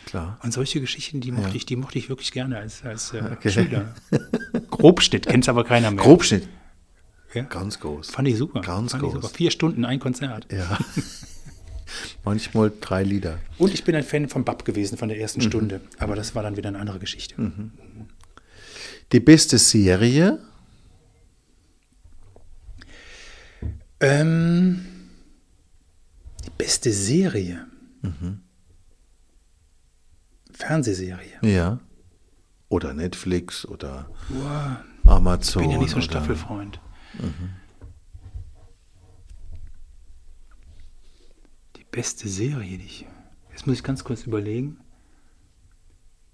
Klar. 0.06 0.40
und 0.42 0.54
solche 0.54 0.80
Geschichten, 0.80 1.20
die 1.20 1.32
mochte 1.34 1.58
ich, 1.58 1.66
die 1.66 1.76
mochte 1.76 1.98
ich 2.00 2.08
wirklich 2.08 2.32
gerne 2.32 2.58
als, 2.58 2.84
als 2.86 3.12
äh, 3.14 3.22
Okay. 3.34 3.50
Schüler. 3.52 3.94
Grobschnitt 4.70 5.26
kennt 5.28 5.50
aber 5.50 5.66
keiner 5.66 5.92
mehr. 5.92 6.02
Grobschnitt. 6.04 6.48
Ja. 7.34 7.44
Ganz 7.44 7.82
groß. 7.82 8.12
Fand 8.12 8.30
ich 8.30 8.38
super. 8.38 8.62
Ganz 8.62 8.92
Fand 8.94 9.04
ich 9.04 9.10
groß. 9.12 9.22
super. 9.24 9.34
Vier 9.36 9.52
Stunden 9.52 9.84
ein 9.84 10.00
Konzert. 10.00 10.48
Ja. 10.52 10.78
Manchmal 12.24 12.72
drei 12.82 13.04
Lieder. 13.04 13.40
Und 13.58 13.74
ich 13.74 13.84
bin 13.84 13.96
ein 13.96 14.04
Fan 14.04 14.28
von 14.30 14.44
Bab 14.44 14.66
gewesen, 14.66 14.98
von 14.98 15.08
der 15.10 15.20
ersten 15.20 15.40
Mhm. 15.42 15.46
Stunde. 15.46 15.82
Aber 16.00 16.16
das 16.16 16.34
war 16.36 16.44
dann 16.44 16.58
wieder 16.58 16.70
eine 16.70 16.80
andere 16.80 17.00
Geschichte. 17.00 17.36
Die 19.12 19.20
beste 19.20 19.58
Serie? 19.58 20.40
Ähm, 24.00 24.86
die 26.46 26.50
beste 26.58 26.92
Serie. 26.92 27.66
Mhm. 28.02 28.42
Fernsehserie. 30.52 31.40
Ja. 31.42 31.80
Oder 32.70 32.94
Netflix 32.94 33.66
oder 33.66 34.10
Boah, 34.30 34.84
Amazon. 35.06 35.62
ich 35.64 35.68
bin 35.70 35.76
ja 35.76 35.82
nicht 35.82 35.92
so 35.92 35.98
ein 35.98 36.02
Staffelfreund. 36.02 36.80
Mhm. 37.20 37.50
Beste 41.96 42.28
Serie, 42.28 42.78
die 42.78 42.86
ich. 42.86 43.06
Jetzt 43.52 43.66
muss 43.66 43.78
ich 43.78 43.84
ganz 43.84 44.04
kurz 44.04 44.24
überlegen. 44.24 44.82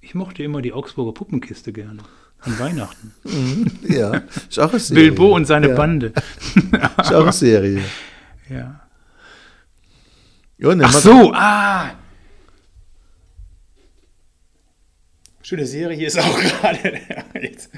Ich 0.01 0.15
mochte 0.15 0.41
immer 0.41 0.63
die 0.63 0.73
Augsburger 0.73 1.13
Puppenkiste 1.13 1.71
gerne. 1.71 2.01
An 2.39 2.57
Weihnachten. 2.57 3.13
Ja, 3.87 4.23
ist 4.49 4.57
auch 4.57 4.71
eine 4.71 4.79
Serie. 4.79 5.11
Bilbo 5.11 5.35
und 5.35 5.45
seine 5.45 5.69
ja. 5.69 5.75
Bande. 5.75 6.13
Ist 6.55 7.13
auch 7.13 7.21
eine 7.21 7.31
Serie. 7.31 7.83
ja. 8.49 8.87
Ja, 10.57 10.69
nehmen 10.69 10.83
Ach 10.83 10.93
so, 10.93 11.31
ah! 11.33 11.93
Schöne 15.43 15.65
Serie 15.65 15.95
hier 15.95 16.07
ist 16.07 16.17
auch 16.17 16.39
gerade. 16.39 17.01
Jetzt, 17.39 17.69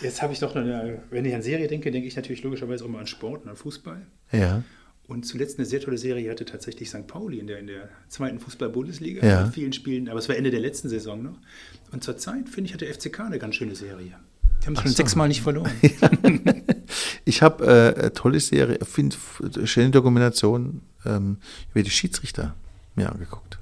jetzt 0.00 0.22
habe 0.22 0.32
ich 0.32 0.40
doch 0.40 0.56
eine, 0.56 1.02
wenn 1.10 1.24
ich 1.24 1.34
an 1.34 1.42
Serie 1.42 1.68
denke, 1.68 1.92
denke 1.92 2.08
ich 2.08 2.16
natürlich 2.16 2.42
logischerweise 2.42 2.84
auch 2.84 2.88
mal 2.88 3.00
an 3.00 3.06
Sport 3.06 3.44
und 3.44 3.50
an 3.50 3.56
Fußball. 3.56 4.04
Ja. 4.32 4.64
Und 5.08 5.24
zuletzt 5.24 5.58
eine 5.58 5.64
sehr 5.66 5.80
tolle 5.80 5.96
Serie 5.98 6.30
hatte 6.30 6.44
tatsächlich 6.44 6.90
St. 6.90 7.06
Pauli 7.06 7.38
in 7.38 7.46
der, 7.46 7.58
in 7.58 7.66
der 7.66 7.88
zweiten 8.08 8.38
Fußball-Bundesliga 8.40 9.26
Ja. 9.26 9.44
mit 9.46 9.54
vielen 9.54 9.72
Spielen, 9.72 10.08
aber 10.10 10.18
es 10.18 10.28
war 10.28 10.36
Ende 10.36 10.50
der 10.50 10.60
letzten 10.60 10.90
Saison 10.90 11.22
noch. 11.22 11.38
Und 11.92 12.04
zurzeit 12.04 12.48
finde 12.48 12.68
ich, 12.68 12.74
hat 12.74 12.82
der 12.82 12.92
FCK 12.92 13.20
eine 13.20 13.38
ganz 13.38 13.54
schöne 13.56 13.74
Serie. 13.74 14.12
Die 14.62 14.66
haben 14.66 14.74
es 14.74 14.82
schon 14.82 14.92
sechsmal 14.92 15.28
nicht 15.28 15.40
verloren. 15.42 15.70
Ich 17.24 17.42
habe 17.42 17.66
äh, 17.66 18.00
eine 18.00 18.12
tolle 18.14 18.40
Serie, 18.40 18.78
finde 18.82 19.16
eine 19.54 19.66
schöne 19.66 19.90
Dokumentation 19.90 20.80
ähm, 21.04 21.36
über 21.74 21.82
die 21.82 21.90
Schiedsrichter 21.90 22.54
mir 22.94 23.12
angeguckt. 23.12 23.58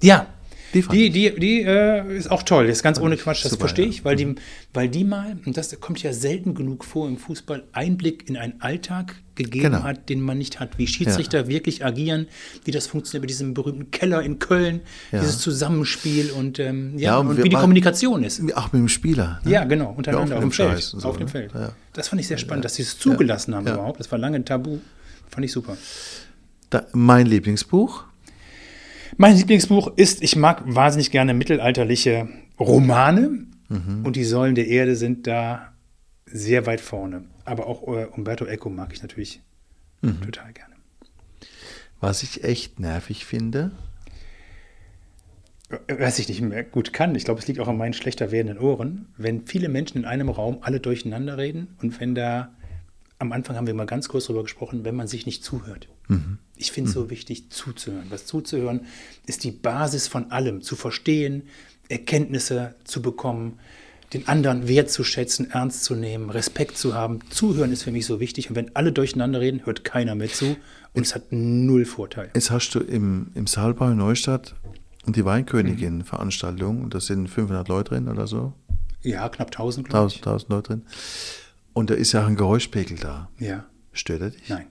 Ja, 0.00 0.26
Die 0.74 0.82
Die, 0.82 1.10
die, 1.10 1.34
die 1.38 1.60
äh, 1.62 2.16
ist 2.16 2.30
auch 2.30 2.42
toll, 2.42 2.66
ist 2.66 2.82
ganz 2.82 2.98
ohne 2.98 3.16
Quatsch, 3.16 3.44
das 3.44 3.52
super, 3.52 3.60
verstehe 3.68 3.84
ja. 3.84 3.88
Mhm. 3.88 3.92
ich, 3.94 4.04
weil 4.04 4.16
die, 4.16 4.34
weil 4.72 4.88
die 4.88 5.04
mal, 5.04 5.36
und 5.44 5.56
das 5.56 5.78
kommt 5.80 6.02
ja 6.02 6.12
selten 6.12 6.54
genug 6.54 6.84
vor 6.84 7.06
im 7.08 7.18
Fußball, 7.18 7.64
Einblick 7.72 8.28
in 8.28 8.36
einen 8.36 8.60
Alltag 8.62 9.16
gegeben 9.34 9.64
Genau. 9.72 9.82
hat, 9.82 10.08
den 10.08 10.20
man 10.20 10.36
nicht 10.38 10.60
hat. 10.60 10.78
Wie 10.78 10.86
Schiedsrichter 10.86 11.48
wirklich 11.48 11.84
agieren, 11.84 12.26
wie 12.64 12.70
das 12.70 12.86
funktioniert 12.86 13.22
bei 13.22 13.26
diesem 13.26 13.54
berühmten 13.54 13.90
Keller 13.90 14.22
in 14.22 14.38
Köln, 14.38 14.80
Ja. 15.10 15.20
dieses 15.20 15.38
Zusammenspiel 15.38 16.30
und, 16.30 16.58
ähm, 16.58 16.92
ja, 16.98 17.12
Ja, 17.12 17.18
und, 17.18 17.28
und 17.28 17.38
wie 17.38 17.48
die 17.48 17.54
mal- 17.54 17.60
Kommunikation 17.60 18.24
ist. 18.24 18.40
Auch 18.54 18.72
mit 18.72 18.80
dem 18.80 18.88
Spieler. 18.88 19.40
ne? 19.44 19.50
Ja, 19.50 19.64
genau, 19.64 19.92
untereinander 19.96 20.32
Ja, 20.32 20.36
auf 20.36 20.42
dem 20.44 20.52
Feld. 20.52 20.82
So, 20.82 21.08
auf 21.08 21.16
dem 21.16 21.26
ne? 21.26 21.30
Feld. 21.30 21.52
Ja. 21.54 21.72
Das 21.92 22.08
fand 22.08 22.20
ich 22.20 22.28
sehr 22.28 22.38
spannend, 22.38 22.64
dass 22.64 22.74
sie 22.74 22.82
es 22.82 22.98
zugelassen 22.98 23.54
haben 23.54 23.66
Ja. 23.66 23.74
überhaupt. 23.74 24.00
Das 24.00 24.10
war 24.10 24.18
lange 24.18 24.36
ein 24.36 24.44
Tabu. 24.44 24.78
Fand 25.30 25.44
ich 25.44 25.52
super. 25.52 25.76
Da, 26.70 26.86
mein 26.92 27.26
Lieblingsbuch. 27.26 28.04
Mein 29.16 29.36
Lieblingsbuch 29.36 29.92
ist, 29.96 30.22
ich 30.22 30.36
mag 30.36 30.62
wahnsinnig 30.66 31.10
gerne 31.10 31.34
mittelalterliche 31.34 32.28
Romane 32.58 33.46
Mhm. 33.68 34.04
und 34.04 34.16
die 34.16 34.24
Säulen 34.24 34.54
der 34.54 34.66
Erde 34.66 34.96
sind 34.96 35.26
da 35.26 35.72
sehr 36.26 36.66
weit 36.66 36.80
vorne. 36.80 37.24
Aber 37.44 37.66
auch 37.66 37.82
äh, 37.88 38.04
Umberto 38.06 38.44
Eco 38.44 38.68
mag 38.70 38.92
ich 38.92 39.02
natürlich 39.02 39.40
Mhm. 40.02 40.20
total 40.22 40.52
gerne. 40.52 40.74
Was 42.00 42.22
ich 42.22 42.44
echt 42.44 42.80
nervig 42.80 43.24
finde. 43.24 43.70
Äh, 45.70 45.96
Was 46.00 46.18
ich 46.18 46.28
nicht 46.28 46.40
mehr 46.42 46.64
gut 46.64 46.92
kann, 46.92 47.14
ich 47.14 47.24
glaube, 47.24 47.40
es 47.40 47.46
liegt 47.48 47.60
auch 47.60 47.68
an 47.68 47.76
meinen 47.78 47.92
schlechter 47.94 48.30
werdenden 48.30 48.58
Ohren, 48.58 49.06
wenn 49.16 49.46
viele 49.46 49.68
Menschen 49.68 49.98
in 49.98 50.04
einem 50.04 50.28
Raum 50.28 50.58
alle 50.62 50.80
durcheinander 50.80 51.38
reden 51.38 51.68
und 51.80 51.98
wenn 52.00 52.14
da, 52.14 52.52
am 53.18 53.32
Anfang 53.32 53.56
haben 53.56 53.66
wir 53.66 53.74
mal 53.74 53.86
ganz 53.86 54.08
kurz 54.08 54.26
darüber 54.26 54.42
gesprochen, 54.42 54.84
wenn 54.84 54.96
man 54.96 55.06
sich 55.06 55.24
nicht 55.26 55.44
zuhört. 55.44 55.88
Ich 56.62 56.72
finde 56.72 56.88
es 56.88 56.94
so 56.94 57.10
wichtig, 57.10 57.50
zuzuhören. 57.50 58.06
Was 58.10 58.24
zuzuhören 58.26 58.82
ist 59.26 59.42
die 59.42 59.50
Basis 59.50 60.06
von 60.06 60.30
allem, 60.30 60.62
zu 60.62 60.76
verstehen, 60.76 61.42
Erkenntnisse 61.88 62.74
zu 62.84 63.02
bekommen, 63.02 63.58
den 64.12 64.28
anderen 64.28 64.68
wertzuschätzen, 64.68 65.50
ernst 65.50 65.82
zu 65.84 65.94
nehmen, 65.94 66.30
Respekt 66.30 66.78
zu 66.78 66.94
haben. 66.94 67.18
Zuhören 67.30 67.72
ist 67.72 67.82
für 67.82 67.90
mich 67.90 68.06
so 68.06 68.20
wichtig 68.20 68.48
und 68.48 68.56
wenn 68.56 68.76
alle 68.76 68.92
durcheinander 68.92 69.40
reden, 69.40 69.66
hört 69.66 69.82
keiner 69.84 70.14
mehr 70.14 70.28
zu 70.28 70.56
und 70.92 71.04
es 71.06 71.14
hat 71.14 71.24
null 71.30 71.84
Vorteil. 71.84 72.30
Jetzt 72.34 72.50
hast 72.50 72.70
du 72.74 72.80
im, 72.80 73.32
im 73.34 73.46
Saalbau 73.46 73.90
in 73.90 73.96
Neustadt 73.96 74.54
die 75.06 75.24
Weinkönigin-Veranstaltung. 75.24 76.82
Und 76.82 76.94
da 76.94 77.00
sind 77.00 77.28
500 77.28 77.66
Leute 77.68 77.90
drin 77.94 78.08
oder 78.08 78.26
so. 78.28 78.52
Ja, 79.02 79.28
knapp 79.28 79.48
1000, 79.48 79.88
glaube 79.88 80.08
ich. 80.08 80.18
1000, 80.18 80.26
1000 80.26 80.50
Leute 80.50 80.68
drin. 80.68 80.82
Und 81.72 81.90
da 81.90 81.94
ist 81.94 82.12
ja 82.12 82.22
auch 82.22 82.28
ein 82.28 82.36
Geräuschpegel 82.36 82.98
da. 82.98 83.28
Ja, 83.38 83.64
Stört 83.92 84.20
er 84.22 84.30
dich? 84.30 84.48
nein. 84.48 84.66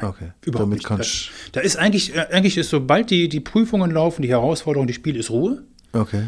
Nein, 0.00 0.10
Okay. 0.10 0.30
überhaupt 0.44 0.66
Damit 0.66 0.78
nicht. 0.78 0.86
kannst 0.86 1.30
da, 1.52 1.60
da 1.60 1.60
ist 1.60 1.76
eigentlich, 1.76 2.14
äh, 2.14 2.26
eigentlich 2.32 2.56
ist, 2.58 2.70
sobald 2.70 3.10
die, 3.10 3.28
die 3.28 3.40
Prüfungen 3.40 3.90
laufen, 3.90 4.22
die 4.22 4.28
Herausforderung, 4.28 4.86
die 4.86 4.94
Spiel 4.94 5.16
ist 5.16 5.30
Ruhe. 5.30 5.62
Okay. 5.92 6.24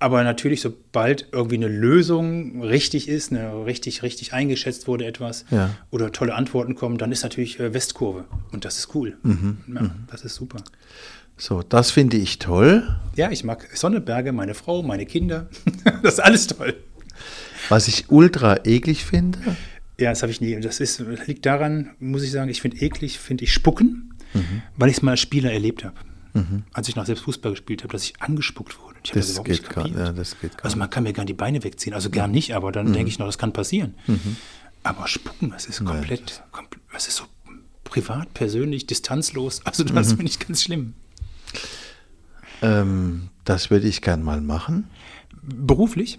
Aber 0.00 0.22
natürlich, 0.22 0.60
sobald 0.60 1.26
irgendwie 1.32 1.56
eine 1.56 1.66
Lösung 1.66 2.62
richtig 2.62 3.08
ist, 3.08 3.32
eine 3.32 3.66
richtig, 3.66 4.02
richtig 4.04 4.32
eingeschätzt 4.32 4.86
wurde 4.86 5.04
etwas 5.06 5.44
Ja. 5.50 5.70
oder 5.90 6.12
tolle 6.12 6.34
Antworten 6.36 6.76
kommen, 6.76 6.98
dann 6.98 7.10
ist 7.10 7.24
natürlich 7.24 7.58
äh, 7.58 7.74
Westkurve. 7.74 8.24
Und 8.52 8.64
das 8.64 8.78
ist 8.78 8.94
cool. 8.94 9.16
Mhm, 9.24 9.58
Ja, 9.74 9.90
das 10.10 10.22
ist 10.22 10.36
super. 10.36 10.58
So, 11.36 11.62
das 11.62 11.90
finde 11.90 12.16
ich 12.16 12.38
toll. 12.38 12.96
Ja, 13.16 13.30
ich 13.30 13.42
mag 13.44 13.68
Sonneberge, 13.76 14.32
meine 14.32 14.54
Frau, 14.54 14.82
meine 14.82 15.04
Kinder. 15.06 15.48
das 16.02 16.14
ist 16.14 16.20
alles 16.20 16.46
toll. 16.46 16.74
Was 17.68 17.88
ich 17.88 18.10
ultra 18.10 18.64
eklig 18.64 19.04
finde. 19.04 19.38
Ja, 20.00 20.10
das 20.10 20.22
habe 20.22 20.30
ich 20.30 20.40
nie. 20.40 20.58
Das 20.60 20.80
ist, 20.80 21.02
liegt 21.26 21.44
daran, 21.46 21.90
muss 21.98 22.22
ich 22.22 22.30
sagen, 22.30 22.48
ich 22.50 22.60
finde 22.62 22.78
eklig, 22.80 23.18
finde 23.18 23.44
ich 23.44 23.52
Spucken, 23.52 24.14
Mhm. 24.34 24.62
weil 24.76 24.90
ich 24.90 24.96
es 24.98 25.02
mal 25.02 25.12
als 25.12 25.20
Spieler 25.20 25.52
erlebt 25.52 25.84
habe. 25.84 25.96
Als 26.72 26.88
ich 26.88 26.94
noch 26.94 27.04
selbst 27.04 27.22
Fußball 27.24 27.50
gespielt 27.50 27.82
habe, 27.82 27.90
dass 27.90 28.04
ich 28.04 28.22
angespuckt 28.22 28.80
wurde. 28.80 28.94
Ich 29.02 29.10
Das 29.10 29.28
überhaupt 29.30 29.48
geht 29.48 29.62
nicht 29.62 29.74
gar- 29.74 29.88
ja, 29.88 30.12
das 30.12 30.38
geht 30.38 30.56
gar 30.56 30.66
Also 30.66 30.76
man 30.76 30.88
kann 30.88 31.02
mir 31.02 31.12
gern 31.12 31.26
die 31.26 31.32
Beine 31.34 31.64
wegziehen, 31.64 31.94
also 31.94 32.10
gern 32.10 32.30
nicht, 32.30 32.54
aber 32.54 32.70
dann 32.70 32.92
denke 32.92 33.08
ich 33.08 33.18
noch, 33.18 33.26
das 33.26 33.38
kann 33.38 33.52
passieren. 33.52 33.94
Aber 34.84 35.08
Spucken, 35.08 35.50
das 35.50 35.66
ist 35.66 35.84
komplett, 35.84 36.44
komplett, 36.52 36.80
das 36.92 37.08
ist 37.08 37.16
so 37.16 37.24
privat, 37.82 38.32
persönlich, 38.34 38.86
distanzlos. 38.86 39.66
Also 39.66 39.82
das 39.82 40.08
finde 40.12 40.26
ich 40.26 40.38
ganz 40.38 40.62
schlimm. 40.62 40.94
Ähm, 42.62 43.30
das 43.44 43.70
würde 43.70 43.88
ich 43.88 44.00
gern 44.02 44.22
mal 44.22 44.40
machen. 44.40 44.88
Beruflich? 45.42 46.18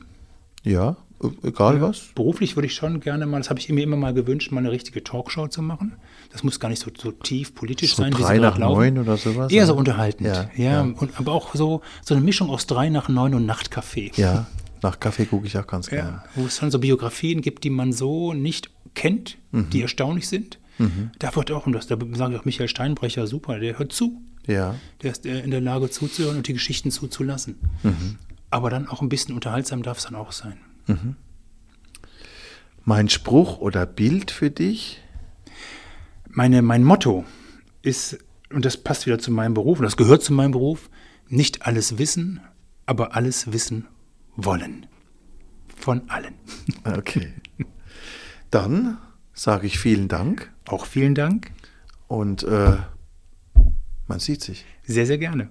Ja, 0.63 0.97
egal 1.43 1.81
was. 1.81 2.09
Beruflich 2.15 2.55
würde 2.55 2.67
ich 2.67 2.73
schon 2.75 2.99
gerne 2.99 3.25
mal, 3.25 3.37
das 3.39 3.49
habe 3.49 3.59
ich 3.59 3.69
mir 3.69 3.83
immer 3.83 3.97
mal 3.97 4.13
gewünscht, 4.13 4.51
mal 4.51 4.59
eine 4.59 4.71
richtige 4.71 5.03
Talkshow 5.03 5.47
zu 5.47 5.61
machen. 5.61 5.93
Das 6.31 6.43
muss 6.43 6.59
gar 6.59 6.69
nicht 6.69 6.81
so, 6.81 6.91
so 6.97 7.11
tief 7.11 7.55
politisch 7.55 7.95
So 7.95 8.03
sein. 8.03 8.11
drei 8.11 8.37
nach 8.37 8.57
neun 8.57 8.97
oder 8.97 9.17
sowas, 9.17 9.51
Eher 9.51 9.65
so 9.65 9.73
oder? 9.73 9.79
unterhaltend. 9.79 10.27
Ja, 10.27 10.49
Ja, 10.55 10.71
ja. 10.71 10.81
Und, 10.81 11.19
aber 11.19 11.33
auch 11.33 11.53
so, 11.55 11.81
so 12.03 12.13
eine 12.15 12.23
Mischung 12.23 12.49
aus 12.49 12.67
drei 12.67 12.89
nach 12.89 13.09
neun 13.09 13.33
und 13.33 13.49
Nachtcafé. 13.49 14.11
Ja, 14.19 14.47
nach 14.81 14.99
Kaffee 14.99 15.25
gucke 15.25 15.47
ich 15.47 15.57
auch 15.57 15.67
ganz 15.67 15.89
Ja, 15.89 15.95
gern. 16.01 16.21
wo 16.35 16.45
es 16.45 16.57
dann 16.59 16.71
so 16.71 16.79
Biografien 16.79 17.41
gibt, 17.41 17.63
die 17.63 17.69
man 17.69 17.91
so 17.93 18.33
nicht 18.33 18.69
kennt, 18.93 19.37
Mhm. 19.51 19.69
die 19.71 19.81
erstaunlich 19.81 20.27
sind. 20.27 20.59
Da 21.19 21.35
wird 21.35 21.51
auch, 21.51 21.65
und 21.67 21.73
das, 21.73 21.87
da 21.87 21.97
sage 22.13 22.33
ich 22.35 22.39
auch 22.39 22.45
Michael 22.45 22.69
Steinbrecher, 22.69 23.27
super, 23.27 23.59
der 23.59 23.77
hört 23.79 23.91
zu. 23.91 24.21
Ja. 24.47 24.75
Der 25.03 25.11
ist 25.11 25.25
äh, 25.25 25.41
in 25.41 25.51
der 25.51 25.59
Lage 25.59 25.89
zuzuhören 25.89 26.37
und 26.37 26.47
die 26.47 26.53
Geschichten 26.53 26.89
zuzulassen. 26.89 27.55
Mhm. 27.83 28.15
Aber 28.49 28.69
dann 28.69 28.87
auch 28.87 29.01
ein 29.01 29.09
bisschen 29.09 29.35
unterhaltsam 29.35 29.83
darf 29.83 29.97
es 29.97 30.05
dann 30.05 30.15
auch 30.15 30.31
sein. 30.31 30.57
Mein 32.83 33.09
Spruch 33.09 33.59
oder 33.59 33.85
Bild 33.85 34.31
für 34.31 34.49
dich? 34.49 35.01
Meine, 36.27 36.61
mein 36.61 36.83
Motto 36.83 37.25
ist, 37.81 38.17
und 38.51 38.65
das 38.65 38.77
passt 38.77 39.05
wieder 39.05 39.19
zu 39.19 39.31
meinem 39.31 39.53
Beruf, 39.53 39.79
und 39.79 39.83
das 39.83 39.97
gehört 39.97 40.23
zu 40.23 40.33
meinem 40.33 40.51
Beruf, 40.51 40.89
nicht 41.27 41.65
alles 41.65 41.97
wissen, 41.97 42.39
aber 42.85 43.15
alles 43.15 43.51
wissen 43.51 43.87
wollen. 44.35 44.85
Von 45.75 46.09
allen. 46.09 46.33
Okay. 46.83 47.33
Dann 48.51 48.97
sage 49.33 49.67
ich 49.67 49.79
vielen 49.79 50.07
Dank 50.07 50.51
Auch 50.67 50.85
vielen 50.85 51.15
Dank. 51.15 51.51
und 52.07 52.43
äh, 52.43 52.77
man 54.07 54.19
sieht 54.19 54.41
sich. 54.41 54.65
Sehr, 54.83 55.05
sehr 55.05 55.19
gerne. 55.19 55.49